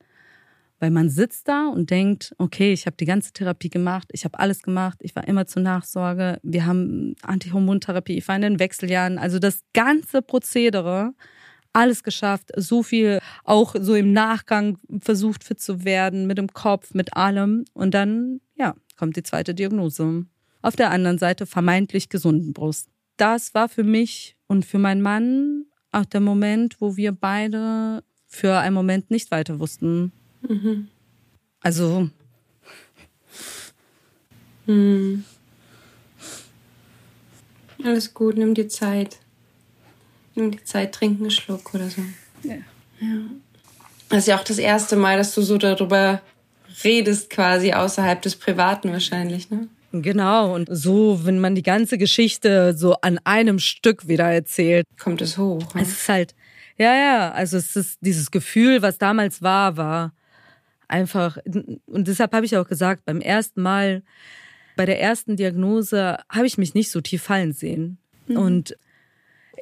Weil 0.79 0.91
man 0.91 1.10
sitzt 1.10 1.47
da 1.47 1.67
und 1.67 1.91
denkt, 1.91 2.34
okay, 2.38 2.73
ich 2.73 2.86
habe 2.86 2.97
die 2.97 3.06
ganze 3.06 3.32
Therapie 3.32 3.69
gemacht, 3.69 4.10
ich 4.12 4.25
habe 4.25 4.39
alles 4.39 4.63
gemacht, 4.63 4.97
ich 5.01 5.15
war 5.15 5.27
immer 5.27 5.45
zur 5.45 5.62
Nachsorge, 5.62 6.39
wir 6.43 6.65
haben 6.65 7.15
Antihormontherapie, 7.21 8.17
ich 8.17 8.27
war 8.27 8.36
in 8.36 8.41
den 8.41 8.60
Wechseljahren, 8.60 9.17
also 9.17 9.39
das 9.39 9.63
ganze 9.73 10.21
Prozedere, 10.21 11.13
alles 11.73 12.03
geschafft, 12.03 12.51
so 12.56 12.84
viel 12.84 13.19
auch 13.43 13.75
so 13.79 13.95
im 13.95 14.13
Nachgang 14.13 14.77
versucht 14.99 15.43
fit 15.43 15.62
zu 15.62 15.86
werden, 15.86 16.27
mit 16.27 16.38
dem 16.38 16.49
Kopf, 16.53 16.93
mit 16.93 17.15
allem. 17.15 17.65
Und 17.73 17.93
dann, 17.93 18.41
ja, 18.56 18.75
kommt 18.97 19.15
die 19.15 19.23
zweite 19.23 19.56
Diagnose. 19.56 20.25
Auf 20.63 20.76
der 20.76 20.89
anderen 20.89 21.19
Seite 21.19 21.45
vermeintlich 21.45 22.10
gesunden 22.10 22.54
Brust. 22.54 22.89
Das 23.17 23.54
war 23.54 23.69
für 23.69 23.84
mich 23.84 24.36
und 24.47 24.65
für 24.65 24.80
meinen 24.80 25.04
Mann 25.04 25.65
auch 25.91 26.06
der 26.06 26.21
Moment, 26.21 26.82
wo 26.82 26.97
wir 26.97 27.12
beide 27.12 28.04
für 28.28 28.58
einen 28.58 28.73
Moment 28.73 29.12
nicht 29.12 29.30
weiter 29.30 29.60
wussten, 29.60 30.12
Mhm. 30.47 30.88
Also. 31.62 32.10
Hm. 34.65 35.23
Alles 37.84 38.13
gut, 38.13 38.38
nimm 38.38 38.54
dir 38.54 38.67
Zeit. 38.69 39.17
Nimm 40.36 40.52
dir 40.52 40.63
Zeit, 40.63 40.93
trink 40.93 41.19
einen 41.19 41.32
Schluck 41.32 41.73
oder 41.73 41.89
so. 41.89 42.02
Ja. 42.43 42.56
ja. 42.99 43.17
Das 44.10 44.19
ist 44.19 44.28
ja 44.28 44.38
auch 44.38 44.43
das 44.43 44.58
erste 44.58 44.95
Mal, 44.95 45.17
dass 45.17 45.34
du 45.36 45.41
so 45.41 45.58
darüber 45.58 46.21
redest, 46.84 47.30
quasi 47.30 47.73
außerhalb 47.73 48.21
des 48.21 48.36
Privaten 48.36 48.91
wahrscheinlich, 48.91 49.49
ne? 49.49 49.67
Genau, 49.95 50.56
und 50.56 50.67
so, 50.71 51.23
wenn 51.23 51.39
man 51.39 51.53
die 51.53 51.62
ganze 51.62 51.99
Geschichte 51.99 52.73
so 52.75 52.95
an 53.01 53.19
einem 53.25 53.60
Stück 53.60 54.08
wieder 54.08 54.25
erzählt, 54.25 54.88
kommt 54.99 55.21
es 55.21 55.38
hoch. 55.38 55.75
Ne? 55.75 55.84
Es 55.84 55.89
ist 55.89 56.10
halt, 56.10 56.34
ja, 56.77 56.95
ja, 56.95 57.32
also 57.32 57.58
es 57.58 57.75
ist 57.75 57.99
dieses 58.01 58.32
Gefühl, 58.32 58.82
was 58.82 58.97
damals 58.97 59.43
war, 59.43 59.77
war 59.77 60.13
einfach, 60.88 61.38
und 61.45 62.08
deshalb 62.08 62.34
habe 62.34 62.45
ich 62.45 62.58
auch 62.58 62.67
gesagt, 62.67 63.06
beim 63.06 63.21
ersten 63.21 63.62
Mal, 63.62 64.01
bei 64.75 64.86
der 64.88 64.99
ersten 64.99 65.36
Diagnose 65.36 66.17
habe 66.27 66.47
ich 66.47 66.58
mich 66.58 66.73
nicht 66.73 66.89
so 66.89 66.99
tief 66.99 67.21
fallen 67.21 67.53
sehen. 67.53 67.99
Mhm. 68.25 68.38
Und 68.38 68.77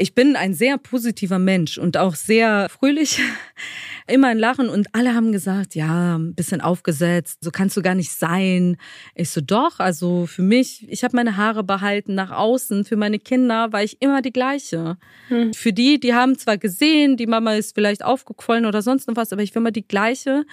ich 0.02 0.16
bin 0.16 0.36
ein 0.36 0.56
sehr 0.56 0.80
positiver 0.80 1.38
Mensch 1.38 1.78
und 1.78 1.96
auch 1.96 2.16
sehr 2.16 2.68
fröhlich, 2.70 3.20
immer 4.08 4.30
ein 4.30 4.40
Lachen 4.40 4.68
und 4.68 4.88
alle 4.94 5.14
haben 5.14 5.32
gesagt, 5.32 5.76
ja, 5.76 6.18
ein 6.18 6.34
bisschen 6.34 6.60
aufgesetzt, 6.60 7.38
so 7.42 7.52
kannst 7.52 7.78
du 7.78 7.84
gar 7.84 7.94
nicht 7.94 8.12
sein. 8.12 8.78
Ich 9.14 9.30
so, 9.30 9.42
doch, 9.42 9.80
also 9.80 10.26
für 10.26 10.42
mich, 10.42 10.90
ich 10.90 11.04
habe 11.04 11.16
meine 11.16 11.38
Haare 11.38 11.64
behalten 11.64 12.16
nach 12.16 12.32
außen, 12.32 12.84
für 12.84 12.96
meine 12.96 13.20
Kinder 13.20 13.72
war 13.72 13.84
ich 13.84 14.02
immer 14.02 14.24
die 14.24 14.34
gleiche. 14.34 14.98
Hm. 15.28 15.54
Für 15.54 15.72
die, 15.72 16.00
die 16.00 16.16
haben 16.16 16.36
zwar 16.38 16.58
gesehen, 16.58 17.16
die 17.16 17.28
Mama 17.28 17.54
ist 17.54 17.76
vielleicht 17.76 18.04
aufgequollen 18.04 18.66
oder 18.66 18.82
sonst 18.82 19.08
noch 19.08 19.16
was, 19.16 19.32
aber 19.32 19.44
ich 19.44 19.54
war 19.54 19.62
immer 19.62 19.72
die 19.72 19.88
gleiche. 19.88 20.46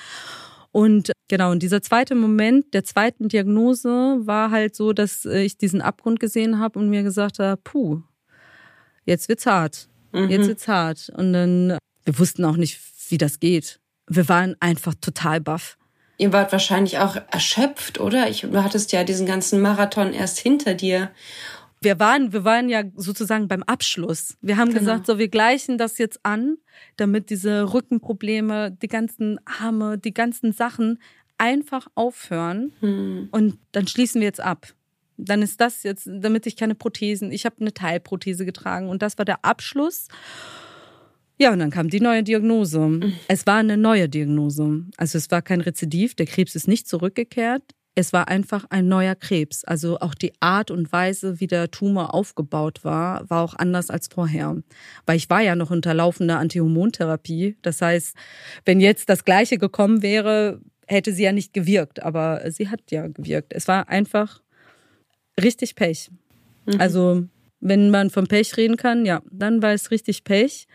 Und 0.73 1.13
genau, 1.29 1.53
und 1.53 1.63
dieser 1.63 1.81
zweite 1.81 2.15
Moment 2.15 2.75
der 2.75 2.85
zweiten 2.85 3.29
Diagnose 3.29 3.89
war 4.21 4.51
halt 4.51 4.77
so, 4.77 4.93
dass 4.93 5.25
äh, 5.25 5.43
ich 5.43 5.57
diesen 5.57 5.81
Abgrund 5.81 6.21
gesehen 6.21 6.59
habe 6.59 6.79
und 6.79 6.91
mir 6.91 7.03
gesagt 7.03 7.39
habe, 7.39 7.59
puh, 7.65 8.03
jetzt 9.09 9.29
wird's 9.29 9.47
hart. 9.47 9.89
Mhm. 10.13 10.31
Jetzt 10.31 10.49
wird's 10.49 10.69
hart. 10.69 11.11
Und 11.17 11.33
dann, 11.33 11.79
wir 12.05 12.19
wussten 12.19 12.45
auch 12.45 12.57
nicht, 12.57 12.81
wie 13.09 13.19
das 13.19 13.41
geht. 13.41 13.81
Wir 14.07 14.29
waren 14.29 14.57
einfach 14.61 14.95
total 15.01 15.41
baff. 15.41 15.77
Ihr 16.17 16.33
wart 16.33 16.51
wahrscheinlich 16.51 16.99
auch 16.99 17.17
erschöpft, 17.31 18.01
oder? 18.01 18.29
Ich, 18.29 18.41
du 18.41 18.63
hattest 18.63 18.93
ja 18.93 19.05
diesen 19.05 19.27
ganzen 19.27 19.61
Marathon 19.61 20.13
erst 20.13 20.39
hinter 20.39 20.75
dir 20.75 21.11
wir 21.81 21.99
waren, 21.99 22.33
wir 22.33 22.45
waren 22.45 22.69
ja 22.69 22.83
sozusagen 22.97 23.49
beim 23.49 23.63
Abschluss. 23.63 24.37
Wir 24.41 24.57
haben 24.57 24.69
genau. 24.69 24.81
gesagt, 24.81 25.07
so 25.07 25.19
wir 25.19 25.29
gleichen 25.29 25.79
das 25.79 25.99
jetzt 25.99 26.21
an, 26.25 26.57
damit 26.97 27.31
diese 27.31 27.73
Rückenprobleme, 27.73 28.73
die 28.83 28.89
ganzen 28.89 29.39
Arme, 29.45 29.99
die 29.99 30.15
ganzen 30.15 30.53
Sachen 30.53 30.99
einfach 31.37 31.87
aufhören 31.95 32.73
hm. 32.81 33.29
und 33.31 33.59
dann 33.73 33.87
schließen 33.87 34.21
wir 34.21 34.27
jetzt 34.27 34.41
ab. 34.41 34.75
Dann 35.19 35.43
ist 35.43 35.61
das 35.61 35.83
jetzt, 35.83 36.09
damit 36.11 36.47
ich 36.47 36.57
keine 36.57 36.75
Prothesen, 36.75 37.33
ich 37.33 37.45
habe 37.45 37.57
eine 37.61 37.75
Teilprothese 37.75 38.47
getragen 38.47 38.89
und 38.89 39.03
das 39.03 39.19
war 39.19 39.25
der 39.25 39.45
Abschluss. 39.45 40.07
Ja, 41.41 41.53
und 41.53 41.59
dann 41.59 41.71
kam 41.71 41.89
die 41.89 42.01
neue 42.01 42.23
Diagnose. 42.23 43.01
Es 43.29 43.47
war 43.47 43.59
eine 43.59 43.77
neue 43.77 44.09
Diagnose. 44.09 44.85
Also 44.97 45.19
es 45.19 45.31
war 45.31 45.43
kein 45.43 45.61
Rezidiv, 45.61 46.15
der 46.15 46.27
Krebs 46.27 46.55
ist 46.55 46.67
nicht 46.67 46.89
zurückgekehrt. 46.89 47.63
Es 47.95 48.13
war 48.13 48.29
einfach 48.29 48.65
ein 48.71 48.87
neuer 48.87 49.17
Krebs. 49.17 49.65
Also 49.65 49.99
auch 49.99 50.15
die 50.15 50.33
Art 50.39 50.71
und 50.71 50.93
Weise, 50.93 51.41
wie 51.41 51.49
der 51.49 51.71
Tumor 51.73 52.15
aufgebaut 52.15 52.85
war, 52.85 53.29
war 53.29 53.43
auch 53.43 53.55
anders 53.55 53.91
als 53.91 54.07
vorher. 54.07 54.57
Weil 55.05 55.17
ich 55.17 55.29
war 55.31 55.41
ja 55.41 55.57
noch 55.57 55.73
unter 55.73 55.95
laufender 55.95 56.39
Antihormontherapie. 56.39 57.57
Das 57.63 57.83
heißt, 57.83 58.15
wenn 58.65 58.81
jetzt 58.81 59.09
das 59.09 59.25
Gleiche 59.25 59.59
gekommen 59.59 60.03
wäre, 60.03 60.61
hätte 60.87 61.13
sie 61.13 61.25
ja 61.25 61.33
nicht 61.33 61.53
gewirkt. 61.53 62.01
Aber 62.01 62.49
sie 62.53 62.69
hat 62.69 62.83
ja 62.91 63.09
gewirkt. 63.09 63.53
Es 63.53 63.67
war 63.67 63.89
einfach 63.89 64.43
richtig 65.43 65.75
Pech. 65.75 66.11
Mhm. 66.67 66.81
Also 66.81 67.25
wenn 67.61 67.91
man 67.91 68.11
vom 68.11 68.27
Pech 68.27 68.57
reden 68.57 68.77
kann, 68.77 69.05
ja, 69.05 69.23
dann 69.31 69.63
war 69.63 69.73
es 69.73 69.91
richtig 69.91 70.25
Pech. 70.25 70.67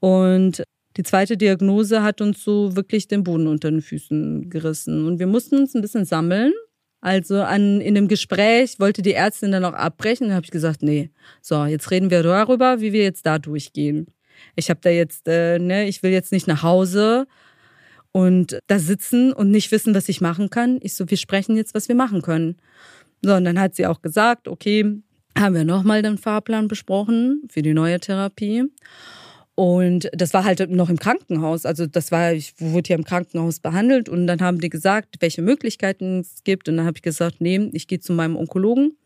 Und 0.00 0.62
die 0.96 1.02
zweite 1.02 1.36
Diagnose 1.36 2.02
hat 2.02 2.20
uns 2.20 2.42
so 2.44 2.76
wirklich 2.76 3.08
den 3.08 3.24
Boden 3.24 3.46
unter 3.46 3.70
den 3.70 3.82
Füßen 3.82 4.50
gerissen. 4.50 5.06
Und 5.06 5.18
wir 5.18 5.26
mussten 5.26 5.56
uns 5.56 5.74
ein 5.74 5.82
bisschen 5.82 6.04
sammeln. 6.04 6.52
Also 7.00 7.42
an, 7.42 7.80
in 7.80 7.94
dem 7.94 8.08
Gespräch 8.08 8.78
wollte 8.78 9.02
die 9.02 9.14
Ärztin 9.14 9.52
dann 9.52 9.64
auch 9.64 9.72
abbrechen. 9.72 10.28
Da 10.28 10.34
habe 10.34 10.44
ich 10.44 10.50
gesagt, 10.50 10.82
nee, 10.82 11.10
so, 11.40 11.64
jetzt 11.64 11.90
reden 11.90 12.10
wir 12.10 12.22
darüber, 12.22 12.80
wie 12.80 12.92
wir 12.92 13.02
jetzt 13.02 13.26
da 13.26 13.38
durchgehen. 13.38 14.06
Ich 14.54 14.70
habe 14.70 14.80
da 14.82 14.90
jetzt, 14.90 15.26
äh, 15.28 15.58
ne, 15.58 15.88
ich 15.88 16.02
will 16.02 16.12
jetzt 16.12 16.32
nicht 16.32 16.46
nach 16.46 16.62
Hause 16.62 17.26
und 18.12 18.58
da 18.66 18.78
sitzen 18.78 19.32
und 19.32 19.50
nicht 19.50 19.72
wissen, 19.72 19.94
was 19.94 20.08
ich 20.08 20.20
machen 20.20 20.50
kann. 20.50 20.78
Ich 20.82 20.94
so, 20.94 21.08
wir 21.08 21.16
sprechen 21.16 21.56
jetzt, 21.56 21.74
was 21.74 21.88
wir 21.88 21.94
machen 21.94 22.22
können. 22.22 22.56
So, 23.22 23.34
und 23.34 23.44
dann 23.44 23.60
hat 23.60 23.74
sie 23.76 23.86
auch 23.86 24.02
gesagt, 24.02 24.48
okay, 24.48 25.00
haben 25.38 25.54
wir 25.54 25.64
nochmal 25.64 26.02
den 26.02 26.18
Fahrplan 26.18 26.68
besprochen 26.68 27.42
für 27.48 27.62
die 27.62 27.74
neue 27.74 28.00
Therapie. 28.00 28.64
Und 29.54 30.08
das 30.12 30.32
war 30.32 30.44
halt 30.44 30.70
noch 30.70 30.88
im 30.88 30.98
Krankenhaus. 30.98 31.66
Also 31.66 31.86
das 31.86 32.10
war, 32.10 32.32
ich 32.32 32.54
wurde 32.58 32.90
ja 32.90 32.96
im 32.96 33.04
Krankenhaus 33.04 33.60
behandelt 33.60 34.08
und 34.08 34.26
dann 34.26 34.40
haben 34.40 34.60
die 34.60 34.70
gesagt, 34.70 35.16
welche 35.20 35.42
Möglichkeiten 35.42 36.20
es 36.20 36.42
gibt. 36.42 36.68
Und 36.68 36.78
dann 36.78 36.86
habe 36.86 36.96
ich 36.96 37.02
gesagt, 37.02 37.36
nee, 37.40 37.70
ich 37.72 37.86
gehe 37.86 38.00
zu 38.00 38.12
meinem 38.12 38.36
Onkologen, 38.36 38.96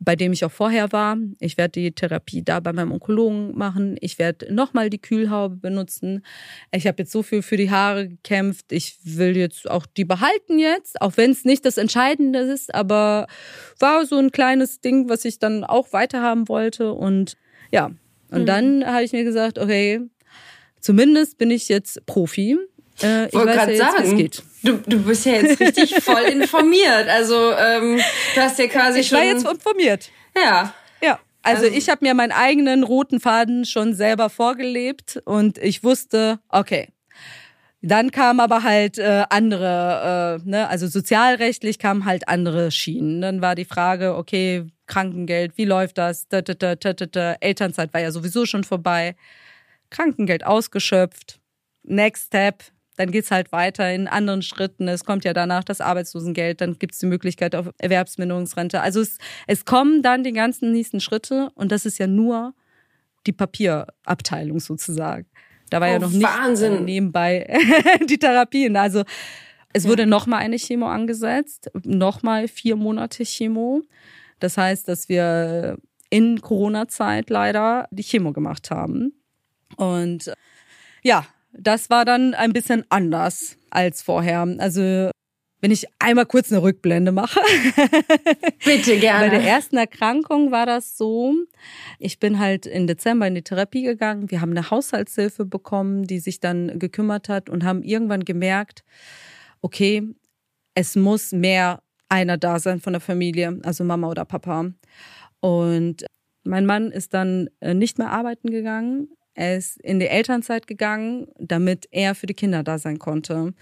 bei 0.00 0.16
dem 0.16 0.32
ich 0.32 0.44
auch 0.44 0.52
vorher 0.52 0.92
war. 0.92 1.16
Ich 1.40 1.56
werde 1.56 1.80
die 1.80 1.92
Therapie 1.92 2.42
da 2.42 2.60
bei 2.60 2.72
meinem 2.72 2.92
Onkologen 2.92 3.56
machen. 3.56 3.96
Ich 4.00 4.18
werde 4.18 4.52
nochmal 4.52 4.90
die 4.90 5.00
Kühlhaube 5.00 5.56
benutzen. 5.56 6.24
Ich 6.72 6.86
habe 6.86 7.02
jetzt 7.02 7.12
so 7.12 7.22
viel 7.22 7.42
für 7.42 7.56
die 7.56 7.70
Haare 7.70 8.08
gekämpft. 8.08 8.72
Ich 8.72 8.98
will 9.04 9.36
jetzt 9.36 9.70
auch 9.70 9.86
die 9.86 10.04
behalten 10.04 10.58
jetzt, 10.58 11.00
auch 11.00 11.16
wenn 11.16 11.30
es 11.30 11.44
nicht 11.44 11.64
das 11.64 11.78
Entscheidende 11.78 12.40
ist, 12.40 12.74
aber 12.74 13.26
war 13.78 14.04
so 14.06 14.16
ein 14.16 14.30
kleines 14.30 14.80
Ding, 14.80 15.08
was 15.08 15.24
ich 15.24 15.38
dann 15.38 15.64
auch 15.64 15.92
weiterhaben 15.92 16.48
wollte. 16.48 16.92
Und 16.92 17.36
ja, 17.70 17.90
und 18.30 18.42
mhm. 18.42 18.46
dann 18.46 18.86
habe 18.86 19.04
ich 19.04 19.12
mir 19.12 19.24
gesagt, 19.24 19.58
okay, 19.58 20.00
zumindest 20.80 21.38
bin 21.38 21.50
ich 21.50 21.68
jetzt 21.68 22.04
Profi. 22.06 22.58
Äh, 23.02 23.28
ich 23.28 23.34
wollte 23.34 23.52
gerade 23.52 23.76
ja 23.76 23.92
sagen, 23.92 24.16
geht. 24.16 24.42
Du, 24.64 24.78
du 24.78 25.04
bist 25.04 25.26
ja 25.26 25.34
jetzt 25.34 25.60
richtig 25.60 25.94
voll 26.02 26.22
informiert. 26.22 27.08
Also 27.08 27.52
ähm, 27.52 28.00
du 28.34 28.40
hast 28.40 28.58
ja 28.58 28.66
quasi 28.66 29.00
ich 29.00 29.08
schon. 29.08 29.18
Ich 29.18 29.24
war 29.24 29.32
jetzt 29.32 29.46
informiert. 29.46 30.10
Ja. 30.36 30.74
Ja. 31.02 31.18
Also, 31.42 31.64
also 31.64 31.76
ich 31.76 31.88
habe 31.90 32.04
mir 32.04 32.14
meinen 32.14 32.32
eigenen 32.32 32.82
roten 32.82 33.20
Faden 33.20 33.66
schon 33.66 33.94
selber 33.94 34.30
vorgelebt 34.30 35.20
und 35.26 35.58
ich 35.58 35.84
wusste, 35.84 36.38
okay, 36.48 36.88
dann 37.86 38.10
kam 38.12 38.40
aber 38.40 38.62
halt 38.62 38.98
äh, 38.98 39.24
andere, 39.28 40.40
äh, 40.42 40.48
ne, 40.48 40.68
also 40.70 40.86
sozialrechtlich 40.86 41.78
kamen 41.78 42.06
halt 42.06 42.28
andere 42.28 42.70
Schienen. 42.70 43.20
Dann 43.20 43.42
war 43.42 43.54
die 43.54 43.66
Frage, 43.66 44.16
okay, 44.16 44.64
Krankengeld, 44.86 45.58
wie 45.58 45.66
läuft 45.66 45.98
das? 45.98 46.26
Da, 46.28 46.40
da, 46.40 46.54
da, 46.54 46.76
da, 46.76 46.92
da. 46.94 47.36
Elternzeit 47.40 47.92
war 47.92 48.00
ja 48.00 48.10
sowieso 48.10 48.46
schon 48.46 48.64
vorbei. 48.64 49.16
Krankengeld 49.90 50.46
ausgeschöpft. 50.46 51.40
Next 51.82 52.28
Step, 52.28 52.64
dann 52.96 53.10
geht's 53.10 53.30
halt 53.30 53.52
weiter 53.52 53.92
in 53.92 54.06
anderen 54.06 54.42
Schritten. 54.42 54.88
Es 54.88 55.04
kommt 55.04 55.24
ja 55.24 55.32
danach 55.32 55.64
das 55.64 55.80
Arbeitslosengeld, 55.80 56.60
dann 56.60 56.78
gibt's 56.78 56.98
die 56.98 57.06
Möglichkeit 57.06 57.54
auf 57.54 57.70
Erwerbsminderungsrente. 57.78 58.80
Also 58.80 59.00
es, 59.00 59.18
es 59.46 59.64
kommen 59.64 60.02
dann 60.02 60.22
die 60.24 60.32
ganzen 60.32 60.72
nächsten 60.72 61.00
Schritte 61.00 61.50
und 61.54 61.72
das 61.72 61.86
ist 61.86 61.98
ja 61.98 62.06
nur 62.06 62.54
die 63.26 63.32
Papierabteilung 63.32 64.60
sozusagen. 64.60 65.26
Da 65.70 65.80
war 65.80 65.88
oh, 65.88 65.92
ja 65.92 65.98
noch 65.98 66.10
nicht 66.10 66.22
Wahnsinn. 66.22 66.84
nebenbei 66.84 67.58
die 68.08 68.18
Therapien. 68.18 68.76
Also 68.76 69.04
es 69.72 69.88
wurde 69.88 70.06
nochmal 70.06 70.40
eine 70.40 70.56
Chemo 70.56 70.86
angesetzt, 70.86 71.70
nochmal 71.82 72.46
vier 72.46 72.76
Monate 72.76 73.24
Chemo. 73.24 73.82
Das 74.38 74.56
heißt, 74.56 74.86
dass 74.86 75.08
wir 75.08 75.78
in 76.10 76.40
Corona-Zeit 76.40 77.28
leider 77.28 77.88
die 77.90 78.04
Chemo 78.04 78.32
gemacht 78.32 78.70
haben. 78.70 79.14
Und 79.76 80.32
ja, 81.02 81.26
das 81.58 81.90
war 81.90 82.04
dann 82.04 82.34
ein 82.34 82.52
bisschen 82.52 82.84
anders 82.88 83.56
als 83.70 84.02
vorher. 84.02 84.46
Also 84.58 85.10
wenn 85.64 85.70
ich 85.70 85.86
einmal 85.98 86.26
kurz 86.26 86.52
eine 86.52 86.62
Rückblende 86.62 87.10
mache. 87.10 87.40
Bitte 88.66 88.98
gerne. 88.98 89.30
Bei 89.30 89.38
der 89.38 89.48
ersten 89.48 89.78
Erkrankung 89.78 90.50
war 90.50 90.66
das 90.66 90.98
so, 90.98 91.34
ich 91.98 92.20
bin 92.20 92.38
halt 92.38 92.66
im 92.66 92.86
Dezember 92.86 93.26
in 93.26 93.34
die 93.34 93.40
Therapie 93.40 93.82
gegangen. 93.82 94.30
Wir 94.30 94.42
haben 94.42 94.50
eine 94.50 94.70
Haushaltshilfe 94.70 95.46
bekommen, 95.46 96.04
die 96.04 96.18
sich 96.18 96.38
dann 96.38 96.78
gekümmert 96.78 97.30
hat 97.30 97.48
und 97.48 97.64
haben 97.64 97.82
irgendwann 97.82 98.26
gemerkt, 98.26 98.84
okay, 99.62 100.02
es 100.74 100.96
muss 100.96 101.32
mehr 101.32 101.80
einer 102.10 102.36
da 102.36 102.58
sein 102.58 102.80
von 102.80 102.92
der 102.92 103.00
Familie, 103.00 103.58
also 103.62 103.84
Mama 103.84 104.08
oder 104.08 104.26
Papa. 104.26 104.66
Und 105.40 106.04
mein 106.42 106.66
Mann 106.66 106.90
ist 106.90 107.14
dann 107.14 107.48
äh, 107.60 107.72
nicht 107.72 107.96
mehr 107.96 108.10
arbeiten 108.10 108.50
gegangen. 108.50 109.08
Er 109.34 109.56
ist 109.56 109.80
in 109.80 109.98
die 109.98 110.06
Elternzeit 110.06 110.66
gegangen, 110.66 111.26
damit 111.38 111.88
er 111.90 112.14
für 112.14 112.26
die 112.26 112.34
Kinder 112.34 112.62
da 112.62 112.78
sein 112.78 112.98
konnte. 112.98 113.52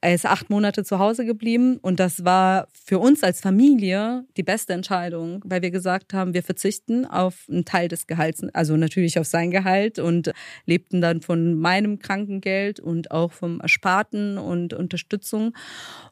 Er 0.00 0.14
ist 0.14 0.24
acht 0.24 0.48
Monate 0.48 0.82
zu 0.82 0.98
Hause 0.98 1.26
geblieben 1.26 1.76
und 1.82 2.00
das 2.00 2.24
war 2.24 2.68
für 2.72 2.98
uns 2.98 3.22
als 3.22 3.40
Familie 3.40 4.24
die 4.38 4.42
beste 4.42 4.72
Entscheidung, 4.72 5.42
weil 5.44 5.60
wir 5.60 5.70
gesagt 5.70 6.14
haben, 6.14 6.32
wir 6.32 6.42
verzichten 6.42 7.04
auf 7.04 7.44
einen 7.50 7.66
Teil 7.66 7.88
des 7.88 8.06
Gehalts, 8.06 8.42
also 8.54 8.76
natürlich 8.78 9.18
auf 9.18 9.26
sein 9.26 9.50
Gehalt 9.50 9.98
und 9.98 10.32
lebten 10.64 11.02
dann 11.02 11.20
von 11.20 11.54
meinem 11.54 11.98
Krankengeld 11.98 12.80
und 12.80 13.10
auch 13.10 13.32
vom 13.32 13.60
Ersparten 13.60 14.38
und 14.38 14.72
Unterstützung. 14.72 15.54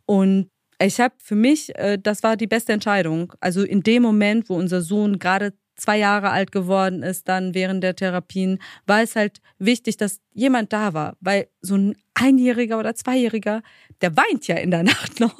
Und 0.04 0.50
ich 0.80 1.00
habe 1.00 1.14
für 1.18 1.34
mich, 1.34 1.74
äh, 1.76 1.98
das 2.00 2.22
war 2.22 2.36
die 2.36 2.46
beste 2.46 2.72
Entscheidung. 2.72 3.32
Also 3.40 3.62
in 3.62 3.82
dem 3.82 4.02
Moment, 4.02 4.48
wo 4.48 4.56
unser 4.56 4.80
Sohn 4.80 5.18
gerade 5.18 5.54
zwei 5.78 5.96
Jahre 5.98 6.30
alt 6.30 6.52
geworden 6.52 7.02
ist, 7.02 7.28
dann 7.28 7.54
während 7.54 7.82
der 7.82 7.96
Therapien, 7.96 8.58
war 8.86 9.02
es 9.02 9.16
halt 9.16 9.40
wichtig, 9.58 9.96
dass 9.96 10.20
jemand 10.34 10.72
da 10.72 10.92
war, 10.92 11.16
weil 11.20 11.48
so 11.60 11.76
ein 11.76 11.96
Einjähriger 12.14 12.78
oder 12.78 12.94
Zweijähriger, 12.94 13.62
der 14.00 14.16
weint 14.16 14.46
ja 14.46 14.56
in 14.56 14.70
der 14.70 14.82
Nacht 14.84 15.20
noch. 15.20 15.38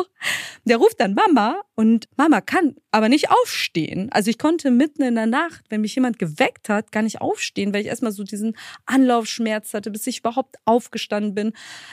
Der 0.65 0.77
ruft 0.77 1.01
dann 1.01 1.15
Mama 1.15 1.61
und 1.75 2.09
Mama 2.17 2.41
kann 2.41 2.77
aber 2.91 3.09
nicht 3.09 3.31
aufstehen. 3.31 4.11
Also 4.13 4.31
ich 4.31 4.39
konnte 4.39 4.71
mitten 4.71 5.03
in 5.03 5.15
der 5.15 5.27
Nacht, 5.27 5.65
wenn 5.69 5.81
mich 5.81 5.95
jemand 5.95 6.19
geweckt 6.19 6.69
hat, 6.69 6.93
gar 6.93 7.03
nicht 7.03 7.21
aufstehen, 7.21 7.73
weil 7.75 7.83
ich 7.83 7.89
erstmal 7.89 8.13
so 8.13 8.23
diesen 8.23 8.57
Anlaufschmerz 8.87 9.75
hatte, 9.75 9.91
bis 9.91 10.07
ich 10.07 10.21
überhaupt 10.21 10.57
aufgestanden 10.65 11.35
bin, 11.35 11.53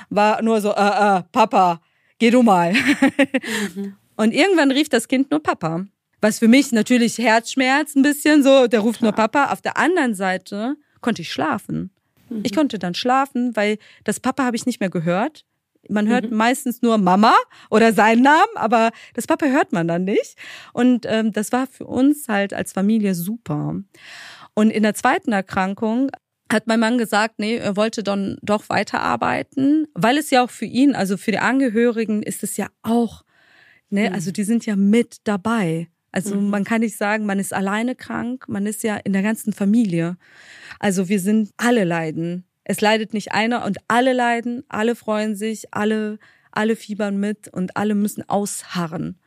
war 0.10 0.41
nur 0.41 0.62
so, 0.62 0.72
äh, 0.72 1.18
äh, 1.18 1.24
Papa, 1.32 1.82
geh 2.20 2.30
du 2.30 2.43
mal. 2.43 2.74
Mhm. 3.76 3.96
Und 4.18 4.34
irgendwann 4.34 4.72
rief 4.72 4.88
das 4.88 5.08
Kind 5.08 5.32
nur 5.32 5.41
Papa. 5.43 5.86
Was 6.26 6.39
für 6.39 6.47
mich 6.47 6.71
natürlich 6.71 7.19
Herzschmerz 7.19 7.93
ein 7.93 8.01
bisschen 8.01 8.41
so, 8.41 8.65
der 8.65 8.80
ruft 8.80 8.97
Klar. 8.97 9.11
nur 9.11 9.15
Papa. 9.15 9.51
Auf 9.51 9.61
der 9.61 9.78
anderen 9.78 10.15
Seite 10.15 10.76
konnte 10.99 11.21
ich 11.21 11.32
schlafen. 11.32 11.91
Mhm. 12.32 12.41
Ich 12.41 12.51
konnte 12.51 12.80
dann 12.80 12.95
schlafen, 12.95 13.55
weil 13.55 13.78
das 14.05 14.19
Papa 14.19 14.43
habe 14.43 14.55
ich 14.55 14.65
nicht 14.65 14.80
mehr 14.80 14.89
gehört. 14.89 15.45
Man 15.88 16.07
hört 16.07 16.32
mhm. 16.32 16.36
meistens 16.36 16.82
nur 16.82 16.97
Mama 16.97 17.36
oder 17.69 17.93
seinen 17.93 18.23
Namen, 18.23 18.55
aber 18.55 18.89
das 19.13 19.28
Papa 19.28 19.45
hört 19.45 19.71
man 19.71 19.88
dann 19.88 20.03
nicht. 20.03 20.36
Und 20.73 21.05
ähm, 21.07 21.32
das 21.32 21.51
war 21.51 21.67
für 21.67 21.86
uns 21.86 22.28
halt 22.28 22.55
als 22.55 22.73
Familie 22.73 23.13
super. 23.13 23.76
Und 24.55 24.71
in 24.71 24.82
der 24.82 24.95
zweiten 24.95 25.32
Erkrankung 25.32 26.09
hat 26.51 26.65
mein 26.65 26.80
Mann 26.80 26.97
gesagt, 26.97 27.36
nee, 27.38 27.57
er 27.57 27.76
wollte 27.76 28.01
dann 28.01 28.38
doch 28.41 28.67
weiterarbeiten, 28.69 29.86
weil 29.93 30.17
es 30.17 30.32
ja 30.32 30.43
auch 30.43 30.49
für 30.49 30.65
ihn, 30.65 30.95
also 30.95 31.17
für 31.17 31.30
die 31.30 31.38
Angehörigen 31.38 32.23
ist 32.23 32.41
es 32.41 32.57
ja 32.57 32.69
auch, 32.82 33.23
ne, 33.91 34.09
mhm. 34.09 34.15
also 34.15 34.32
die 34.32 34.43
sind 34.43 34.65
ja 34.65 34.76
mit 34.76 35.17
dabei. 35.26 35.88
Also 36.16 36.36
mhm. 36.36 36.49
man 36.49 36.63
kann 36.63 36.80
nicht 36.80 36.95
sagen, 36.95 37.26
man 37.26 37.39
ist 37.39 37.53
alleine 37.53 37.93
krank, 37.93 38.45
man 38.47 38.66
ist 38.66 38.84
ja 38.84 38.95
in 38.95 39.11
der 39.11 39.22
ganzen 39.22 39.51
Familie. 39.51 40.16
Also 40.80 41.09
wir 41.09 41.20
sind 41.20 41.51
alle 41.57 41.84
leiden. 41.84 42.45
Es 42.63 42.80
leidet 42.80 43.13
nicht 43.13 43.34
einer 43.34 43.66
und 43.66 43.80
alle 43.89 44.13
leiden, 44.13 44.63
alle 44.70 44.95
freuen 44.95 45.36
sich, 45.36 45.74
alle, 45.74 46.18
alle 46.51 46.78
fiebern 46.78 47.20
mit 47.20 47.49
und 47.49 47.76
alle 47.76 47.95
müssen 47.95 48.28
ausharren. 48.30 49.20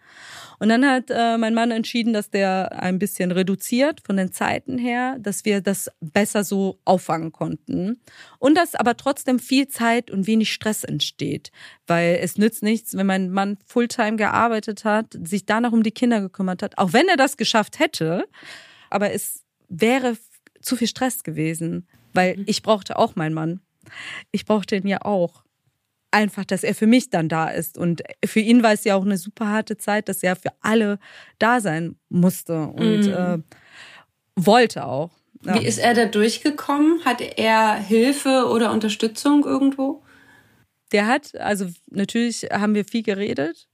Und 0.59 0.69
dann 0.69 0.85
hat 0.85 1.11
äh, 1.11 1.39
mein 1.39 1.55
Mann 1.55 1.71
entschieden, 1.71 2.13
dass 2.13 2.31
der 2.31 2.83
ein 2.83 2.99
bisschen 2.99 3.31
reduziert 3.31 4.01
von 4.05 4.17
den 4.17 4.33
Zeiten 4.33 4.79
her, 4.79 5.17
dass 5.21 5.45
wir 5.45 5.61
das 5.61 5.91
besser 6.01 6.45
so 6.45 6.81
auffangen 6.85 7.33
konnten. 7.33 8.01
Und 8.39 8.57
dass 8.57 8.75
aber 8.75 8.97
trotzdem 8.97 9.39
viel 9.39 9.69
Zeit 9.69 10.11
und 10.11 10.27
wenig 10.27 10.53
Stress 10.53 10.85
entsteht. 10.85 11.53
Weil 11.87 12.19
es 12.21 12.39
nützt 12.39 12.63
nichts, 12.63 12.97
wenn 12.97 13.07
mein 13.07 13.31
Mann 13.31 13.59
Fulltime 13.67 14.17
gearbeitet 14.17 14.85
hat, 14.85 15.17
sich 15.23 15.47
danach 15.47 15.73
um 15.73 15.83
die 15.83 15.93
Kinder 15.93 16.21
gekümmert 16.21 16.63
hat, 16.63 16.79
auch 16.79 16.93
wenn 16.93 17.09
er 17.09 17.17
das 17.17 17.37
geschafft 17.37 17.79
hätte. 17.79 18.27
Aber 18.91 19.13
es 19.13 19.45
wäre 19.69 20.17
zu 20.61 20.77
viel 20.77 20.89
Stress 20.89 21.23
gewesen, 21.23 21.87
weil 22.15 22.37
mhm. 22.37 22.45
ich 22.47 22.63
brauchte 22.63 22.99
auch 22.99 23.17
meinen 23.17 23.35
Mann. 23.35 23.61
Ich 24.33 24.45
brauchte 24.45 24.77
ihn 24.77 24.87
ja 24.87 25.03
auch 25.03 25.45
einfach, 26.11 26.45
dass 26.45 26.65
er 26.65 26.75
für 26.75 26.87
mich 26.87 27.11
dann 27.11 27.29
da 27.29 27.49
ist. 27.49 27.79
Und 27.79 28.03
für 28.25 28.41
ihn 28.41 28.63
war 28.63 28.73
es 28.73 28.85
ja 28.85 28.97
auch 28.97 29.05
eine 29.05 29.19
super 29.19 29.49
harte 29.49 29.77
Zeit, 29.77 30.09
dass 30.09 30.23
er 30.23 30.37
für 30.37 30.51
alle 30.61 30.99
da 31.39 31.61
sein 31.61 31.97
musste 32.09 32.69
und 32.69 33.07
mhm. 33.07 33.13
äh, 33.13 33.39
wollte 34.37 34.87
auch. 34.87 35.11
Ja. 35.45 35.55
Wie 35.55 35.67
ist 35.67 35.79
er 35.79 35.95
da 35.95 36.07
durchgekommen? 36.07 37.05
Hat 37.05 37.21
er 37.21 37.75
Hilfe 37.75 38.47
oder 38.49 38.73
Unterstützung 38.73 39.45
irgendwo? 39.45 40.03
Der 40.93 41.07
hat, 41.07 41.37
also 41.37 41.67
natürlich 41.91 42.49
haben 42.51 42.75
wir 42.75 42.85
viel 42.85 43.03
geredet 43.03 43.69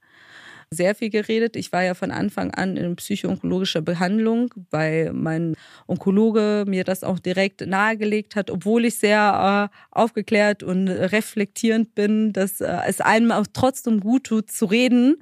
sehr 0.74 0.94
viel 0.94 1.10
geredet. 1.10 1.56
Ich 1.56 1.72
war 1.72 1.82
ja 1.82 1.94
von 1.94 2.10
Anfang 2.10 2.50
an 2.52 2.76
in 2.76 2.96
psychoonkologischer 2.96 3.80
Behandlung, 3.80 4.52
weil 4.70 5.12
mein 5.12 5.54
Onkologe 5.86 6.64
mir 6.66 6.84
das 6.84 7.04
auch 7.04 7.18
direkt 7.18 7.66
nahegelegt 7.66 8.36
hat, 8.36 8.50
obwohl 8.50 8.84
ich 8.84 8.98
sehr 8.98 9.70
äh, 9.70 9.76
aufgeklärt 9.90 10.62
und 10.62 10.88
reflektierend 10.88 11.94
bin, 11.94 12.32
dass 12.32 12.60
äh, 12.60 12.76
es 12.86 13.00
einem 13.00 13.32
auch 13.32 13.46
trotzdem 13.52 14.00
gut 14.00 14.24
tut 14.24 14.50
zu 14.50 14.66
reden. 14.66 15.16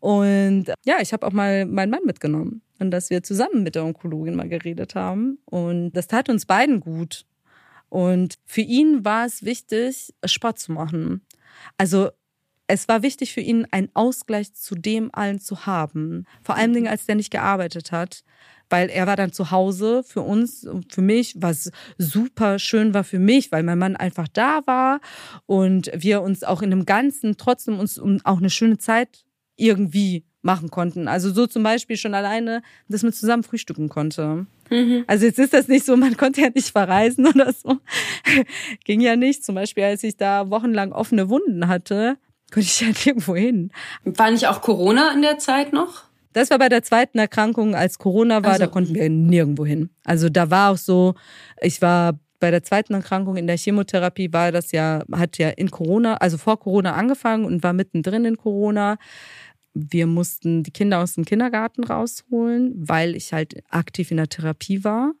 Und 0.00 0.66
ja, 0.84 0.96
ich 1.00 1.12
habe 1.12 1.26
auch 1.26 1.32
mal 1.32 1.66
meinen 1.66 1.90
Mann 1.90 2.04
mitgenommen 2.04 2.62
und 2.78 2.90
dass 2.90 3.10
wir 3.10 3.22
zusammen 3.22 3.62
mit 3.62 3.74
der 3.74 3.84
Onkologin 3.84 4.34
mal 4.34 4.48
geredet 4.48 4.94
haben. 4.94 5.38
Und 5.44 5.92
das 5.92 6.06
tat 6.06 6.28
uns 6.28 6.46
beiden 6.46 6.80
gut. 6.80 7.24
Und 7.88 8.38
für 8.44 8.60
ihn 8.60 9.04
war 9.04 9.26
es 9.26 9.44
wichtig, 9.44 10.12
Sport 10.24 10.58
zu 10.58 10.72
machen. 10.72 11.22
Also 11.76 12.10
es 12.68 12.86
war 12.86 13.02
wichtig 13.02 13.32
für 13.32 13.40
ihn, 13.40 13.66
einen 13.70 13.88
Ausgleich 13.94 14.54
zu 14.54 14.74
dem 14.74 15.10
allen 15.12 15.40
zu 15.40 15.66
haben. 15.66 16.26
Vor 16.42 16.54
allen 16.54 16.74
Dingen, 16.74 16.86
als 16.86 17.06
der 17.06 17.14
nicht 17.14 17.30
gearbeitet 17.30 17.90
hat. 17.90 18.22
Weil 18.70 18.90
er 18.90 19.06
war 19.06 19.16
dann 19.16 19.32
zu 19.32 19.50
Hause 19.50 20.04
für 20.04 20.20
uns 20.20 20.64
und 20.64 20.92
für 20.92 21.00
mich, 21.00 21.34
was 21.38 21.70
super 21.96 22.58
schön 22.58 22.92
war 22.92 23.02
für 23.02 23.18
mich, 23.18 23.50
weil 23.50 23.62
mein 23.62 23.78
Mann 23.78 23.96
einfach 23.96 24.28
da 24.28 24.60
war 24.66 25.00
und 25.46 25.90
wir 25.94 26.20
uns 26.20 26.44
auch 26.44 26.60
in 26.60 26.68
dem 26.68 26.84
Ganzen 26.84 27.38
trotzdem 27.38 27.78
uns 27.78 27.98
auch 27.98 28.36
eine 28.36 28.50
schöne 28.50 28.76
Zeit 28.76 29.24
irgendwie 29.56 30.26
machen 30.42 30.70
konnten. 30.70 31.08
Also 31.08 31.32
so 31.32 31.46
zum 31.46 31.62
Beispiel 31.62 31.96
schon 31.96 32.14
alleine, 32.14 32.62
dass 32.88 33.02
man 33.02 33.14
zusammen 33.14 33.42
frühstücken 33.42 33.88
konnte. 33.88 34.46
Mhm. 34.70 35.04
Also 35.06 35.24
jetzt 35.24 35.38
ist 35.38 35.54
das 35.54 35.68
nicht 35.68 35.86
so, 35.86 35.96
man 35.96 36.18
konnte 36.18 36.42
ja 36.42 36.50
nicht 36.54 36.70
verreisen 36.70 37.26
oder 37.34 37.52
so. 37.54 37.78
Ging 38.84 39.00
ja 39.00 39.16
nicht. 39.16 39.44
Zum 39.44 39.54
Beispiel, 39.54 39.84
als 39.84 40.02
ich 40.04 40.18
da 40.18 40.50
wochenlang 40.50 40.92
offene 40.92 41.30
Wunden 41.30 41.68
hatte, 41.68 42.18
konnte 42.52 42.66
ich 42.66 42.80
ja 42.80 42.88
nirgendwo 42.88 43.36
hin. 43.36 43.70
War 44.04 44.30
nicht 44.30 44.46
auch 44.46 44.60
Corona 44.60 45.12
in 45.12 45.22
der 45.22 45.38
Zeit 45.38 45.72
noch? 45.72 46.04
Das 46.32 46.50
war 46.50 46.58
bei 46.58 46.68
der 46.68 46.82
zweiten 46.82 47.18
Erkrankung, 47.18 47.74
als 47.74 47.98
Corona 47.98 48.42
war, 48.42 48.52
also. 48.52 48.64
da 48.64 48.70
konnten 48.70 48.94
wir 48.94 49.08
nirgendwo 49.08 49.66
hin. 49.66 49.90
Also 50.04 50.28
da 50.28 50.50
war 50.50 50.72
auch 50.72 50.76
so, 50.76 51.14
ich 51.60 51.82
war 51.82 52.18
bei 52.40 52.50
der 52.50 52.62
zweiten 52.62 52.94
Erkrankung 52.94 53.36
in 53.36 53.46
der 53.46 53.56
Chemotherapie 53.56 54.32
war 54.32 54.52
das 54.52 54.72
ja, 54.72 55.02
hat 55.12 55.38
ja 55.38 55.48
in 55.48 55.70
Corona, 55.70 56.18
also 56.18 56.38
vor 56.38 56.60
Corona 56.60 56.92
angefangen 56.92 57.44
und 57.44 57.62
war 57.62 57.72
mittendrin 57.72 58.24
in 58.24 58.36
Corona. 58.36 58.98
Wir 59.74 60.06
mussten 60.06 60.62
die 60.62 60.70
Kinder 60.70 61.00
aus 61.00 61.14
dem 61.14 61.24
Kindergarten 61.24 61.84
rausholen, 61.84 62.74
weil 62.76 63.16
ich 63.16 63.32
halt 63.32 63.62
aktiv 63.70 64.10
in 64.10 64.18
der 64.18 64.28
Therapie 64.28 64.84
war. 64.84 65.12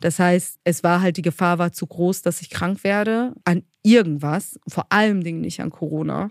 Das 0.00 0.18
heißt, 0.18 0.60
es 0.64 0.82
war 0.82 1.02
halt, 1.02 1.16
die 1.16 1.22
Gefahr 1.22 1.58
war 1.58 1.72
zu 1.72 1.86
groß, 1.86 2.22
dass 2.22 2.40
ich 2.40 2.50
krank 2.50 2.84
werde 2.84 3.34
an 3.44 3.64
irgendwas, 3.82 4.58
vor 4.68 4.86
allem 4.90 5.20
nicht 5.20 5.60
an 5.60 5.70
Corona. 5.70 6.30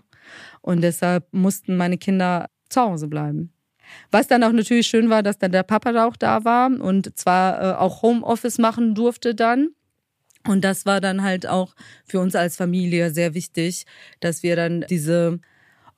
Und 0.60 0.82
deshalb 0.82 1.26
mussten 1.32 1.76
meine 1.76 1.98
Kinder 1.98 2.48
zu 2.68 2.80
Hause 2.80 3.08
bleiben. 3.08 3.52
Was 4.10 4.28
dann 4.28 4.44
auch 4.44 4.52
natürlich 4.52 4.86
schön 4.86 5.10
war, 5.10 5.22
dass 5.22 5.38
dann 5.38 5.52
der 5.52 5.64
Papa 5.64 5.92
da 5.92 6.06
auch 6.06 6.16
da 6.16 6.44
war 6.44 6.70
und 6.70 7.18
zwar 7.18 7.60
äh, 7.60 7.74
auch 7.76 8.02
Homeoffice 8.02 8.58
machen 8.58 8.94
durfte 8.94 9.34
dann. 9.34 9.70
Und 10.46 10.64
das 10.64 10.86
war 10.86 11.00
dann 11.00 11.22
halt 11.22 11.46
auch 11.46 11.74
für 12.06 12.20
uns 12.20 12.34
als 12.34 12.56
Familie 12.56 13.10
sehr 13.10 13.34
wichtig, 13.34 13.84
dass 14.20 14.42
wir 14.42 14.56
dann 14.56 14.84
diese 14.88 15.40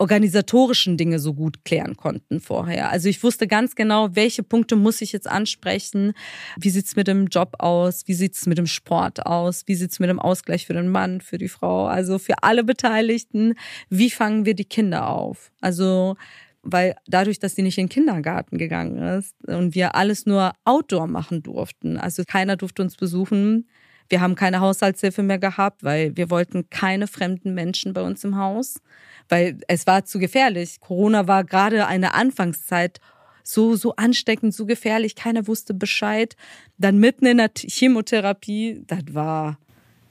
organisatorischen 0.03 0.97
Dinge 0.97 1.21
so 1.21 1.33
gut 1.33 1.65
klären 1.65 1.97
konnten 1.97 2.41
vorher. 2.41 2.91
Also 2.91 3.09
ich 3.09 3.23
wusste 3.23 3.47
ganz 3.47 3.77
genau, 3.77 4.17
welche 4.17 4.43
Punkte 4.43 4.75
muss 4.75 5.01
ich 5.01 5.13
jetzt 5.13 5.29
ansprechen. 5.29 6.13
Wie 6.59 6.71
sieht's 6.71 6.97
mit 6.97 7.07
dem 7.07 7.29
Job 7.29 7.55
aus? 7.61 8.03
Wie 8.09 8.15
sieht's 8.15 8.47
mit 8.47 8.59
dem 8.59 8.67
Sport 8.67 9.25
aus? 9.27 9.63
Wie 9.67 9.77
sieht's 9.77 10.01
mit 10.01 10.11
dem 10.11 10.19
Ausgleich 10.19 10.67
für 10.67 10.75
den 10.75 10.89
Mann, 10.89 11.21
für 11.21 11.39
die 11.39 11.49
Frau? 11.49 11.87
Also 11.87 12.19
für 12.19 12.43
alle 12.43 12.65
Beteiligten. 12.65 13.55
Wie 13.91 14.11
fangen 14.11 14.45
wir 14.45 14.55
die 14.55 14.65
Kinder 14.65 15.09
auf? 15.09 15.53
Also 15.61 16.17
weil 16.65 16.95
dadurch, 17.07 17.39
dass 17.39 17.55
sie 17.55 17.63
nicht 17.63 17.79
in 17.79 17.87
den 17.87 17.91
Kindergarten 17.91 18.59
gegangen 18.59 18.99
ist 18.99 19.35
und 19.49 19.75
wir 19.75 19.95
alles 19.95 20.27
nur 20.27 20.53
Outdoor 20.65 21.09
machen 21.09 21.43
durften, 21.43 21.97
also 21.97 22.23
keiner 22.25 22.57
durfte 22.57 22.83
uns 22.83 22.95
besuchen. 22.95 23.67
Wir 24.13 24.21
haben 24.21 24.35
keine 24.35 24.61
Haushaltshilfe 24.61 25.23
mehr 25.23 25.39
gehabt, 25.39 25.83
weil 25.83 26.17
wir 26.17 26.31
wollten 26.31 26.69
keine 26.71 27.07
fremden 27.07 27.55
Menschen 27.55 27.93
bei 27.95 28.03
uns 28.03 28.23
im 28.25 28.37
Haus 28.37 28.77
weil 29.29 29.59
es 29.67 29.87
war 29.87 30.05
zu 30.05 30.19
gefährlich. 30.19 30.81
Corona 30.81 31.27
war 31.27 31.45
gerade 31.45 31.87
eine 31.87 32.15
Anfangszeit 32.15 33.01
so, 33.43 33.75
so 33.75 33.97
ansteckend, 33.97 34.55
so 34.55 34.67
gefährlich, 34.67 35.17
keiner 35.17 35.47
wusste 35.49 35.75
Bescheid. 35.75 36.37
Dann 36.79 36.99
mitten 36.99 37.27
in 37.27 37.39
der 37.39 37.51
Chemotherapie, 37.57 38.85
das 38.87 39.03
war, 39.11 39.59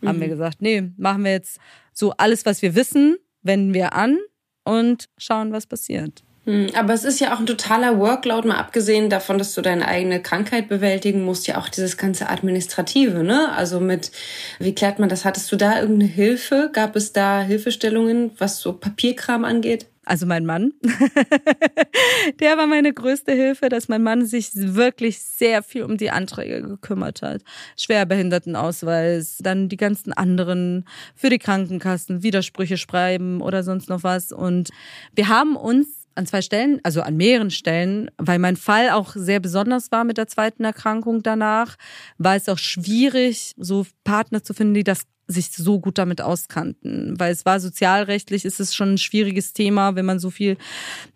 mhm. 0.01 0.07
haben 0.07 0.19
wir 0.19 0.27
mhm. 0.27 0.31
gesagt, 0.31 0.61
nee, 0.61 0.89
machen 0.97 1.23
wir 1.23 1.31
jetzt 1.31 1.59
so 1.93 2.11
alles, 2.17 2.45
was 2.45 2.61
wir 2.61 2.75
wissen, 2.75 3.17
wenden 3.43 3.73
wir 3.73 3.93
an 3.93 4.17
und 4.63 5.07
schauen, 5.17 5.53
was 5.53 5.67
passiert. 5.67 6.23
Hm, 6.45 6.69
aber 6.73 6.93
es 6.93 7.03
ist 7.03 7.19
ja 7.19 7.35
auch 7.35 7.39
ein 7.39 7.45
totaler 7.45 7.99
Workload, 7.99 8.47
mal 8.47 8.57
abgesehen 8.57 9.11
davon, 9.11 9.37
dass 9.37 9.53
du 9.53 9.61
deine 9.61 9.87
eigene 9.87 10.21
Krankheit 10.23 10.69
bewältigen 10.69 11.23
musst, 11.23 11.45
ja 11.45 11.59
auch 11.59 11.69
dieses 11.69 11.97
ganze 11.97 12.29
Administrative, 12.29 13.23
ne? 13.23 13.51
Also 13.53 13.79
mit, 13.79 14.11
wie 14.57 14.73
klärt 14.73 14.97
man 14.97 15.07
das? 15.07 15.23
Hattest 15.23 15.51
du 15.51 15.55
da 15.55 15.79
irgendeine 15.79 16.09
Hilfe? 16.09 16.71
Gab 16.73 16.95
es 16.95 17.13
da 17.13 17.41
Hilfestellungen, 17.41 18.31
was 18.39 18.59
so 18.59 18.73
Papierkram 18.73 19.45
angeht? 19.45 19.85
Also 20.03 20.25
mein 20.25 20.47
Mann, 20.47 20.73
der 22.39 22.57
war 22.57 22.65
meine 22.65 22.91
größte 22.91 23.33
Hilfe, 23.33 23.69
dass 23.69 23.87
mein 23.87 24.01
Mann 24.01 24.25
sich 24.25 24.49
wirklich 24.55 25.19
sehr 25.19 25.61
viel 25.61 25.83
um 25.83 25.95
die 25.95 26.09
Anträge 26.09 26.63
gekümmert 26.63 27.21
hat. 27.21 27.43
Schwerbehindertenausweis, 27.77 29.37
dann 29.41 29.69
die 29.69 29.77
ganzen 29.77 30.11
anderen 30.11 30.85
für 31.15 31.29
die 31.29 31.37
Krankenkassen, 31.37 32.23
Widersprüche 32.23 32.77
schreiben 32.77 33.41
oder 33.41 33.61
sonst 33.61 33.89
noch 33.89 34.03
was. 34.03 34.31
Und 34.31 34.69
wir 35.13 35.27
haben 35.27 35.55
uns 35.55 36.00
an 36.15 36.25
zwei 36.25 36.41
Stellen, 36.41 36.79
also 36.83 37.01
an 37.01 37.17
mehreren 37.17 37.51
Stellen, 37.51 38.09
weil 38.17 38.39
mein 38.39 38.57
Fall 38.57 38.89
auch 38.89 39.13
sehr 39.15 39.39
besonders 39.39 39.91
war 39.91 40.03
mit 40.03 40.17
der 40.17 40.27
zweiten 40.27 40.63
Erkrankung 40.63 41.23
danach, 41.23 41.77
war 42.17 42.35
es 42.35 42.49
auch 42.49 42.57
schwierig, 42.57 43.53
so 43.57 43.85
Partner 44.03 44.43
zu 44.43 44.53
finden, 44.53 44.73
die 44.73 44.83
das 44.83 45.03
sich 45.27 45.51
so 45.51 45.79
gut 45.79 45.97
damit 45.97 46.21
auskannten, 46.21 47.19
weil 47.19 47.31
es 47.31 47.45
war 47.45 47.59
sozialrechtlich, 47.59 48.45
ist 48.45 48.59
es 48.59 48.75
schon 48.75 48.95
ein 48.95 48.97
schwieriges 48.97 49.53
Thema, 49.53 49.95
wenn 49.95 50.05
man 50.05 50.19
so 50.19 50.29
viel, 50.29 50.57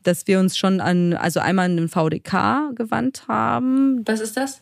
dass 0.03 0.25
wir 0.27 0.39
uns 0.39 0.57
schon 0.57 0.79
an, 0.79 1.13
also 1.13 1.39
einmal 1.39 1.65
an 1.65 1.77
den 1.77 1.89
VDK 1.89 2.71
gewandt 2.75 3.27
haben. 3.27 4.01
Was 4.05 4.21
ist 4.21 4.37
das? 4.37 4.61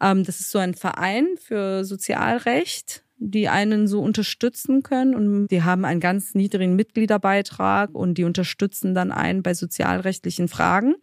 Ähm, 0.00 0.24
das 0.24 0.40
ist 0.40 0.50
so 0.50 0.58
ein 0.58 0.74
Verein 0.74 1.26
für 1.40 1.84
Sozialrecht 1.84 3.04
die 3.20 3.48
einen 3.48 3.86
so 3.86 4.00
unterstützen 4.00 4.82
können 4.82 5.14
und 5.14 5.48
die 5.48 5.62
haben 5.62 5.84
einen 5.84 6.00
ganz 6.00 6.34
niedrigen 6.34 6.74
Mitgliederbeitrag 6.74 7.94
und 7.94 8.14
die 8.14 8.24
unterstützen 8.24 8.94
dann 8.94 9.12
einen 9.12 9.42
bei 9.42 9.52
sozialrechtlichen 9.52 10.48
Fragen. 10.48 10.94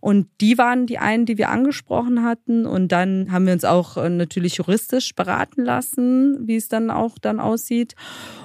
Und 0.00 0.26
die 0.40 0.58
waren 0.58 0.86
die 0.86 0.98
einen, 0.98 1.24
die 1.24 1.38
wir 1.38 1.50
angesprochen 1.50 2.24
hatten. 2.24 2.66
Und 2.66 2.92
dann 2.92 3.32
haben 3.32 3.46
wir 3.46 3.54
uns 3.54 3.64
auch 3.64 3.96
äh, 3.96 4.10
natürlich 4.10 4.56
juristisch 4.56 5.14
beraten 5.14 5.64
lassen, 5.64 6.46
wie 6.46 6.56
es 6.56 6.68
dann 6.68 6.90
auch 6.90 7.18
dann 7.18 7.40
aussieht. 7.40 7.94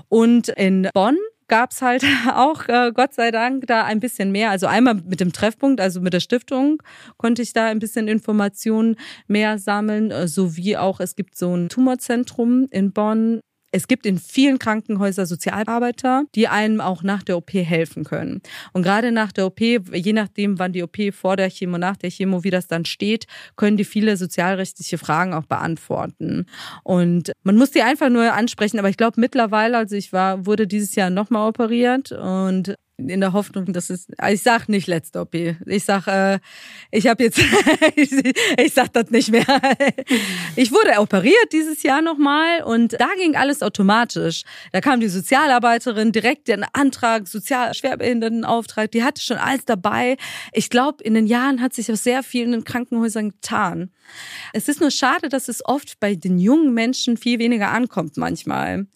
Und 0.08 0.50
in 0.50 0.88
Bonn 0.93 1.18
gab's 1.50 1.82
halt 1.82 2.04
auch, 2.34 2.68
äh, 2.70 2.91
Gott 2.93 3.14
sei 3.14 3.32
Dank, 3.32 3.68
da 3.68 3.84
ein 3.84 4.00
bisschen 4.00 4.32
mehr. 4.32 4.50
Also 4.52 4.68
einmal 4.68 4.95
mit 4.95 5.20
dem 5.20 5.34
Treffpunkt, 5.34 5.82
also 5.82 6.00
mit 6.00 6.14
der 6.14 6.22
Stiftung, 6.22 6.82
konnte 7.18 7.41
ich 7.41 7.52
da 7.52 7.66
ein 7.66 7.80
bisschen 7.80 8.08
Informationen 8.08 8.95
mehr 9.28 9.58
sammeln, 9.60 10.12
äh, 10.12 10.28
sowie 10.28 10.78
auch, 10.78 11.00
es 11.00 11.16
gibt 11.16 11.38
so 11.38 11.54
ein 11.54 11.68
Tumorzentrum 11.68 12.68
in 12.72 12.93
Bonn, 12.93 13.41
es 13.72 13.88
gibt 13.88 14.05
in 14.05 14.17
vielen 14.17 14.59
Krankenhäusern 14.59 15.26
Sozialarbeiter, 15.26 16.24
die 16.36 16.47
einem 16.47 16.82
auch 16.82 17.03
nach 17.03 17.24
der 17.24 17.38
OP 17.38 17.53
helfen 17.53 18.03
können. 18.03 18.41
Und 18.74 18.84
gerade 18.84 19.11
nach 19.11 19.32
der 19.32 19.45
OP, 19.45 19.59
je 19.59 20.13
nachdem, 20.13 20.59
wann 20.59 20.74
die 20.74 20.84
OP 20.84 20.97
vor 21.13 21.36
der 21.36 21.49
Chemo, 21.49 21.78
nach 21.78 21.97
der 21.97 22.09
Chemo, 22.09 22.43
wie 22.43 22.49
das 22.49 22.67
dann 22.67 22.86
steht, 22.86 23.26
können 23.55 23.78
die 23.78 23.86
viele 23.86 24.17
sozialrechtliche 24.17 24.97
Fragen 24.97 25.34
auch 25.34 25.45
beantworten. 25.45 26.45
Und 26.84 27.32
man 27.43 27.57
muss 27.57 27.72
die 27.72 27.82
einfach 27.82 28.09
nur 28.09 28.34
ansprechen. 28.34 28.80
Aber 28.80 28.89
ich 28.89 28.97
glaube 28.97 29.20
mittlerweile, 29.20 29.78
also 29.78 29.95
ich 29.95 30.13
war, 30.13 30.45
wurde 30.45 30.67
dieses 30.67 30.95
Jahr 30.95 31.09
nochmal 31.09 31.47
operiert 31.47 32.11
und 32.11 32.76
in 33.08 33.22
der 33.22 33.34
Hoffnung, 33.34 33.72
dass 33.72 33.89
es, 33.89 34.08
ich 34.30 34.41
sag 34.41 34.68
nicht 34.68 34.88
letzte 34.88 35.22
OP. 35.22 35.34
Ich 35.34 35.86
sag, 35.86 36.08
äh, 36.08 36.39
ich 36.91 37.08
habe 37.08 37.24
jetzt, 37.24 37.39
ich, 37.95 38.12
ich 38.58 38.74
sag 38.74 38.93
das 38.93 39.10
nicht 39.10 39.32
mehr. 39.32 39.45
Ich 40.56 40.72
wurde 40.72 41.00
operiert 41.00 41.54
dieses 41.54 41.84
Jahr 41.84 42.02
nochmal 42.02 42.64
und 42.64 42.93
da 43.00 43.08
ging 43.18 43.36
alles 43.36 43.62
automatisch. 43.62 44.43
Da 44.72 44.82
kam 44.82 45.00
die 45.00 45.08
Sozialarbeiterin 45.08 46.12
direkt 46.12 46.47
den 46.47 46.66
Antrag, 46.74 47.28
sozial 47.28 47.74
Schwerbehindertenauftrag, 47.74 48.91
die 48.91 49.04
hatte 49.04 49.22
schon 49.22 49.38
alles 49.38 49.66
dabei. 49.66 50.18
Ich 50.52 50.70
glaube, 50.70 51.04
in 51.04 51.14
den 51.14 51.28
Jahren 51.28 51.62
hat 51.62 51.74
sich 51.74 51.91
auch 51.91 51.95
sehr 51.95 52.24
viel 52.24 52.45
in 52.45 52.52
den 52.52 52.64
Krankenhäusern 52.64 53.30
getan. 53.30 53.91
Es 54.54 54.68
ist 54.68 54.82
nur 54.82 54.91
schade, 54.91 55.30
dass 55.30 55.47
es 55.47 55.64
oft 55.66 56.00
bei 56.00 56.16
den 56.16 56.39
jungen 56.39 56.74
Menschen 56.74 57.16
viel 57.18 57.39
weniger 57.39 57.72
ankommt 57.72 58.18
manchmal. 58.18 58.88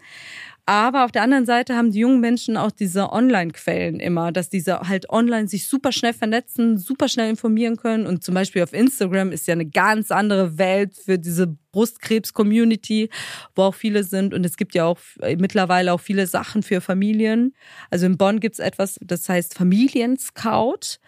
Aber 0.65 1.03
auf 1.03 1.11
der 1.11 1.23
anderen 1.23 1.45
Seite 1.45 1.75
haben 1.75 1.91
die 1.91 1.99
jungen 1.99 2.21
Menschen 2.21 2.55
auch 2.55 2.71
diese 2.71 3.11
Online-Quellen 3.11 3.99
immer, 3.99 4.31
dass 4.31 4.49
diese 4.49 4.79
halt 4.79 5.09
online 5.09 5.49
sich 5.49 5.67
super 5.67 5.91
schnell 5.91 6.13
vernetzen, 6.13 6.77
super 6.77 7.09
schnell 7.09 7.29
informieren 7.29 7.75
können. 7.75 8.07
Und 8.07 8.23
zum 8.23 8.33
Beispiel 8.33 8.63
auf 8.63 8.71
Instagram 8.71 9.33
ist 9.33 9.45
ja 9.45 9.53
eine 9.53 9.65
ganz 9.65 10.09
andere 10.09 10.57
Welt 10.57 10.93
für 10.95 11.19
diese 11.19 11.47
Brustkrebs-Community, 11.73 13.09
wo 13.55 13.63
auch 13.63 13.75
viele 13.75 14.05
sind. 14.05 14.33
Und 14.33 14.45
es 14.45 14.55
gibt 14.55 14.73
ja 14.73 14.85
auch 14.85 14.99
mittlerweile 15.37 15.91
auch 15.91 15.99
viele 15.99 16.27
Sachen 16.27 16.63
für 16.63 16.79
Familien. 16.79 17.53
Also 17.89 18.05
in 18.05 18.17
Bonn 18.17 18.39
gibt 18.39 18.53
es 18.53 18.59
etwas, 18.59 18.97
das 19.01 19.27
heißt 19.27 19.55
Familienscout. 19.55 20.99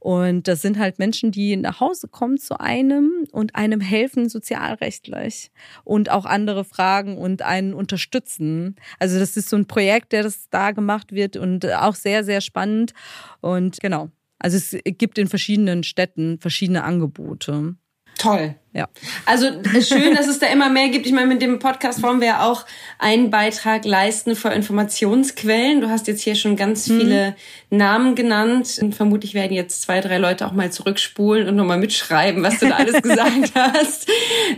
Und 0.00 0.46
das 0.46 0.62
sind 0.62 0.78
halt 0.78 0.98
Menschen, 0.98 1.32
die 1.32 1.56
nach 1.56 1.80
Hause 1.80 2.08
kommen 2.08 2.38
zu 2.38 2.60
einem 2.60 3.26
und 3.32 3.56
einem 3.56 3.80
helfen 3.80 4.28
sozialrechtlich 4.28 5.50
und 5.84 6.10
auch 6.10 6.24
andere 6.24 6.64
fragen 6.64 7.18
und 7.18 7.42
einen 7.42 7.74
unterstützen. 7.74 8.76
Also 8.98 9.18
das 9.18 9.36
ist 9.36 9.48
so 9.48 9.56
ein 9.56 9.66
Projekt, 9.66 10.12
der 10.12 10.22
das 10.22 10.48
da 10.50 10.70
gemacht 10.70 11.12
wird 11.12 11.36
und 11.36 11.66
auch 11.66 11.94
sehr, 11.94 12.22
sehr 12.24 12.40
spannend. 12.40 12.92
Und 13.40 13.80
genau. 13.80 14.10
Also 14.38 14.56
es 14.56 14.76
gibt 14.84 15.18
in 15.18 15.26
verschiedenen 15.26 15.82
Städten 15.82 16.38
verschiedene 16.38 16.84
Angebote. 16.84 17.74
Toll. 18.18 18.54
Ja. 18.74 18.86
Also 19.24 19.46
schön, 19.80 20.14
dass 20.14 20.28
es 20.28 20.38
da 20.38 20.46
immer 20.46 20.68
mehr 20.68 20.90
gibt. 20.90 21.06
Ich 21.06 21.12
meine, 21.12 21.26
mit 21.26 21.40
dem 21.40 21.58
Podcast 21.58 22.02
wollen 22.02 22.20
wir 22.20 22.28
ja 22.28 22.46
auch 22.46 22.66
einen 22.98 23.30
Beitrag 23.30 23.86
leisten 23.86 24.36
für 24.36 24.50
Informationsquellen. 24.50 25.80
Du 25.80 25.88
hast 25.88 26.06
jetzt 26.06 26.22
hier 26.22 26.34
schon 26.34 26.54
ganz 26.54 26.86
mhm. 26.86 27.00
viele 27.00 27.36
Namen 27.70 28.14
genannt. 28.14 28.78
Und 28.82 28.94
vermutlich 28.94 29.32
werden 29.32 29.54
jetzt 29.54 29.82
zwei, 29.82 30.00
drei 30.00 30.18
Leute 30.18 30.46
auch 30.46 30.52
mal 30.52 30.70
zurückspulen 30.70 31.48
und 31.48 31.56
nochmal 31.56 31.78
mitschreiben, 31.78 32.42
was 32.42 32.58
du 32.58 32.68
da 32.68 32.76
alles 32.76 33.00
gesagt 33.02 33.52
hast. 33.54 34.06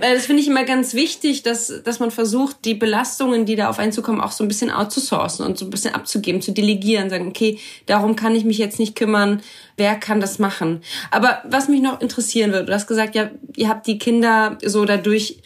Das 0.00 0.26
finde 0.26 0.42
ich 0.42 0.48
immer 0.48 0.64
ganz 0.64 0.94
wichtig, 0.94 1.44
dass, 1.44 1.72
dass 1.84 2.00
man 2.00 2.10
versucht, 2.10 2.64
die 2.64 2.74
Belastungen, 2.74 3.46
die 3.46 3.54
da 3.54 3.70
auf 3.70 3.78
einen 3.78 3.92
zukommen, 3.92 4.20
auch 4.20 4.32
so 4.32 4.44
ein 4.44 4.48
bisschen 4.48 4.72
outzusourcen 4.72 5.46
und 5.46 5.56
so 5.56 5.66
ein 5.66 5.70
bisschen 5.70 5.94
abzugeben, 5.94 6.42
zu 6.42 6.50
delegieren, 6.50 7.10
sagen, 7.10 7.28
okay, 7.28 7.60
darum 7.86 8.16
kann 8.16 8.34
ich 8.34 8.44
mich 8.44 8.58
jetzt 8.58 8.80
nicht 8.80 8.96
kümmern. 8.96 9.40
Wer 9.76 9.94
kann 9.94 10.20
das 10.20 10.38
machen? 10.38 10.82
Aber 11.10 11.42
was 11.44 11.68
mich 11.68 11.80
noch 11.80 12.00
interessieren 12.00 12.52
würde, 12.52 12.66
du 12.66 12.74
hast 12.74 12.86
gesagt, 12.86 13.14
ja, 13.14 13.30
ihr 13.56 13.68
habt 13.68 13.86
die 13.86 13.99
Kinder 14.00 14.58
so 14.64 14.84
dadurch 14.84 15.40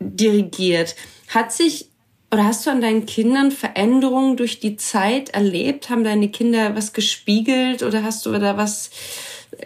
dirigiert. 0.00 0.96
Hat 1.28 1.52
sich 1.52 1.90
oder 2.30 2.44
hast 2.44 2.66
du 2.66 2.70
an 2.70 2.80
deinen 2.80 3.06
Kindern 3.06 3.50
Veränderungen 3.50 4.36
durch 4.36 4.60
die 4.60 4.76
Zeit 4.76 5.30
erlebt? 5.30 5.88
Haben 5.88 6.04
deine 6.04 6.30
Kinder 6.30 6.76
was 6.76 6.92
gespiegelt 6.92 7.82
oder 7.82 8.02
hast 8.02 8.26
du 8.26 8.32
da 8.32 8.56
was 8.56 8.90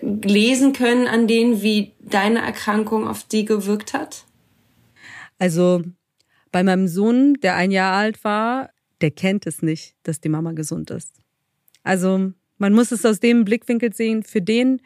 lesen 0.03 0.73
können 0.73 1.09
an 1.09 1.27
denen, 1.27 1.63
wie 1.63 1.93
deine 2.01 2.41
Erkrankung 2.41 3.09
auf 3.09 3.25
die 3.25 3.45
gewirkt 3.45 3.95
hat? 3.95 4.25
Also 5.39 5.83
bei 6.53 6.63
meinem 6.63 6.87
Sohn, 6.87 7.35
der 7.43 7.57
ein 7.57 7.73
Jahr 7.73 7.95
alt 7.95 8.23
war, 8.23 8.71
der 9.01 9.11
kennt 9.11 9.47
es 9.47 9.63
nicht, 9.63 9.97
dass 10.05 10.21
die 10.21 10.29
Mama 10.29 10.53
gesund 10.53 10.91
ist. 10.91 11.17
Also 11.83 12.33
man 12.59 12.73
muss 12.75 12.93
es 12.93 13.05
aus 13.05 13.19
dem 13.19 13.45
Blickwinkel 13.45 13.93
sehen, 13.93 14.23
für 14.23 14.41
den 14.41 14.81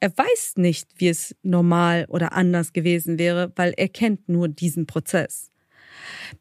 er 0.00 0.16
weiß 0.16 0.54
nicht, 0.56 0.88
wie 0.96 1.08
es 1.08 1.36
normal 1.42 2.06
oder 2.08 2.32
anders 2.32 2.72
gewesen 2.72 3.18
wäre, 3.18 3.52
weil 3.56 3.74
er 3.76 3.88
kennt 3.88 4.28
nur 4.28 4.48
diesen 4.48 4.86
Prozess. 4.86 5.50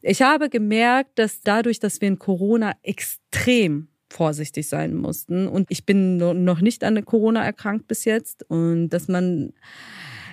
Ich 0.02 0.22
habe 0.22 0.50
gemerkt, 0.50 1.20
dass 1.20 1.42
dadurch, 1.42 1.80
dass 1.80 2.00
wir 2.00 2.08
in 2.08 2.20
Corona 2.20 2.74
extrem 2.84 3.90
vorsichtig 4.10 4.68
sein 4.68 4.96
mussten 4.96 5.48
und 5.48 5.68
ich 5.70 5.86
bin 5.86 6.18
noch 6.18 6.62
nicht 6.62 6.84
an 6.84 7.04
Corona 7.06 7.44
erkrankt 7.44 7.88
bis 7.88 8.06
jetzt 8.06 8.44
und 8.50 8.90
dass 8.90 9.08
man 9.08 9.54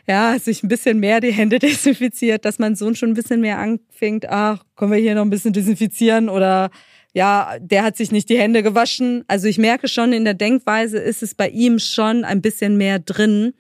ja, 0.09 0.39
sich 0.39 0.63
ein 0.63 0.69
bisschen 0.69 1.01
mehr 1.01 1.21
die 1.21 1.33
Hände 1.33 1.59
desinfiziert, 1.59 2.45
dass 2.45 2.59
mein 2.59 2.77
Sohn 2.77 2.95
schon 2.95 3.11
ein 3.11 3.15
bisschen 3.15 3.41
mehr 3.41 3.59
anfängt, 3.59 4.29
ach, 4.29 4.65
können 4.77 4.93
wir 4.93 4.99
hier 4.99 5.15
noch 5.15 5.23
ein 5.23 5.31
bisschen 5.31 5.53
desinfizieren 5.53 6.29
oder 6.29 6.71
ja, 7.17 7.57
der 7.61 7.83
hat 7.83 7.97
sich 7.97 8.13
nicht 8.13 8.29
die 8.29 8.37
Hände 8.37 8.63
gewaschen. 8.63 9.25
Also 9.27 9.49
ich 9.49 9.57
merke 9.57 9.89
schon, 9.89 10.13
in 10.13 10.27
der 10.27 10.35
Denkweise 10.35 10.99
ist 10.99 11.23
es 11.23 11.35
bei 11.35 11.49
ihm 11.49 11.79
schon 11.79 12.25
ein 12.25 12.43
bisschen 12.43 12.77
mehr 12.77 12.99
drin, 12.99 13.55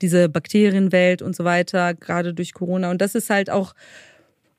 diese 0.00 0.30
Bakterienwelt 0.30 1.20
und 1.20 1.36
so 1.36 1.44
weiter, 1.44 1.92
gerade 1.92 2.32
durch 2.32 2.54
Corona. 2.54 2.90
Und 2.90 3.02
das 3.02 3.14
ist 3.14 3.28
halt 3.28 3.50
auch 3.50 3.74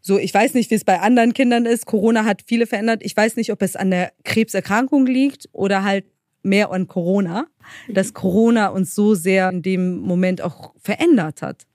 so, 0.02 0.20
ich 0.20 0.32
weiß 0.32 0.54
nicht, 0.54 0.70
wie 0.70 0.76
es 0.76 0.84
bei 0.84 1.00
anderen 1.00 1.34
Kindern 1.34 1.66
ist. 1.66 1.88
Corona 1.88 2.26
hat 2.26 2.44
viele 2.46 2.68
verändert. 2.68 3.02
Ich 3.04 3.18
weiß 3.18 3.38
nicht, 3.38 3.52
ob 3.52 3.64
es 3.64 3.76
an 3.76 3.90
der 3.90 4.12
Krebserkrankung 4.24 5.08
liegt 5.08 5.50
oder 5.52 5.84
halt 5.84 6.06
mehr 6.44 6.70
an 6.72 6.88
Corona, 6.88 7.48
dass 7.90 8.14
Corona 8.14 8.68
uns 8.68 8.94
so 8.94 9.16
sehr 9.16 9.50
in 9.50 9.64
dem 9.64 9.98
Moment 9.98 10.44
auch 10.44 10.76
verändert 10.80 11.42
hat. 11.42 11.66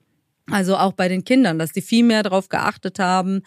Also 0.51 0.75
auch 0.75 0.91
bei 0.91 1.07
den 1.07 1.23
Kindern, 1.23 1.57
dass 1.57 1.71
die 1.71 1.81
viel 1.81 2.03
mehr 2.03 2.21
darauf 2.21 2.49
geachtet 2.49 2.99
haben, 2.99 3.43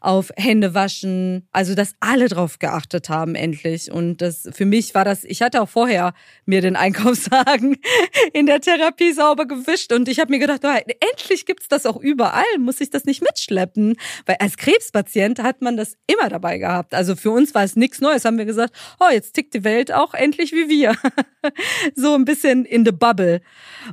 auf 0.00 0.30
Hände 0.36 0.74
waschen, 0.74 1.46
also 1.52 1.76
dass 1.76 1.94
alle 2.00 2.26
darauf 2.26 2.58
geachtet 2.58 3.08
haben 3.08 3.36
endlich. 3.36 3.92
Und 3.92 4.16
das 4.16 4.48
für 4.52 4.64
mich 4.64 4.92
war 4.96 5.04
das, 5.04 5.22
ich 5.22 5.42
hatte 5.42 5.62
auch 5.62 5.68
vorher 5.68 6.12
mir 6.46 6.60
den 6.60 6.74
Einkaufswagen 6.74 7.76
in 8.32 8.46
der 8.46 8.60
Therapie 8.60 9.12
sauber 9.12 9.46
gewischt 9.46 9.92
und 9.92 10.08
ich 10.08 10.18
habe 10.18 10.32
mir 10.32 10.40
gedacht, 10.40 10.62
oh, 10.64 10.92
endlich 11.12 11.46
gibt's 11.46 11.68
das 11.68 11.86
auch 11.86 12.00
überall, 12.00 12.58
muss 12.58 12.80
ich 12.80 12.90
das 12.90 13.04
nicht 13.04 13.22
mitschleppen. 13.22 13.94
Weil 14.26 14.36
als 14.40 14.56
Krebspatient 14.56 15.40
hat 15.40 15.62
man 15.62 15.76
das 15.76 15.96
immer 16.08 16.28
dabei 16.28 16.58
gehabt. 16.58 16.94
Also 16.94 17.14
für 17.14 17.30
uns 17.30 17.54
war 17.54 17.62
es 17.62 17.76
nichts 17.76 18.00
Neues, 18.00 18.24
haben 18.24 18.38
wir 18.38 18.44
gesagt, 18.44 18.74
oh, 18.98 19.12
jetzt 19.12 19.34
tickt 19.34 19.54
die 19.54 19.62
Welt 19.62 19.92
auch 19.92 20.14
endlich 20.14 20.50
wie 20.50 20.68
wir. 20.68 20.96
so 21.94 22.16
ein 22.16 22.24
bisschen 22.24 22.64
in 22.64 22.84
the 22.84 22.90
bubble. 22.92 23.40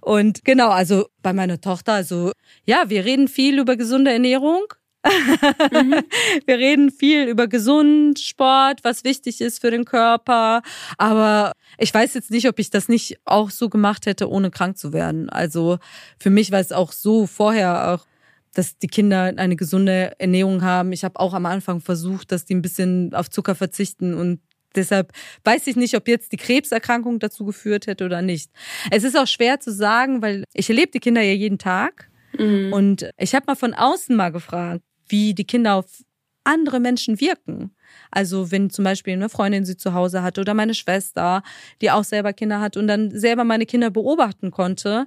Und 0.01 0.43
genau, 0.43 0.69
also 0.69 1.07
bei 1.21 1.33
meiner 1.33 1.61
Tochter, 1.61 1.93
also 1.93 2.31
ja, 2.65 2.89
wir 2.89 3.05
reden 3.05 3.27
viel 3.27 3.59
über 3.59 3.75
gesunde 3.75 4.11
Ernährung. 4.11 4.63
mhm. 5.71 5.95
Wir 6.45 6.57
reden 6.57 6.91
viel 6.91 7.27
über 7.27 7.47
gesund, 7.47 8.19
Sport, 8.19 8.83
was 8.83 9.03
wichtig 9.03 9.39
ist 9.41 9.61
für 9.61 9.71
den 9.71 9.85
Körper. 9.85 10.61
Aber 10.97 11.53
ich 11.77 11.93
weiß 11.93 12.13
jetzt 12.13 12.31
nicht, 12.31 12.47
ob 12.49 12.59
ich 12.59 12.71
das 12.71 12.89
nicht 12.89 13.17
auch 13.23 13.49
so 13.49 13.69
gemacht 13.69 14.05
hätte, 14.05 14.29
ohne 14.29 14.51
krank 14.51 14.77
zu 14.77 14.91
werden. 14.91 15.29
Also 15.29 15.77
für 16.19 16.29
mich 16.29 16.51
war 16.51 16.59
es 16.59 16.71
auch 16.71 16.91
so 16.91 17.25
vorher 17.25 17.93
auch 17.93 18.05
dass 18.57 18.77
die 18.79 18.87
Kinder 18.87 19.33
eine 19.37 19.55
gesunde 19.55 20.13
Ernährung 20.17 20.63
haben. 20.63 20.91
Ich 20.91 21.03
habe 21.03 21.19
auch 21.19 21.35
am 21.35 21.45
Anfang 21.45 21.79
versucht, 21.79 22.31
dass 22.31 22.45
die 22.45 22.55
ein 22.55 22.63
bisschen 22.63 23.13
auf 23.13 23.29
Zucker 23.29 23.55
verzichten 23.55 24.13
und 24.13 24.41
Deshalb 24.75 25.11
weiß 25.43 25.65
ich 25.67 25.75
nicht, 25.75 25.95
ob 25.95 26.07
jetzt 26.07 26.31
die 26.33 26.37
Krebserkrankung 26.37 27.17
dazu 27.17 27.45
geführt 27.45 27.87
hätte 27.87 28.05
oder 28.05 28.21
nicht. 28.21 28.51
Es 28.91 29.03
ist 29.03 29.17
auch 29.17 29.25
schwer 29.25 29.59
zu 29.59 29.71
sagen, 29.73 30.21
weil 30.21 30.43
ich 30.53 30.69
erlebe 30.69 30.91
die 30.91 30.99
Kinder 30.99 31.21
ja 31.21 31.33
jeden 31.33 31.57
Tag. 31.57 32.11
Mhm. 32.37 32.73
Und 32.73 33.09
ich 33.17 33.35
habe 33.35 33.45
mal 33.47 33.55
von 33.55 33.73
außen 33.73 34.15
mal 34.15 34.31
gefragt, 34.31 34.81
wie 35.07 35.33
die 35.33 35.45
Kinder 35.45 35.75
auf 35.75 35.85
andere 36.43 36.79
Menschen 36.79 37.19
wirken. 37.19 37.71
Also 38.09 38.51
wenn 38.51 38.69
zum 38.69 38.85
Beispiel 38.85 39.13
eine 39.13 39.29
Freundin 39.29 39.65
sie 39.65 39.75
zu 39.75 39.93
Hause 39.93 40.23
hatte 40.23 40.41
oder 40.41 40.53
meine 40.53 40.73
Schwester, 40.73 41.43
die 41.81 41.91
auch 41.91 42.03
selber 42.03 42.33
Kinder 42.33 42.61
hat 42.61 42.77
und 42.77 42.87
dann 42.87 43.11
selber 43.11 43.43
meine 43.43 43.65
Kinder 43.65 43.89
beobachten 43.89 44.49
konnte, 44.51 45.05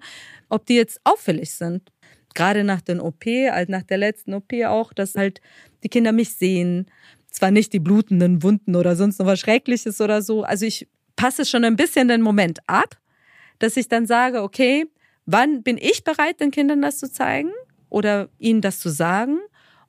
ob 0.51 0.67
die 0.67 0.75
jetzt 0.75 1.01
auffällig 1.05 1.53
sind. 1.55 1.91
Gerade 2.35 2.63
nach 2.63 2.83
den 2.83 3.01
OP, 3.01 3.27
also 3.51 3.73
nach 3.73 3.83
der 3.83 3.99
letzten 3.99 4.35
OP 4.35 4.53
auch, 4.67 4.93
dass 4.93 5.15
halt 5.15 5.41
die 5.83 5.89
Kinder 5.89 6.13
mich 6.13 6.35
sehen, 6.35 6.87
zwar 7.31 7.51
nicht 7.51 7.73
die 7.73 7.81
blutenden 7.81 8.43
Wunden 8.43 8.77
oder 8.77 8.95
sonst 8.95 9.19
noch 9.19 9.27
was 9.27 9.41
Schreckliches 9.41 10.01
oder 10.01 10.23
so. 10.23 10.43
Also 10.43 10.67
ich 10.67 10.89
passe 11.17 11.45
schon 11.45 11.65
ein 11.65 11.77
bisschen 11.77 12.09
den 12.09 12.23
Moment 12.23 12.61
ab, 12.67 12.99
dass 13.59 13.77
ich 13.77 13.89
dann 13.89 14.07
sage, 14.07 14.43
okay, 14.43 14.87
wann 15.33 15.63
bin 15.63 15.79
ich 15.79 16.05
bereit, 16.05 16.41
den 16.41 16.51
Kindern 16.51 16.83
das 16.83 16.99
zu 16.99 17.11
zeigen 17.11 17.51
oder 17.89 18.29
ihnen 18.39 18.61
das 18.61 18.81
zu 18.81 18.89
sagen? 18.89 19.39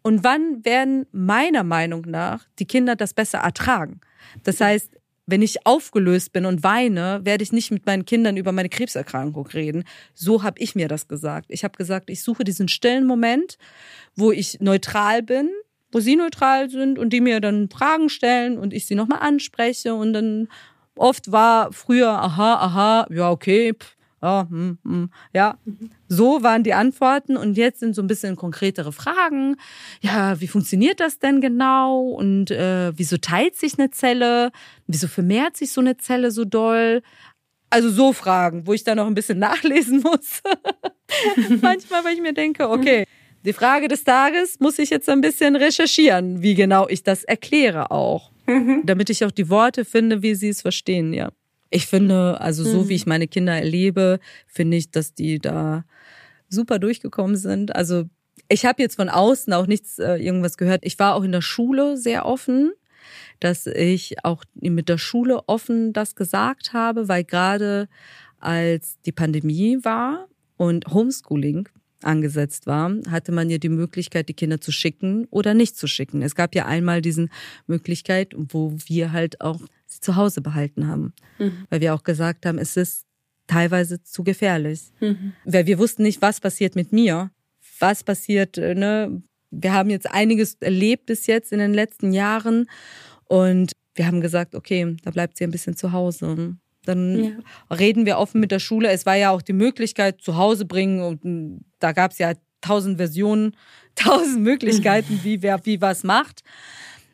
Und 0.03 0.23
wann 0.23 0.65
werden 0.65 1.05
meiner 1.11 1.63
Meinung 1.63 2.03
nach 2.07 2.45
die 2.59 2.65
Kinder 2.65 2.95
das 2.95 3.13
besser 3.13 3.39
ertragen? 3.39 4.01
Das 4.43 4.59
heißt, 4.59 4.91
wenn 5.27 5.41
ich 5.41 5.65
aufgelöst 5.65 6.33
bin 6.33 6.45
und 6.45 6.63
weine, 6.63 7.21
werde 7.23 7.43
ich 7.43 7.51
nicht 7.51 7.71
mit 7.71 7.85
meinen 7.85 8.05
Kindern 8.05 8.35
über 8.35 8.51
meine 8.51 8.69
Krebserkrankung 8.69 9.47
reden. 9.47 9.83
So 10.13 10.43
habe 10.43 10.59
ich 10.59 10.75
mir 10.75 10.87
das 10.87 11.07
gesagt. 11.07 11.47
Ich 11.49 11.63
habe 11.63 11.77
gesagt, 11.77 12.09
ich 12.09 12.23
suche 12.23 12.43
diesen 12.43 12.67
stillen 12.67 13.05
Moment, 13.05 13.57
wo 14.15 14.31
ich 14.31 14.59
neutral 14.59 15.21
bin, 15.21 15.49
wo 15.91 15.99
sie 15.99 16.15
neutral 16.15 16.69
sind 16.69 16.97
und 16.97 17.13
die 17.13 17.21
mir 17.21 17.39
dann 17.39 17.69
Fragen 17.69 18.09
stellen 18.09 18.57
und 18.57 18.73
ich 18.73 18.87
sie 18.87 18.95
nochmal 18.95 19.19
anspreche 19.19 19.93
und 19.93 20.13
dann 20.13 20.47
oft 20.95 21.31
war 21.31 21.71
früher, 21.71 22.09
aha, 22.09 22.55
aha, 22.55 23.07
ja, 23.11 23.29
okay, 23.29 23.73
pff, 23.73 23.95
ja, 24.21 24.47
hm, 24.49 24.77
hm, 24.83 25.09
ja. 25.33 25.57
So 26.07 26.43
waren 26.43 26.63
die 26.63 26.73
Antworten 26.73 27.37
und 27.37 27.57
jetzt 27.57 27.79
sind 27.79 27.95
so 27.95 28.01
ein 28.01 28.07
bisschen 28.07 28.35
konkretere 28.35 28.91
Fragen. 28.91 29.55
Ja, 30.01 30.39
wie 30.39 30.47
funktioniert 30.47 30.99
das 30.99 31.19
denn 31.19 31.41
genau 31.41 32.01
und 32.01 32.51
äh, 32.51 32.91
wieso 32.95 33.17
teilt 33.17 33.55
sich 33.55 33.79
eine 33.79 33.89
Zelle? 33.89 34.51
Wieso 34.87 35.07
vermehrt 35.07 35.57
sich 35.57 35.71
so 35.71 35.81
eine 35.81 35.97
Zelle 35.97 36.31
so 36.31 36.45
doll? 36.45 37.01
Also 37.71 37.89
so 37.89 38.13
Fragen, 38.13 38.67
wo 38.67 38.73
ich 38.73 38.83
dann 38.83 38.97
noch 38.97 39.07
ein 39.07 39.15
bisschen 39.15 39.39
nachlesen 39.39 40.01
muss. 40.01 40.41
Manchmal, 41.61 42.03
weil 42.03 42.13
ich 42.13 42.21
mir 42.21 42.33
denke, 42.33 42.69
okay, 42.69 43.05
die 43.43 43.53
Frage 43.53 43.87
des 43.87 44.03
Tages 44.03 44.59
muss 44.59 44.77
ich 44.77 44.91
jetzt 44.91 45.09
ein 45.09 45.21
bisschen 45.21 45.55
recherchieren, 45.55 46.43
wie 46.43 46.53
genau 46.53 46.87
ich 46.87 47.01
das 47.01 47.23
erkläre 47.23 47.89
auch. 47.89 48.31
Mhm. 48.45 48.81
Damit 48.85 49.09
ich 49.09 49.25
auch 49.25 49.31
die 49.31 49.49
Worte 49.49 49.83
finde, 49.83 50.21
wie 50.21 50.35
sie 50.35 50.49
es 50.49 50.61
verstehen, 50.61 51.13
ja. 51.13 51.31
Ich 51.71 51.87
finde, 51.87 52.39
also 52.39 52.63
so 52.63 52.83
mhm. 52.83 52.89
wie 52.89 52.95
ich 52.95 53.05
meine 53.05 53.27
Kinder 53.27 53.53
erlebe, 53.53 54.19
finde 54.45 54.77
ich, 54.77 54.91
dass 54.91 55.15
die 55.15 55.39
da 55.39 55.85
super 56.49 56.77
durchgekommen 56.77 57.37
sind. 57.37 57.75
Also 57.75 58.03
ich 58.49 58.65
habe 58.65 58.81
jetzt 58.81 58.97
von 58.97 59.09
außen 59.09 59.53
auch 59.53 59.65
nichts 59.65 59.97
äh, 59.97 60.15
irgendwas 60.17 60.57
gehört. 60.57 60.81
Ich 60.83 60.99
war 60.99 61.15
auch 61.15 61.23
in 61.23 61.31
der 61.31 61.41
Schule 61.41 61.95
sehr 61.95 62.25
offen, 62.25 62.73
dass 63.39 63.65
ich 63.65 64.23
auch 64.25 64.43
mit 64.53 64.89
der 64.89 64.97
Schule 64.97 65.47
offen 65.47 65.93
das 65.93 66.15
gesagt 66.15 66.73
habe, 66.73 67.07
weil 67.07 67.23
gerade 67.23 67.87
als 68.39 68.99
die 69.05 69.13
Pandemie 69.13 69.79
war 69.83 70.27
und 70.57 70.87
Homeschooling 70.87 71.69
angesetzt 72.05 72.67
war, 72.67 72.91
hatte 73.09 73.31
man 73.31 73.49
ja 73.49 73.57
die 73.57 73.69
Möglichkeit, 73.69 74.29
die 74.29 74.33
Kinder 74.33 74.61
zu 74.61 74.71
schicken 74.71 75.27
oder 75.29 75.53
nicht 75.53 75.77
zu 75.77 75.87
schicken. 75.87 76.21
Es 76.21 76.35
gab 76.35 76.55
ja 76.55 76.65
einmal 76.65 77.01
diesen 77.01 77.29
Möglichkeit, 77.67 78.33
wo 78.35 78.73
wir 78.85 79.11
halt 79.11 79.41
auch 79.41 79.59
sie 79.87 79.99
zu 79.99 80.15
Hause 80.15 80.41
behalten 80.41 80.87
haben, 80.87 81.13
mhm. 81.39 81.65
weil 81.69 81.81
wir 81.81 81.93
auch 81.93 82.03
gesagt 82.03 82.45
haben, 82.45 82.57
es 82.57 82.77
ist 82.77 83.05
teilweise 83.47 84.01
zu 84.03 84.23
gefährlich, 84.23 84.91
mhm. 84.99 85.33
weil 85.45 85.65
wir 85.65 85.77
wussten 85.79 86.03
nicht, 86.03 86.21
was 86.21 86.39
passiert 86.39 86.75
mit 86.75 86.93
mir, 86.93 87.31
was 87.79 88.03
passiert. 88.03 88.57
Äh, 88.57 88.75
ne? 88.75 89.21
Wir 89.49 89.73
haben 89.73 89.89
jetzt 89.89 90.09
einiges 90.09 90.55
erlebt 90.55 91.07
bis 91.07 91.27
jetzt 91.27 91.51
in 91.51 91.59
den 91.59 91.73
letzten 91.73 92.13
Jahren 92.13 92.69
und 93.25 93.73
wir 93.95 94.07
haben 94.07 94.21
gesagt, 94.21 94.55
okay, 94.55 94.95
da 95.03 95.11
bleibt 95.11 95.37
sie 95.37 95.43
ein 95.43 95.51
bisschen 95.51 95.75
zu 95.75 95.91
Hause. 95.91 96.55
Dann 96.85 97.23
ja. 97.23 97.75
reden 97.75 98.05
wir 98.05 98.17
offen 98.17 98.39
mit 98.39 98.51
der 98.51 98.59
Schule. 98.59 98.89
Es 98.89 99.05
war 99.05 99.15
ja 99.15 99.31
auch 99.31 99.41
die 99.41 99.53
Möglichkeit, 99.53 100.21
zu 100.21 100.37
Hause 100.37 100.65
bringen 100.65 101.01
und 101.01 101.63
da 101.79 101.91
gab 101.91 102.11
es 102.11 102.17
ja 102.17 102.33
tausend 102.61 102.97
Versionen, 102.97 103.55
tausend 103.95 104.41
Möglichkeiten, 104.41 105.19
wie 105.23 105.41
wer 105.41 105.65
wie 105.65 105.81
was 105.81 106.03
macht. 106.03 106.41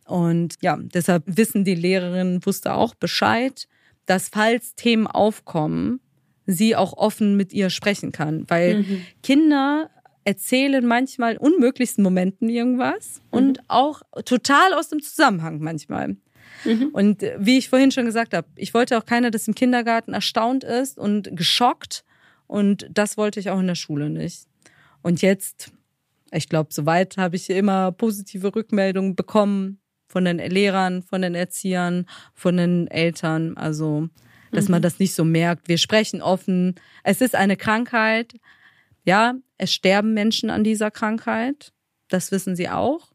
Und 0.06 0.56
ja, 0.62 0.78
deshalb 0.78 1.24
wissen 1.26 1.66
die 1.66 1.76
Lehrerinnen, 1.76 2.46
wusste 2.46 2.74
auch 2.74 2.96
Bescheid, 2.96 3.68
dass 4.06 4.30
falls 4.30 4.76
Themen 4.76 5.06
aufkommen, 5.06 6.00
sie 6.46 6.76
auch 6.76 6.94
offen 6.94 7.36
mit 7.36 7.52
ihr 7.52 7.70
sprechen 7.70 8.14
kann. 8.14 8.46
Weil 8.48 8.84
mhm. 8.84 9.02
Kinder 9.22 9.90
erzählen 10.24 10.86
manchmal 10.86 11.38
unmöglichsten 11.38 12.04
Momenten 12.04 12.50
irgendwas 12.50 13.22
mhm. 13.32 13.38
und 13.38 13.60
auch 13.68 14.02
total 14.26 14.74
aus 14.74 14.90
dem 14.90 15.02
Zusammenhang 15.02 15.60
manchmal. 15.60 16.18
Mhm. 16.66 16.90
Und 16.94 17.22
wie 17.38 17.58
ich 17.58 17.70
vorhin 17.70 17.92
schon 17.92 18.06
gesagt 18.06 18.34
habe, 18.34 18.48
ich 18.56 18.74
wollte 18.74 18.98
auch 18.98 19.06
keiner, 19.06 19.32
dass 19.32 19.48
im 19.48 19.56
Kindergarten 19.56 20.14
erstaunt 20.14 20.64
ist 20.64 20.98
und 20.98 21.36
geschockt. 21.36 22.04
Und 22.48 22.88
das 22.92 23.18
wollte 23.18 23.40
ich 23.40 23.50
auch 23.50 23.60
in 23.60 23.68
der 23.68 23.76
Schule 23.76 24.10
nicht. 24.10 24.48
Und 25.02 25.22
jetzt, 25.22 25.72
ich 26.32 26.50
glaube, 26.50 26.70
soweit 26.74 27.18
habe 27.18 27.36
ich 27.36 27.50
immer 27.50 27.92
positive 27.92 28.56
Rückmeldungen 28.56 29.16
bekommen 29.16 29.80
von 30.08 30.26
den 30.26 30.38
Lehrern, 30.38 31.04
von 31.04 31.22
den 31.22 31.36
Erziehern, 31.36 32.06
von 32.34 32.58
den 32.58 32.88
Eltern. 32.88 33.58
Also, 33.58 34.10
dass 34.52 34.66
mhm. 34.66 34.74
man 34.74 34.82
das 34.82 35.00
nicht 35.00 35.14
so 35.14 35.26
merkt. 35.26 35.68
Wir 35.68 35.78
sprechen 35.78 36.22
offen. 36.22 36.76
Es 37.04 37.22
ist 37.22 37.36
eine 37.36 37.58
Krankheit. 37.58 38.36
Ja, 39.04 39.36
es 39.58 39.74
sterben 39.74 40.14
Menschen 40.14 40.50
an 40.50 40.64
dieser 40.64 40.92
Krankheit. 40.92 41.74
Das 42.10 42.32
wissen 42.32 42.56
sie 42.56 42.70
auch. 42.70 43.12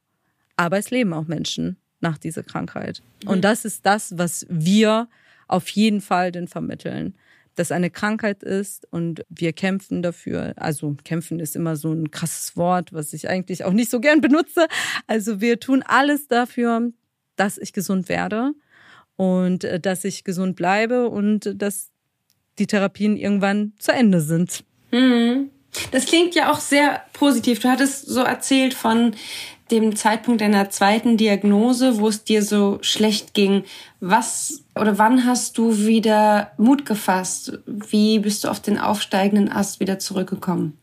Aber 0.56 0.78
es 0.78 0.90
leben 0.90 1.12
auch 1.14 1.26
Menschen 1.26 1.81
nach 2.02 2.18
dieser 2.18 2.42
Krankheit. 2.42 3.02
Mhm. 3.22 3.30
Und 3.30 3.40
das 3.42 3.64
ist 3.64 3.86
das, 3.86 4.16
was 4.18 4.46
wir 4.48 5.08
auf 5.48 5.68
jeden 5.70 6.00
Fall 6.00 6.32
den 6.32 6.48
vermitteln. 6.48 7.14
Dass 7.54 7.70
eine 7.70 7.90
Krankheit 7.90 8.42
ist 8.42 8.90
und 8.90 9.24
wir 9.28 9.52
kämpfen 9.52 10.02
dafür. 10.02 10.54
Also 10.56 10.96
kämpfen 11.04 11.38
ist 11.38 11.54
immer 11.54 11.76
so 11.76 11.92
ein 11.92 12.10
krasses 12.10 12.56
Wort, 12.56 12.94
was 12.94 13.12
ich 13.12 13.28
eigentlich 13.28 13.64
auch 13.64 13.72
nicht 13.72 13.90
so 13.90 14.00
gern 14.00 14.20
benutze. 14.22 14.66
Also 15.06 15.40
wir 15.40 15.60
tun 15.60 15.82
alles 15.86 16.28
dafür, 16.28 16.90
dass 17.36 17.58
ich 17.58 17.74
gesund 17.74 18.08
werde 18.08 18.52
und 19.16 19.64
äh, 19.64 19.78
dass 19.78 20.04
ich 20.04 20.24
gesund 20.24 20.56
bleibe 20.56 21.08
und 21.08 21.52
dass 21.54 21.90
die 22.58 22.66
Therapien 22.66 23.16
irgendwann 23.16 23.72
zu 23.78 23.92
Ende 23.92 24.20
sind. 24.20 24.64
Mhm. 24.90 25.50
Das 25.90 26.06
klingt 26.06 26.34
ja 26.34 26.52
auch 26.52 26.60
sehr 26.60 27.02
positiv. 27.12 27.60
Du 27.60 27.68
hattest 27.68 28.06
so 28.06 28.20
erzählt 28.20 28.74
von 28.74 29.14
dem 29.72 29.96
Zeitpunkt 29.96 30.42
deiner 30.42 30.68
zweiten 30.68 31.16
Diagnose, 31.16 31.98
wo 31.98 32.08
es 32.08 32.24
dir 32.24 32.42
so 32.42 32.78
schlecht 32.82 33.32
ging. 33.32 33.64
Was 34.00 34.64
oder 34.78 34.98
wann 34.98 35.24
hast 35.24 35.56
du 35.56 35.78
wieder 35.78 36.52
Mut 36.58 36.84
gefasst? 36.84 37.58
Wie 37.66 38.18
bist 38.18 38.44
du 38.44 38.48
auf 38.48 38.60
den 38.60 38.78
aufsteigenden 38.78 39.50
Ast 39.50 39.80
wieder 39.80 39.98
zurückgekommen? 39.98 40.76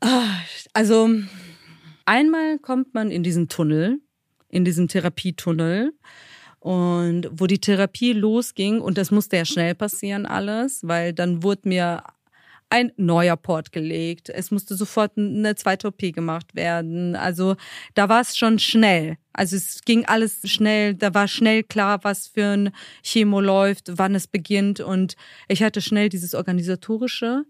Ah, 0.00 0.26
also 0.72 1.08
einmal 2.04 2.58
kommt 2.58 2.92
man 2.92 3.12
in 3.12 3.22
diesen 3.22 3.48
Tunnel, 3.48 4.00
in 4.48 4.64
diesen 4.64 4.88
Therapietunnel 4.88 5.92
und 6.58 7.28
wo 7.32 7.46
die 7.46 7.60
Therapie 7.60 8.12
losging 8.12 8.80
und 8.80 8.98
das 8.98 9.12
musste 9.12 9.36
ja 9.36 9.44
schnell 9.44 9.76
passieren 9.76 10.26
alles, 10.26 10.80
weil 10.82 11.12
dann 11.12 11.44
wurde 11.44 11.68
mir 11.68 12.02
ein 12.72 12.90
neuer 12.96 13.36
Port 13.36 13.70
gelegt. 13.70 14.30
Es 14.30 14.50
musste 14.50 14.76
sofort 14.76 15.18
eine 15.18 15.54
zweite 15.56 15.88
OP 15.88 15.98
gemacht 15.98 16.54
werden. 16.54 17.14
Also 17.14 17.56
da 17.92 18.08
war 18.08 18.22
es 18.22 18.34
schon 18.34 18.58
schnell. 18.58 19.18
Also 19.34 19.56
es 19.56 19.82
ging 19.84 20.06
alles 20.06 20.40
schnell. 20.50 20.94
Da 20.94 21.12
war 21.12 21.28
schnell 21.28 21.64
klar, 21.64 22.02
was 22.02 22.28
für 22.28 22.46
ein 22.46 22.70
Chemo 23.02 23.42
läuft, 23.42 23.98
wann 23.98 24.14
es 24.14 24.26
beginnt. 24.26 24.80
Und 24.80 25.16
ich 25.48 25.62
hatte 25.62 25.82
schnell 25.82 26.08
dieses 26.08 26.34
Organisatorische. 26.34 27.44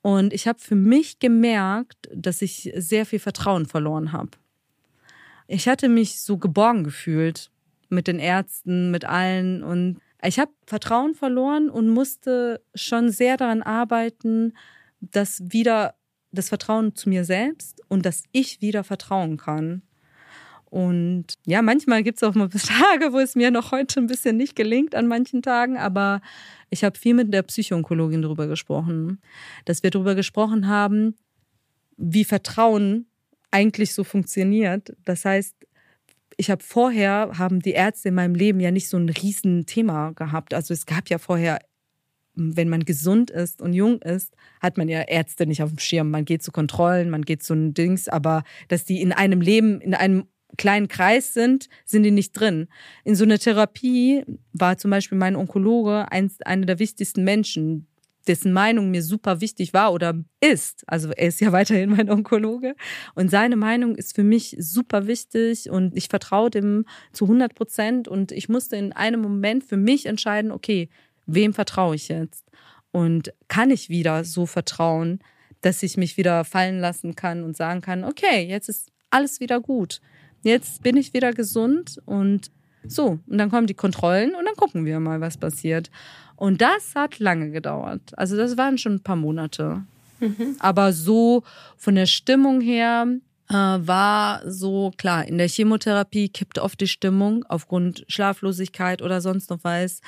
Und 0.00 0.32
ich 0.32 0.48
habe 0.48 0.58
für 0.58 0.76
mich 0.76 1.18
gemerkt, 1.18 2.08
dass 2.14 2.40
ich 2.40 2.72
sehr 2.74 3.04
viel 3.04 3.18
Vertrauen 3.18 3.66
verloren 3.66 4.12
habe. 4.12 4.30
Ich 5.46 5.68
hatte 5.68 5.90
mich 5.90 6.22
so 6.22 6.38
geborgen 6.38 6.84
gefühlt 6.84 7.50
mit 7.90 8.06
den 8.06 8.18
Ärzten, 8.18 8.90
mit 8.90 9.04
allen. 9.04 9.62
Und 9.62 10.00
ich 10.26 10.38
habe 10.38 10.52
Vertrauen 10.66 11.14
verloren 11.14 11.68
und 11.70 11.88
musste 11.88 12.62
schon 12.74 13.10
sehr 13.10 13.36
daran 13.36 13.62
arbeiten, 13.62 14.54
dass 15.00 15.42
wieder 15.44 15.94
das 16.32 16.48
Vertrauen 16.48 16.94
zu 16.94 17.08
mir 17.08 17.24
selbst 17.24 17.82
und 17.88 18.04
dass 18.06 18.24
ich 18.32 18.60
wieder 18.60 18.84
vertrauen 18.84 19.36
kann. 19.36 19.82
Und 20.74 21.26
ja, 21.46 21.62
manchmal 21.62 22.02
gibt 22.02 22.16
es 22.16 22.24
auch 22.24 22.34
mal 22.34 22.48
Tage, 22.48 23.12
wo 23.12 23.20
es 23.20 23.36
mir 23.36 23.52
noch 23.52 23.70
heute 23.70 24.00
ein 24.00 24.08
bisschen 24.08 24.36
nicht 24.36 24.56
gelingt 24.56 24.94
an 24.96 25.06
manchen 25.06 25.40
Tagen, 25.40 25.76
aber 25.78 26.20
ich 26.70 26.82
habe 26.82 26.98
viel 26.98 27.14
mit 27.14 27.32
der 27.32 27.42
Psychoonkologin 27.42 28.22
darüber 28.22 28.48
gesprochen, 28.48 29.20
dass 29.66 29.84
wir 29.84 29.90
darüber 29.90 30.16
gesprochen 30.16 30.66
haben, 30.66 31.14
wie 31.96 32.24
Vertrauen 32.24 33.06
eigentlich 33.52 33.94
so 33.94 34.02
funktioniert. 34.02 34.96
Das 35.04 35.24
heißt, 35.24 35.54
ich 36.36 36.50
habe 36.50 36.62
vorher, 36.62 37.32
haben 37.38 37.60
die 37.60 37.72
Ärzte 37.72 38.08
in 38.08 38.14
meinem 38.14 38.34
Leben 38.34 38.60
ja 38.60 38.70
nicht 38.70 38.88
so 38.88 38.96
ein 38.96 39.08
Riesenthema 39.08 40.10
gehabt. 40.12 40.54
Also 40.54 40.74
es 40.74 40.86
gab 40.86 41.08
ja 41.08 41.18
vorher, 41.18 41.58
wenn 42.34 42.68
man 42.68 42.84
gesund 42.84 43.30
ist 43.30 43.62
und 43.62 43.72
jung 43.72 44.02
ist, 44.02 44.34
hat 44.60 44.76
man 44.76 44.88
ja 44.88 45.02
Ärzte 45.02 45.46
nicht 45.46 45.62
auf 45.62 45.70
dem 45.70 45.78
Schirm. 45.78 46.10
Man 46.10 46.24
geht 46.24 46.42
zu 46.42 46.52
Kontrollen, 46.52 47.10
man 47.10 47.22
geht 47.22 47.42
zu 47.42 47.54
Dings, 47.72 48.08
aber 48.08 48.42
dass 48.68 48.84
die 48.84 49.00
in 49.00 49.12
einem 49.12 49.40
Leben, 49.40 49.80
in 49.80 49.94
einem 49.94 50.26
kleinen 50.56 50.88
Kreis 50.88 51.34
sind, 51.34 51.68
sind 51.84 52.02
die 52.02 52.10
nicht 52.10 52.32
drin. 52.32 52.68
In 53.04 53.14
so 53.14 53.24
einer 53.24 53.38
Therapie 53.38 54.24
war 54.52 54.78
zum 54.78 54.90
Beispiel 54.90 55.18
mein 55.18 55.36
Onkologe 55.36 56.10
eins, 56.10 56.40
einer 56.42 56.66
der 56.66 56.78
wichtigsten 56.78 57.24
Menschen, 57.24 57.86
dessen 58.26 58.52
Meinung 58.52 58.90
mir 58.90 59.02
super 59.02 59.40
wichtig 59.40 59.72
war 59.72 59.92
oder 59.92 60.14
ist. 60.40 60.84
Also 60.86 61.10
er 61.10 61.28
ist 61.28 61.40
ja 61.40 61.52
weiterhin 61.52 61.90
mein 61.90 62.10
Onkologe 62.10 62.74
und 63.14 63.30
seine 63.30 63.56
Meinung 63.56 63.94
ist 63.96 64.14
für 64.14 64.24
mich 64.24 64.56
super 64.58 65.06
wichtig 65.06 65.70
und 65.70 65.96
ich 65.96 66.08
vertraue 66.08 66.50
dem 66.50 66.84
zu 67.12 67.24
100 67.24 67.54
Prozent 67.54 68.08
und 68.08 68.32
ich 68.32 68.48
musste 68.48 68.76
in 68.76 68.92
einem 68.92 69.20
Moment 69.20 69.64
für 69.64 69.76
mich 69.76 70.06
entscheiden, 70.06 70.50
okay, 70.50 70.88
wem 71.26 71.52
vertraue 71.52 71.94
ich 71.94 72.08
jetzt? 72.08 72.50
Und 72.90 73.32
kann 73.48 73.70
ich 73.70 73.88
wieder 73.88 74.24
so 74.24 74.46
vertrauen, 74.46 75.18
dass 75.60 75.82
ich 75.82 75.96
mich 75.96 76.16
wieder 76.16 76.44
fallen 76.44 76.78
lassen 76.78 77.16
kann 77.16 77.42
und 77.42 77.56
sagen 77.56 77.80
kann, 77.80 78.04
okay, 78.04 78.46
jetzt 78.46 78.68
ist 78.68 78.92
alles 79.10 79.40
wieder 79.40 79.60
gut. 79.60 80.00
Jetzt 80.42 80.82
bin 80.82 80.96
ich 80.96 81.14
wieder 81.14 81.32
gesund 81.32 82.00
und 82.04 82.50
so, 82.86 83.18
und 83.26 83.38
dann 83.38 83.50
kommen 83.50 83.66
die 83.66 83.74
Kontrollen 83.74 84.34
und 84.34 84.44
dann 84.44 84.56
gucken 84.56 84.84
wir 84.84 85.00
mal, 85.00 85.20
was 85.20 85.38
passiert. 85.38 85.90
Und 86.36 86.60
das 86.60 86.94
hat 86.94 87.18
lange 87.18 87.50
gedauert. 87.50 88.12
Also 88.16 88.36
das 88.36 88.56
waren 88.56 88.78
schon 88.78 88.94
ein 88.94 89.02
paar 89.02 89.16
Monate. 89.16 89.82
Mhm. 90.20 90.56
Aber 90.58 90.92
so 90.92 91.42
von 91.76 91.94
der 91.94 92.06
Stimmung 92.06 92.60
her 92.60 93.06
äh, 93.48 93.54
war 93.54 94.40
so 94.50 94.92
klar, 94.96 95.26
in 95.26 95.38
der 95.38 95.48
Chemotherapie 95.48 96.28
kippt 96.28 96.58
oft 96.58 96.80
die 96.80 96.88
Stimmung 96.88 97.44
aufgrund 97.48 98.04
Schlaflosigkeit 98.08 99.02
oder 99.02 99.20
sonst 99.20 99.50
noch 99.50 99.60
was. 99.62 100.00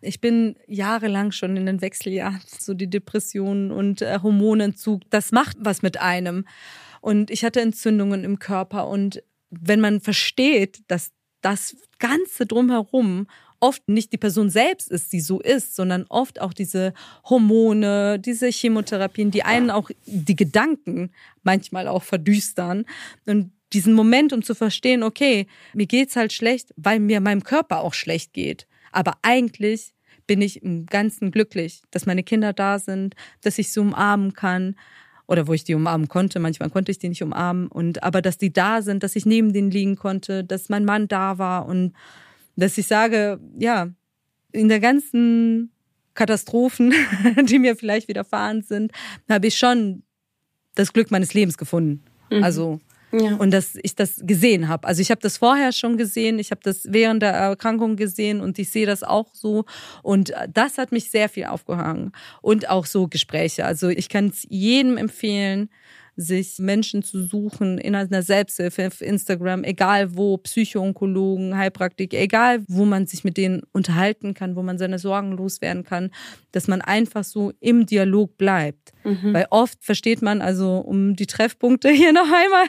Ich 0.00 0.20
bin 0.20 0.56
jahrelang 0.66 1.32
schon 1.32 1.56
in 1.56 1.66
den 1.66 1.80
Wechseljahren, 1.80 2.40
so 2.58 2.74
die 2.74 2.90
Depressionen 2.90 3.70
und 3.70 4.02
äh, 4.02 4.18
Hormonentzug, 4.22 5.02
das 5.10 5.32
macht 5.32 5.56
was 5.60 5.82
mit 5.82 6.00
einem. 6.00 6.44
Und 7.00 7.30
ich 7.30 7.44
hatte 7.44 7.60
Entzündungen 7.60 8.24
im 8.24 8.38
Körper 8.38 8.88
und 8.88 9.22
wenn 9.50 9.80
man 9.80 10.00
versteht, 10.00 10.80
dass 10.88 11.12
das 11.40 11.76
Ganze 11.98 12.46
drumherum 12.46 13.26
oft 13.62 13.88
nicht 13.88 14.12
die 14.12 14.18
Person 14.18 14.50
selbst 14.50 14.90
ist, 14.90 15.12
die 15.12 15.20
so 15.20 15.40
ist, 15.40 15.76
sondern 15.76 16.04
oft 16.08 16.40
auch 16.40 16.52
diese 16.52 16.92
Hormone, 17.24 18.18
diese 18.18 18.48
Chemotherapien, 18.48 19.30
die 19.30 19.44
einen 19.44 19.70
auch 19.70 19.90
die 20.04 20.36
Gedanken 20.36 21.12
manchmal 21.44 21.86
auch 21.86 22.02
verdüstern. 22.02 22.84
Und 23.24 23.52
diesen 23.72 23.94
Moment, 23.94 24.32
um 24.32 24.42
zu 24.42 24.54
verstehen, 24.54 25.04
okay, 25.04 25.46
mir 25.74 25.86
geht's 25.86 26.16
halt 26.16 26.32
schlecht, 26.32 26.74
weil 26.76 26.98
mir 26.98 27.20
meinem 27.20 27.44
Körper 27.44 27.80
auch 27.80 27.94
schlecht 27.94 28.32
geht. 28.32 28.66
Aber 28.90 29.14
eigentlich 29.22 29.94
bin 30.26 30.42
ich 30.42 30.62
im 30.62 30.86
Ganzen 30.86 31.30
glücklich, 31.30 31.82
dass 31.92 32.04
meine 32.04 32.24
Kinder 32.24 32.52
da 32.52 32.80
sind, 32.80 33.14
dass 33.42 33.58
ich 33.58 33.72
sie 33.72 33.80
umarmen 33.80 34.32
kann, 34.34 34.74
oder 35.28 35.46
wo 35.46 35.52
ich 35.52 35.64
die 35.64 35.74
umarmen 35.74 36.08
konnte. 36.08 36.40
Manchmal 36.40 36.68
konnte 36.68 36.90
ich 36.90 36.98
die 36.98 37.08
nicht 37.08 37.22
umarmen 37.22 37.68
und 37.68 38.02
aber 38.02 38.20
dass 38.20 38.38
die 38.38 38.52
da 38.52 38.82
sind, 38.82 39.02
dass 39.02 39.16
ich 39.16 39.24
neben 39.24 39.52
denen 39.52 39.70
liegen 39.70 39.96
konnte, 39.96 40.42
dass 40.42 40.68
mein 40.68 40.84
Mann 40.84 41.08
da 41.08 41.38
war 41.38 41.66
und 41.66 41.94
dass 42.56 42.78
ich 42.78 42.86
sage, 42.86 43.40
ja, 43.58 43.88
in 44.52 44.68
der 44.68 44.80
ganzen 44.80 45.72
Katastrophen, 46.14 46.92
die 47.44 47.58
mir 47.58 47.76
vielleicht 47.76 48.08
widerfahren 48.08 48.62
sind, 48.62 48.92
habe 49.28 49.46
ich 49.46 49.56
schon 49.56 50.02
das 50.74 50.92
Glück 50.92 51.10
meines 51.10 51.34
Lebens 51.34 51.58
gefunden. 51.58 52.02
Mhm. 52.30 52.44
Also 52.44 52.80
ja. 53.12 53.36
Und 53.36 53.50
dass 53.50 53.76
ich 53.82 53.94
das 53.94 54.22
gesehen 54.22 54.68
habe. 54.68 54.88
Also 54.88 55.02
ich 55.02 55.10
habe 55.10 55.20
das 55.20 55.36
vorher 55.36 55.72
schon 55.72 55.98
gesehen, 55.98 56.38
ich 56.38 56.50
habe 56.50 56.62
das 56.64 56.86
während 56.88 57.22
der 57.22 57.32
Erkrankung 57.32 57.96
gesehen 57.96 58.40
und 58.40 58.58
ich 58.58 58.70
sehe 58.70 58.86
das 58.86 59.02
auch 59.02 59.34
so. 59.34 59.66
Und 60.02 60.32
das 60.48 60.78
hat 60.78 60.92
mich 60.92 61.10
sehr 61.10 61.28
viel 61.28 61.44
aufgehangen. 61.44 62.12
Und 62.40 62.70
auch 62.70 62.86
so 62.86 63.08
Gespräche. 63.08 63.66
Also 63.66 63.90
ich 63.90 64.08
kann 64.08 64.28
es 64.28 64.46
jedem 64.48 64.96
empfehlen, 64.96 65.68
sich 66.16 66.58
Menschen 66.58 67.02
zu 67.02 67.22
suchen 67.22 67.78
in 67.78 67.94
einer 67.94 68.22
Selbsthilfe, 68.22 68.86
auf 68.86 69.00
Instagram, 69.00 69.64
egal 69.64 70.16
wo, 70.16 70.36
Psychoonkologen, 70.36 71.56
Heilpraktiker, 71.56 72.18
egal 72.18 72.64
wo 72.68 72.84
man 72.84 73.06
sich 73.06 73.24
mit 73.24 73.36
denen 73.36 73.62
unterhalten 73.72 74.34
kann, 74.34 74.54
wo 74.56 74.62
man 74.62 74.78
seine 74.78 74.98
Sorgen 74.98 75.32
loswerden 75.32 75.84
kann, 75.84 76.10
dass 76.52 76.68
man 76.68 76.82
einfach 76.82 77.24
so 77.24 77.52
im 77.60 77.86
Dialog 77.86 78.36
bleibt. 78.36 78.92
Mhm. 79.04 79.32
Weil 79.32 79.46
oft 79.50 79.82
versteht 79.82 80.20
man, 80.20 80.42
also 80.42 80.78
um 80.78 81.16
die 81.16 81.26
Treffpunkte 81.26 81.88
hier 81.90 82.12
noch 82.12 82.30
einmal 82.30 82.66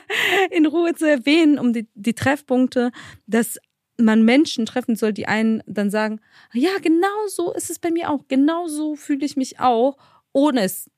in 0.50 0.66
Ruhe 0.66 0.94
zu 0.94 1.08
erwähnen, 1.08 1.58
um 1.58 1.72
die, 1.72 1.86
die 1.94 2.14
Treffpunkte, 2.14 2.90
dass 3.26 3.58
man 3.96 4.24
Menschen 4.24 4.66
treffen 4.66 4.96
soll, 4.96 5.12
die 5.12 5.26
einen 5.26 5.62
dann 5.66 5.90
sagen, 5.90 6.20
ja, 6.52 6.70
genau 6.82 7.26
so 7.28 7.52
ist 7.52 7.70
es 7.70 7.78
bei 7.78 7.90
mir 7.90 8.10
auch, 8.10 8.26
genau 8.28 8.66
so 8.66 8.96
fühle 8.96 9.24
ich 9.24 9.36
mich 9.36 9.60
auch, 9.60 9.96
ohne 10.32 10.62
es 10.62 10.90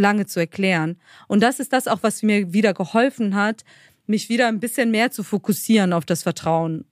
lange 0.00 0.26
zu 0.26 0.40
erklären. 0.40 0.98
Und 1.28 1.42
das 1.42 1.60
ist 1.60 1.72
das 1.72 1.86
auch, 1.86 2.02
was 2.02 2.22
mir 2.22 2.52
wieder 2.52 2.74
geholfen 2.74 3.34
hat, 3.34 3.64
mich 4.06 4.28
wieder 4.28 4.48
ein 4.48 4.60
bisschen 4.60 4.90
mehr 4.90 5.10
zu 5.10 5.22
fokussieren 5.22 5.92
auf 5.92 6.04
das 6.04 6.24
Vertrauen 6.24 6.84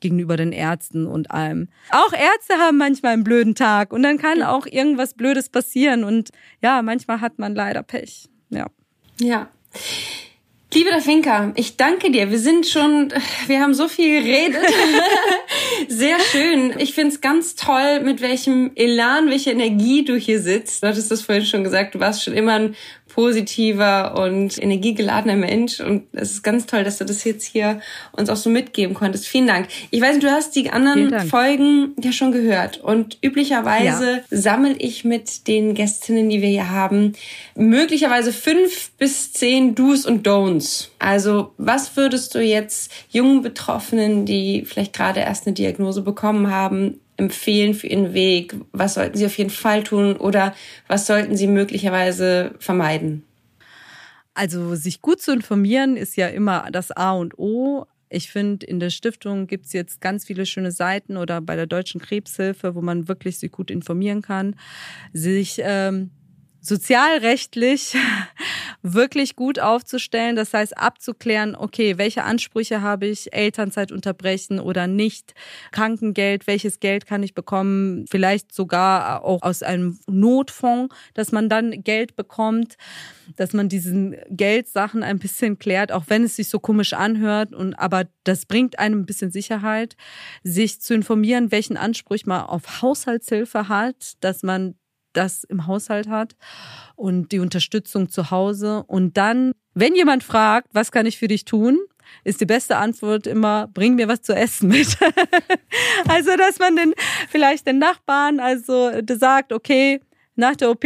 gegenüber 0.00 0.36
den 0.36 0.52
Ärzten 0.52 1.06
und 1.06 1.30
allem. 1.30 1.68
Auch 1.90 2.12
Ärzte 2.12 2.54
haben 2.58 2.76
manchmal 2.76 3.12
einen 3.12 3.24
blöden 3.24 3.54
Tag 3.54 3.92
und 3.92 4.02
dann 4.02 4.18
kann 4.18 4.42
auch 4.42 4.66
irgendwas 4.66 5.14
Blödes 5.14 5.48
passieren 5.48 6.04
und 6.04 6.30
ja, 6.60 6.82
manchmal 6.82 7.20
hat 7.20 7.38
man 7.38 7.54
leider 7.54 7.82
Pech. 7.82 8.28
Ja. 8.50 8.66
Ja. 9.20 9.48
Liebe 10.74 10.90
Dafinka, 10.90 11.52
ich 11.54 11.76
danke 11.76 12.10
dir. 12.10 12.30
Wir 12.30 12.38
sind 12.38 12.66
schon, 12.66 13.12
wir 13.46 13.60
haben 13.60 13.74
so 13.74 13.88
viel 13.88 14.22
geredet. 14.22 14.62
Sehr 15.88 16.18
schön. 16.18 16.72
Ich 16.78 16.94
find's 16.94 17.20
ganz 17.20 17.56
toll, 17.56 18.00
mit 18.00 18.22
welchem 18.22 18.70
Elan, 18.74 19.28
welcher 19.28 19.52
Energie 19.52 20.02
du 20.02 20.16
hier 20.16 20.40
sitzt. 20.40 20.82
Du 20.82 20.86
hattest 20.86 21.10
das 21.10 21.20
vorhin 21.20 21.44
schon 21.44 21.62
gesagt, 21.62 21.94
du 21.94 22.00
warst 22.00 22.24
schon 22.24 22.32
immer 22.32 22.54
ein 22.54 22.76
positiver 23.14 24.18
und 24.18 24.60
energiegeladener 24.60 25.36
Mensch. 25.36 25.80
Und 25.80 26.04
es 26.12 26.32
ist 26.32 26.42
ganz 26.42 26.66
toll, 26.66 26.82
dass 26.82 26.98
du 26.98 27.04
das 27.04 27.24
jetzt 27.24 27.44
hier 27.44 27.80
uns 28.12 28.30
auch 28.30 28.36
so 28.36 28.48
mitgeben 28.48 28.94
konntest. 28.94 29.26
Vielen 29.26 29.46
Dank. 29.46 29.68
Ich 29.90 30.00
weiß, 30.00 30.18
du 30.18 30.30
hast 30.30 30.56
die 30.56 30.70
anderen 30.70 31.28
Folgen 31.28 31.94
ja 32.02 32.12
schon 32.12 32.32
gehört. 32.32 32.78
Und 32.78 33.18
üblicherweise 33.22 34.22
ja. 34.30 34.38
sammle 34.38 34.74
ich 34.78 35.04
mit 35.04 35.46
den 35.46 35.74
Gästinnen, 35.74 36.30
die 36.30 36.40
wir 36.40 36.48
hier 36.48 36.70
haben, 36.70 37.12
möglicherweise 37.54 38.32
fünf 38.32 38.92
bis 38.92 39.32
zehn 39.32 39.74
Do's 39.74 40.06
und 40.06 40.26
Don'ts. 40.26 40.88
Also 40.98 41.52
was 41.58 41.96
würdest 41.96 42.34
du 42.34 42.40
jetzt 42.40 42.90
jungen 43.10 43.42
Betroffenen, 43.42 44.24
die 44.24 44.64
vielleicht 44.64 44.94
gerade 44.94 45.20
erst 45.20 45.46
eine 45.46 45.54
Diagnose 45.54 46.02
bekommen 46.02 46.50
haben, 46.50 47.00
empfehlen 47.22 47.74
für 47.74 47.86
ihren 47.86 48.14
Weg? 48.14 48.54
Was 48.72 48.94
sollten 48.94 49.16
sie 49.16 49.26
auf 49.26 49.38
jeden 49.38 49.50
Fall 49.50 49.82
tun 49.82 50.16
oder 50.16 50.54
was 50.88 51.06
sollten 51.06 51.36
sie 51.36 51.46
möglicherweise 51.46 52.54
vermeiden? 52.58 53.24
Also 54.34 54.74
sich 54.74 55.02
gut 55.02 55.20
zu 55.20 55.32
informieren 55.32 55.96
ist 55.96 56.16
ja 56.16 56.28
immer 56.28 56.68
das 56.72 56.90
A 56.90 57.12
und 57.12 57.38
O. 57.38 57.86
Ich 58.08 58.30
finde, 58.30 58.66
in 58.66 58.80
der 58.80 58.90
Stiftung 58.90 59.46
gibt 59.46 59.66
es 59.66 59.72
jetzt 59.72 60.00
ganz 60.00 60.24
viele 60.24 60.44
schöne 60.46 60.70
Seiten 60.70 61.16
oder 61.16 61.40
bei 61.40 61.56
der 61.56 61.66
Deutschen 61.66 62.00
Krebshilfe, 62.00 62.74
wo 62.74 62.82
man 62.82 63.08
wirklich 63.08 63.38
sich 63.38 63.50
gut 63.50 63.70
informieren 63.70 64.20
kann, 64.20 64.56
sich 65.12 65.60
ähm, 65.62 66.10
sozialrechtlich 66.60 67.96
wirklich 68.82 69.36
gut 69.36 69.58
aufzustellen. 69.58 70.36
Das 70.36 70.52
heißt, 70.52 70.76
abzuklären, 70.76 71.54
okay, 71.54 71.98
welche 71.98 72.24
Ansprüche 72.24 72.82
habe 72.82 73.06
ich, 73.06 73.32
Elternzeit 73.32 73.92
unterbrechen 73.92 74.58
oder 74.58 74.86
nicht, 74.86 75.34
Krankengeld, 75.70 76.46
welches 76.46 76.80
Geld 76.80 77.06
kann 77.06 77.22
ich 77.22 77.34
bekommen, 77.34 78.06
vielleicht 78.10 78.52
sogar 78.52 79.24
auch 79.24 79.42
aus 79.42 79.62
einem 79.62 79.98
Notfonds, 80.08 80.94
dass 81.14 81.32
man 81.32 81.48
dann 81.48 81.82
Geld 81.82 82.16
bekommt, 82.16 82.76
dass 83.36 83.52
man 83.52 83.68
diesen 83.68 84.16
Geldsachen 84.30 85.02
ein 85.02 85.18
bisschen 85.18 85.58
klärt, 85.58 85.92
auch 85.92 86.04
wenn 86.08 86.24
es 86.24 86.36
sich 86.36 86.48
so 86.48 86.58
komisch 86.58 86.92
anhört. 86.92 87.54
Und 87.54 87.74
aber 87.74 88.06
das 88.24 88.46
bringt 88.46 88.78
einem 88.78 89.00
ein 89.00 89.06
bisschen 89.06 89.30
Sicherheit, 89.30 89.96
sich 90.42 90.80
zu 90.80 90.94
informieren, 90.94 91.52
welchen 91.52 91.76
Anspruch 91.76 92.12
man 92.26 92.42
auf 92.42 92.82
Haushaltshilfe 92.82 93.68
hat, 93.68 94.14
dass 94.20 94.42
man 94.42 94.74
das 95.12 95.44
im 95.44 95.66
Haushalt 95.66 96.08
hat 96.08 96.36
und 96.96 97.32
die 97.32 97.38
Unterstützung 97.38 98.08
zu 98.08 98.30
Hause. 98.30 98.84
Und 98.86 99.16
dann, 99.16 99.52
wenn 99.74 99.94
jemand 99.94 100.24
fragt, 100.24 100.68
was 100.72 100.92
kann 100.92 101.06
ich 101.06 101.18
für 101.18 101.28
dich 101.28 101.44
tun, 101.44 101.78
ist 102.24 102.40
die 102.40 102.46
beste 102.46 102.76
Antwort 102.76 103.26
immer, 103.26 103.68
bring 103.68 103.94
mir 103.94 104.08
was 104.08 104.22
zu 104.22 104.34
essen 104.34 104.68
mit. 104.70 104.96
also, 106.08 106.36
dass 106.36 106.58
man 106.58 106.76
den, 106.76 106.94
vielleicht 107.28 107.66
den 107.66 107.78
Nachbarn 107.78 108.40
also 108.40 108.90
sagt, 109.08 109.52
okay, 109.52 110.00
nach 110.34 110.56
der 110.56 110.70
OP 110.70 110.84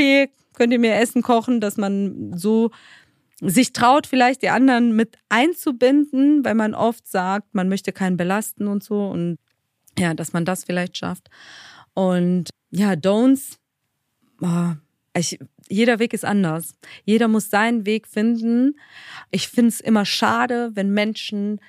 könnt 0.55 0.73
ihr 0.73 0.79
mir 0.79 0.97
Essen 0.97 1.23
kochen, 1.23 1.61
dass 1.61 1.77
man 1.77 2.33
so 2.37 2.71
sich 3.41 3.73
traut, 3.73 4.07
vielleicht 4.07 4.43
die 4.43 4.49
anderen 4.49 4.97
mit 4.97 5.19
einzubinden, 5.29 6.45
weil 6.45 6.55
man 6.55 6.75
oft 6.75 7.07
sagt, 7.07 7.55
man 7.55 7.69
möchte 7.69 7.93
keinen 7.93 8.17
belasten 8.17 8.67
und 8.67 8.83
so 8.83 9.09
und 9.09 9.37
ja, 9.99 10.15
dass 10.15 10.33
man 10.33 10.45
das 10.45 10.65
vielleicht 10.65 10.97
schafft. 10.97 11.29
Und 11.95 12.51
ja, 12.71 12.93
Don'ts 12.93 13.59
oh, 14.41 14.73
ich, 15.17 15.39
jeder 15.69 15.99
Weg 15.99 16.13
ist 16.13 16.25
anders. 16.25 16.75
Jeder 17.05 17.29
muss 17.29 17.51
seinen 17.51 17.87
Weg 17.87 18.07
finden. 18.07 18.79
Ich 19.31 19.49
finde 19.49 19.69
es 19.69 19.81
immer 19.81 20.05
schade, 20.05 20.71
wenn 20.75 20.93
Menschen 20.93 21.61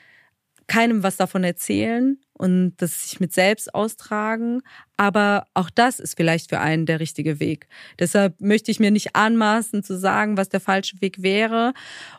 keinem 0.68 1.02
was 1.02 1.16
davon 1.16 1.46
erzählen 1.46 2.18
und 2.34 2.76
das 2.78 3.10
sich 3.10 3.20
mit 3.22 3.34
selbst 3.34 3.74
austragen. 3.74 4.62
Aber 4.98 5.48
auch 5.54 5.70
das 5.70 6.00
ist 6.00 6.18
vielleicht 6.18 6.50
für 6.50 6.60
einen 6.60 6.86
der 6.86 7.00
richtige 7.00 7.40
Weg. 7.40 7.68
Deshalb 8.00 8.40
möchte 8.42 8.70
ich 8.70 8.80
mir 8.80 8.92
nicht 8.92 9.16
anmaßen 9.16 9.82
zu 9.82 9.98
sagen, 9.98 10.38
was 10.38 10.50
der 10.50 10.60
falsche 10.60 11.02
Weg 11.02 11.24
wäre. 11.24 11.74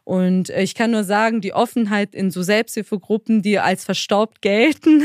Und 0.04 0.48
ich 0.48 0.74
kann 0.74 0.90
nur 0.90 1.04
sagen, 1.04 1.42
die 1.42 1.52
Offenheit 1.52 2.14
in 2.14 2.30
so 2.30 2.42
Selbsthilfegruppen, 2.42 3.42
die 3.42 3.58
als 3.58 3.84
verstaubt 3.84 4.40
gelten, 4.40 5.04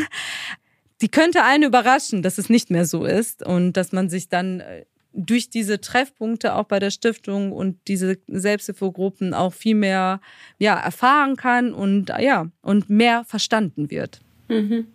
die 1.01 1.09
könnte 1.09 1.43
einen 1.43 1.63
überraschen, 1.63 2.23
dass 2.23 2.37
es 2.37 2.49
nicht 2.49 2.69
mehr 2.69 2.85
so 2.85 3.03
ist 3.03 3.45
und 3.45 3.73
dass 3.73 3.91
man 3.91 4.09
sich 4.09 4.29
dann 4.29 4.61
äh, 4.61 4.85
durch 5.13 5.49
diese 5.49 5.79
Treffpunkte 5.79 6.55
auch 6.55 6.65
bei 6.65 6.79
der 6.79 6.91
Stiftung 6.91 7.51
und 7.51 7.77
diese 7.87 8.17
Selbsthilfegruppen 8.27 9.33
auch 9.33 9.53
viel 9.53 9.75
mehr 9.75 10.19
ja, 10.57 10.77
erfahren 10.79 11.35
kann 11.35 11.73
und 11.73 12.11
ja, 12.19 12.47
und 12.61 12.89
mehr 12.89 13.23
verstanden 13.25 13.89
wird. 13.91 14.19
Mhm. 14.47 14.87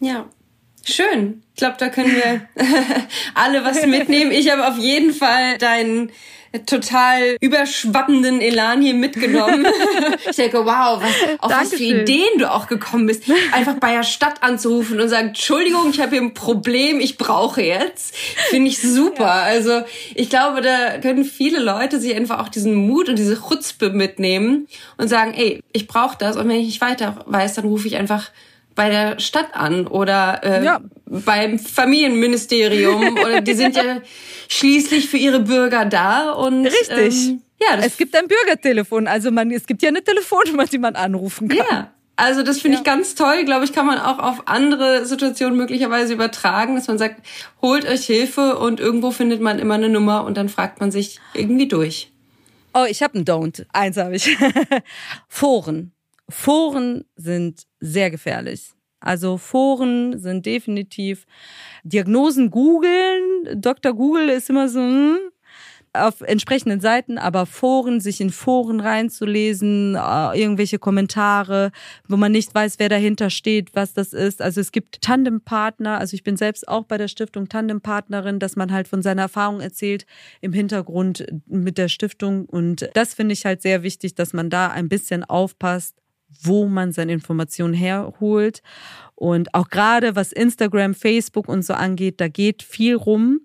Ja, 0.00 0.28
schön. 0.84 1.42
Ich 1.54 1.58
glaube, 1.58 1.76
da 1.78 1.88
können 1.88 2.14
wir 2.14 2.48
alle 3.34 3.64
was 3.64 3.86
mitnehmen. 3.86 4.32
Ich 4.32 4.50
habe 4.50 4.66
auf 4.68 4.78
jeden 4.78 5.12
Fall 5.12 5.58
deinen 5.58 6.10
total 6.60 7.36
überschwappenden 7.40 8.40
Elan 8.40 8.82
hier 8.82 8.94
mitgenommen. 8.94 9.66
ich 10.30 10.36
denke, 10.36 10.58
wow, 10.64 11.02
was, 11.02 11.38
auf 11.38 11.50
Dankeschön. 11.50 11.50
was 11.50 11.74
für 11.74 11.84
Ideen 11.84 12.38
du 12.38 12.50
auch 12.50 12.66
gekommen 12.66 13.06
bist. 13.06 13.24
Einfach 13.52 13.74
bei 13.74 13.92
der 13.92 14.04
Stadt 14.04 14.42
anzurufen 14.42 15.00
und 15.00 15.08
sagen, 15.08 15.28
Entschuldigung, 15.28 15.90
ich 15.90 16.00
habe 16.00 16.12
hier 16.12 16.22
ein 16.22 16.34
Problem, 16.34 17.00
ich 17.00 17.18
brauche 17.18 17.62
jetzt. 17.62 18.14
Finde 18.50 18.70
ich 18.70 18.80
super. 18.80 19.24
Ja. 19.24 19.42
Also 19.42 19.82
ich 20.14 20.30
glaube, 20.30 20.60
da 20.62 20.98
können 20.98 21.24
viele 21.24 21.58
Leute 21.58 22.00
sich 22.00 22.14
einfach 22.14 22.40
auch 22.40 22.48
diesen 22.48 22.74
Mut 22.74 23.08
und 23.08 23.18
diese 23.18 23.40
Chutzpe 23.40 23.90
mitnehmen 23.90 24.68
und 24.96 25.08
sagen, 25.08 25.34
ey, 25.34 25.62
ich 25.72 25.86
brauche 25.86 26.16
das 26.18 26.36
und 26.36 26.48
wenn 26.48 26.56
ich 26.56 26.66
nicht 26.66 26.80
weiter 26.80 27.24
weiß, 27.26 27.54
dann 27.54 27.64
rufe 27.64 27.88
ich 27.88 27.96
einfach 27.96 28.30
bei 28.74 28.90
der 28.90 29.20
Stadt 29.20 29.54
an 29.54 29.86
oder 29.86 30.40
äh, 30.42 30.64
ja. 30.64 30.80
beim 31.06 31.58
Familienministerium 31.58 33.18
oder 33.24 33.40
die 33.40 33.54
sind 33.54 33.76
ja 33.76 34.00
schließlich 34.48 35.08
für 35.08 35.16
ihre 35.16 35.40
Bürger 35.40 35.84
da 35.84 36.32
und 36.32 36.66
richtig. 36.66 37.28
Ähm, 37.28 37.42
ja, 37.60 37.78
es 37.80 37.96
gibt 37.96 38.16
ein 38.16 38.26
Bürgertelefon, 38.28 39.06
also 39.06 39.30
man 39.30 39.50
es 39.50 39.66
gibt 39.66 39.82
ja 39.82 39.88
eine 39.88 40.02
Telefonnummer, 40.02 40.66
die 40.66 40.78
man 40.78 40.96
anrufen 40.96 41.48
kann. 41.48 41.66
Ja. 41.70 41.90
Also 42.16 42.44
das 42.44 42.60
finde 42.60 42.76
ja. 42.76 42.80
ich 42.80 42.84
ganz 42.84 43.16
toll, 43.16 43.44
glaube 43.44 43.64
ich, 43.64 43.72
kann 43.72 43.86
man 43.86 43.98
auch 43.98 44.20
auf 44.20 44.46
andere 44.46 45.04
Situationen 45.04 45.58
möglicherweise 45.58 46.12
übertragen, 46.12 46.76
dass 46.76 46.86
man 46.86 46.96
sagt, 46.96 47.26
holt 47.60 47.86
euch 47.86 48.06
Hilfe 48.06 48.56
und 48.56 48.78
irgendwo 48.78 49.10
findet 49.10 49.40
man 49.40 49.58
immer 49.58 49.74
eine 49.74 49.88
Nummer 49.88 50.24
und 50.24 50.36
dann 50.36 50.48
fragt 50.48 50.80
man 50.80 50.92
sich 50.92 51.18
irgendwie 51.32 51.66
durch. 51.66 52.12
Oh, 52.72 52.84
ich 52.88 53.02
habe 53.02 53.14
einen 53.14 53.24
Don't. 53.24 53.66
Eins 53.72 53.96
habe 53.96 54.14
ich. 54.14 54.36
Foren. 55.28 55.92
Foren 56.28 57.04
sind 57.16 57.64
sehr 57.84 58.10
gefährlich. 58.10 58.72
Also 59.00 59.36
Foren 59.36 60.18
sind 60.18 60.46
definitiv 60.46 61.26
Diagnosen 61.82 62.50
googeln. 62.50 63.60
Dr. 63.60 63.92
Google 63.92 64.30
ist 64.30 64.48
immer 64.48 64.68
so, 64.68 64.80
hm, 64.80 65.18
auf 65.92 66.22
entsprechenden 66.22 66.80
Seiten, 66.80 67.18
aber 67.18 67.46
Foren, 67.46 68.00
sich 68.00 68.20
in 68.20 68.30
Foren 68.30 68.80
reinzulesen, 68.80 69.94
äh, 69.94 70.40
irgendwelche 70.40 70.78
Kommentare, 70.78 71.70
wo 72.08 72.16
man 72.16 72.32
nicht 72.32 72.52
weiß, 72.54 72.78
wer 72.78 72.88
dahinter 72.88 73.30
steht, 73.30 73.74
was 73.74 73.94
das 73.94 74.12
ist. 74.12 74.42
Also 74.42 74.60
es 74.60 74.72
gibt 74.72 75.02
Tandempartner, 75.02 75.98
also 75.98 76.14
ich 76.14 76.24
bin 76.24 76.36
selbst 76.36 76.66
auch 76.66 76.84
bei 76.84 76.98
der 76.98 77.08
Stiftung 77.08 77.48
Tandempartnerin, 77.48 78.40
dass 78.40 78.56
man 78.56 78.72
halt 78.72 78.88
von 78.88 79.02
seiner 79.02 79.22
Erfahrung 79.22 79.60
erzählt 79.60 80.04
im 80.40 80.52
Hintergrund 80.52 81.26
mit 81.46 81.78
der 81.78 81.88
Stiftung 81.88 82.46
und 82.46 82.88
das 82.94 83.14
finde 83.14 83.34
ich 83.34 83.44
halt 83.44 83.62
sehr 83.62 83.82
wichtig, 83.82 84.14
dass 84.14 84.32
man 84.32 84.50
da 84.50 84.68
ein 84.68 84.88
bisschen 84.88 85.22
aufpasst, 85.22 85.94
wo 86.42 86.66
man 86.66 86.92
seine 86.92 87.12
Informationen 87.12 87.74
herholt. 87.74 88.62
Und 89.14 89.54
auch 89.54 89.68
gerade 89.68 90.16
was 90.16 90.32
Instagram, 90.32 90.94
Facebook 90.94 91.48
und 91.48 91.64
so 91.64 91.74
angeht, 91.74 92.20
da 92.20 92.28
geht 92.28 92.62
viel 92.62 92.96
rum. 92.96 93.40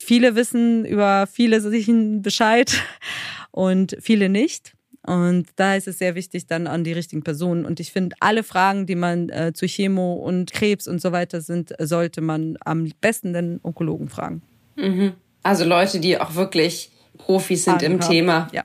Viele 0.00 0.34
wissen 0.34 0.84
über 0.84 1.26
viele 1.26 1.60
Sachen 1.60 2.22
Bescheid 2.22 2.80
und 3.50 3.96
viele 4.00 4.28
nicht. 4.28 4.74
Und 5.06 5.48
da 5.56 5.74
ist 5.74 5.86
es 5.86 5.98
sehr 5.98 6.14
wichtig 6.14 6.46
dann 6.46 6.66
an 6.66 6.82
die 6.82 6.92
richtigen 6.92 7.22
Personen. 7.22 7.66
Und 7.66 7.78
ich 7.78 7.92
finde, 7.92 8.16
alle 8.20 8.42
Fragen, 8.42 8.86
die 8.86 8.94
man 8.94 9.28
äh, 9.28 9.52
zu 9.52 9.66
Chemo 9.66 10.14
und 10.14 10.52
Krebs 10.52 10.88
und 10.88 11.00
so 11.00 11.12
weiter 11.12 11.42
sind, 11.42 11.74
sollte 11.78 12.22
man 12.22 12.56
am 12.64 12.90
besten 13.00 13.34
den 13.34 13.60
Onkologen 13.62 14.08
fragen. 14.08 14.40
Mhm. 14.76 15.12
Also 15.42 15.64
Leute, 15.64 16.00
die 16.00 16.18
auch 16.18 16.34
wirklich 16.36 16.90
Profis 17.18 17.64
sind 17.64 17.82
Ahnung 17.82 17.98
im 17.98 18.00
haben. 18.00 18.10
Thema. 18.10 18.48
Ja. 18.52 18.64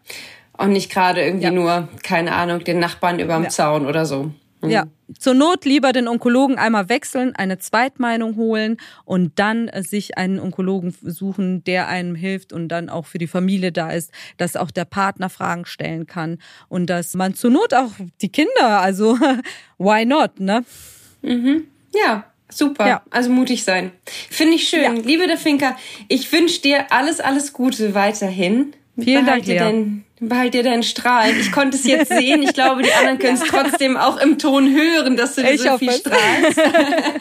Und 0.59 0.73
nicht 0.73 0.91
gerade 0.91 1.23
irgendwie 1.23 1.45
ja. 1.45 1.51
nur, 1.51 1.87
keine 2.03 2.33
Ahnung, 2.33 2.65
den 2.65 2.79
Nachbarn 2.79 3.19
überm 3.19 3.43
ja. 3.43 3.49
Zaun 3.49 3.85
oder 3.85 4.05
so. 4.05 4.31
Mhm. 4.61 4.69
Ja, 4.69 4.87
zur 5.17 5.33
Not 5.33 5.63
lieber 5.63 5.93
den 5.93 6.09
Onkologen 6.09 6.57
einmal 6.57 6.89
wechseln, 6.89 7.33
eine 7.33 7.59
Zweitmeinung 7.59 8.35
holen 8.35 8.75
und 9.05 9.39
dann 9.39 9.71
sich 9.73 10.17
einen 10.17 10.37
Onkologen 10.37 10.93
suchen, 11.01 11.63
der 11.63 11.87
einem 11.87 12.13
hilft 12.13 12.51
und 12.51 12.67
dann 12.67 12.89
auch 12.89 13.05
für 13.05 13.19
die 13.19 13.27
Familie 13.27 13.71
da 13.71 13.91
ist, 13.91 14.11
dass 14.35 14.57
auch 14.57 14.69
der 14.69 14.83
Partner 14.83 15.29
Fragen 15.29 15.65
stellen 15.65 16.07
kann 16.07 16.39
und 16.67 16.89
dass 16.89 17.13
man 17.13 17.35
zur 17.35 17.51
Not 17.51 17.73
auch 17.73 17.91
die 18.21 18.29
Kinder, 18.29 18.81
also 18.81 19.17
why 19.77 20.05
not, 20.05 20.41
ne? 20.41 20.65
Mhm. 21.21 21.67
Ja, 21.95 22.25
Super, 22.51 22.87
ja. 22.87 23.03
also 23.11 23.29
mutig 23.29 23.63
sein. 23.63 23.91
Finde 24.31 24.55
ich 24.55 24.67
schön. 24.67 24.81
Ja. 24.81 24.91
Liebe 24.91 25.27
der 25.27 25.37
Finker, 25.37 25.77
ich 26.07 26.31
wünsche 26.31 26.61
dir 26.61 26.91
alles, 26.91 27.19
alles 27.19 27.53
Gute 27.53 27.93
weiterhin. 27.93 28.73
Vielen 29.01 29.25
Dank, 29.25 29.45
Lea. 29.45 29.57
Dein, 29.57 30.05
behalt 30.19 30.53
dir 30.53 30.63
deinen 30.63 30.83
Strahl. 30.83 31.31
Ich 31.39 31.51
konnte 31.51 31.77
es 31.77 31.85
jetzt 31.85 32.11
sehen. 32.11 32.43
Ich 32.43 32.53
glaube, 32.53 32.83
die 32.83 32.91
anderen 32.93 33.19
können 33.19 33.35
es 33.35 33.43
trotzdem 33.47 33.97
auch 33.97 34.17
im 34.17 34.37
Ton 34.37 34.73
hören, 34.73 35.17
dass 35.17 35.35
du 35.35 35.43
dir 35.43 35.51
ich 35.51 35.61
so 35.61 35.77
viel 35.77 35.91
strahlst. 35.91 36.61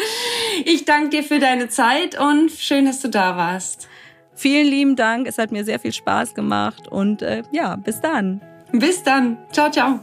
ich 0.65 0.85
danke 0.85 1.11
dir 1.11 1.23
für 1.23 1.39
deine 1.39 1.69
Zeit 1.69 2.19
und 2.19 2.51
schön, 2.51 2.87
dass 2.87 3.01
du 3.01 3.09
da 3.09 3.37
warst. 3.37 3.89
Vielen 4.35 4.69
lieben 4.69 4.97
Dank. 4.97 5.27
Es 5.27 5.39
hat 5.39 5.51
mir 5.51 5.65
sehr 5.65 5.81
viel 5.81 5.93
Spaß 5.93 6.35
gemacht 6.35 6.87
und 6.89 7.23
äh, 7.23 7.43
ja, 7.51 7.77
bis 7.77 8.01
dann. 8.01 8.41
Bis 8.73 9.03
dann. 9.03 9.39
Ciao, 9.51 9.71
ciao. 9.71 10.01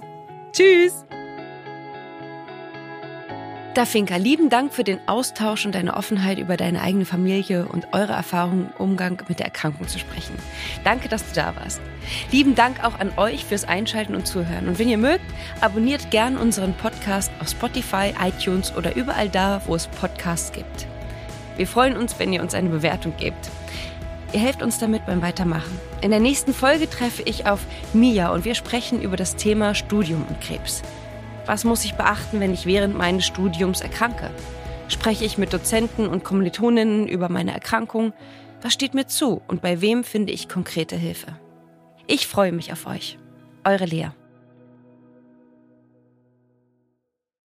Tschüss. 0.52 1.05
Dafinka, 3.76 4.16
lieben 4.16 4.50
Dank 4.50 4.74
für 4.74 4.86
den 4.86 5.06
Austausch 5.06 5.66
und 5.66 5.76
deine 5.76 5.96
Offenheit 5.96 6.38
über 6.38 6.56
deine 6.56 6.82
eigene 6.82 7.04
Familie 7.04 7.66
und 7.66 7.88
eure 7.92 8.14
Erfahrungen 8.14 8.70
im 8.70 8.82
Umgang 8.82 9.22
mit 9.28 9.40
der 9.40 9.48
Erkrankung 9.48 9.86
zu 9.90 10.00
sprechen. 10.00 10.34
Danke, 10.86 11.10
dass 11.10 11.28
du 11.28 11.36
da 11.36 11.54
warst. 11.58 11.82
Lieben 12.32 12.56
Dank 12.56 12.82
auch 12.86 12.98
an 12.98 13.12
euch 13.18 13.44
fürs 13.44 13.66
Einschalten 13.66 14.16
und 14.16 14.28
Zuhören. 14.28 14.70
Und 14.70 14.80
wenn 14.80 14.88
ihr 14.88 14.98
mögt, 14.98 15.26
abonniert 15.60 16.10
gern 16.10 16.38
unseren 16.38 16.74
Podcast 16.74 17.30
auf 17.42 17.50
Spotify, 17.50 18.14
iTunes 18.26 18.74
oder 18.78 18.96
überall 18.96 19.28
da, 19.28 19.62
wo 19.66 19.76
es 19.76 19.88
Podcasts 19.88 20.54
gibt. 20.54 20.88
Wir 21.58 21.68
freuen 21.68 21.98
uns, 21.98 22.18
wenn 22.18 22.32
ihr 22.32 22.42
uns 22.42 22.54
eine 22.54 22.70
Bewertung 22.70 23.14
gebt. 23.18 23.50
Ihr 24.32 24.40
helft 24.40 24.64
uns 24.64 24.80
damit 24.80 25.06
beim 25.06 25.22
Weitermachen. 25.22 25.78
In 26.02 26.12
der 26.12 26.22
nächsten 26.22 26.54
Folge 26.54 26.90
treffe 26.90 27.24
ich 27.24 27.46
auf 27.46 27.60
Mia 27.92 28.30
und 28.30 28.46
wir 28.46 28.56
sprechen 28.56 29.02
über 29.02 29.18
das 29.18 29.36
Thema 29.36 29.76
Studium 29.76 30.26
und 30.30 30.40
Krebs. 30.40 30.82
Was 31.46 31.64
muss 31.64 31.86
ich 31.86 31.94
beachten, 31.94 32.40
wenn 32.40 32.54
ich 32.54 32.66
während 32.66 32.98
meines 32.98 33.26
Studiums 33.26 33.82
erkranke? 33.82 34.32
Spreche 34.88 35.26
ich 35.26 35.38
mit 35.38 35.54
Dozenten 35.54 36.08
und 36.08 36.24
Kommilitoninnen 36.24 37.08
über 37.08 37.30
meine 37.30 37.54
Erkrankung? 37.54 38.14
Was 38.62 38.74
steht 38.74 38.96
mir 38.96 39.06
zu 39.06 39.42
und 39.48 39.62
bei 39.62 39.80
wem 39.80 40.04
finde 40.04 40.34
ich 40.34 40.50
konkrete 40.50 40.96
Hilfe? 40.96 41.40
Ich 42.08 42.26
freue 42.26 42.52
mich 42.52 42.72
auf 42.72 42.88
euch. 42.88 43.20
Eure 43.64 43.86
Lea. 43.86 44.10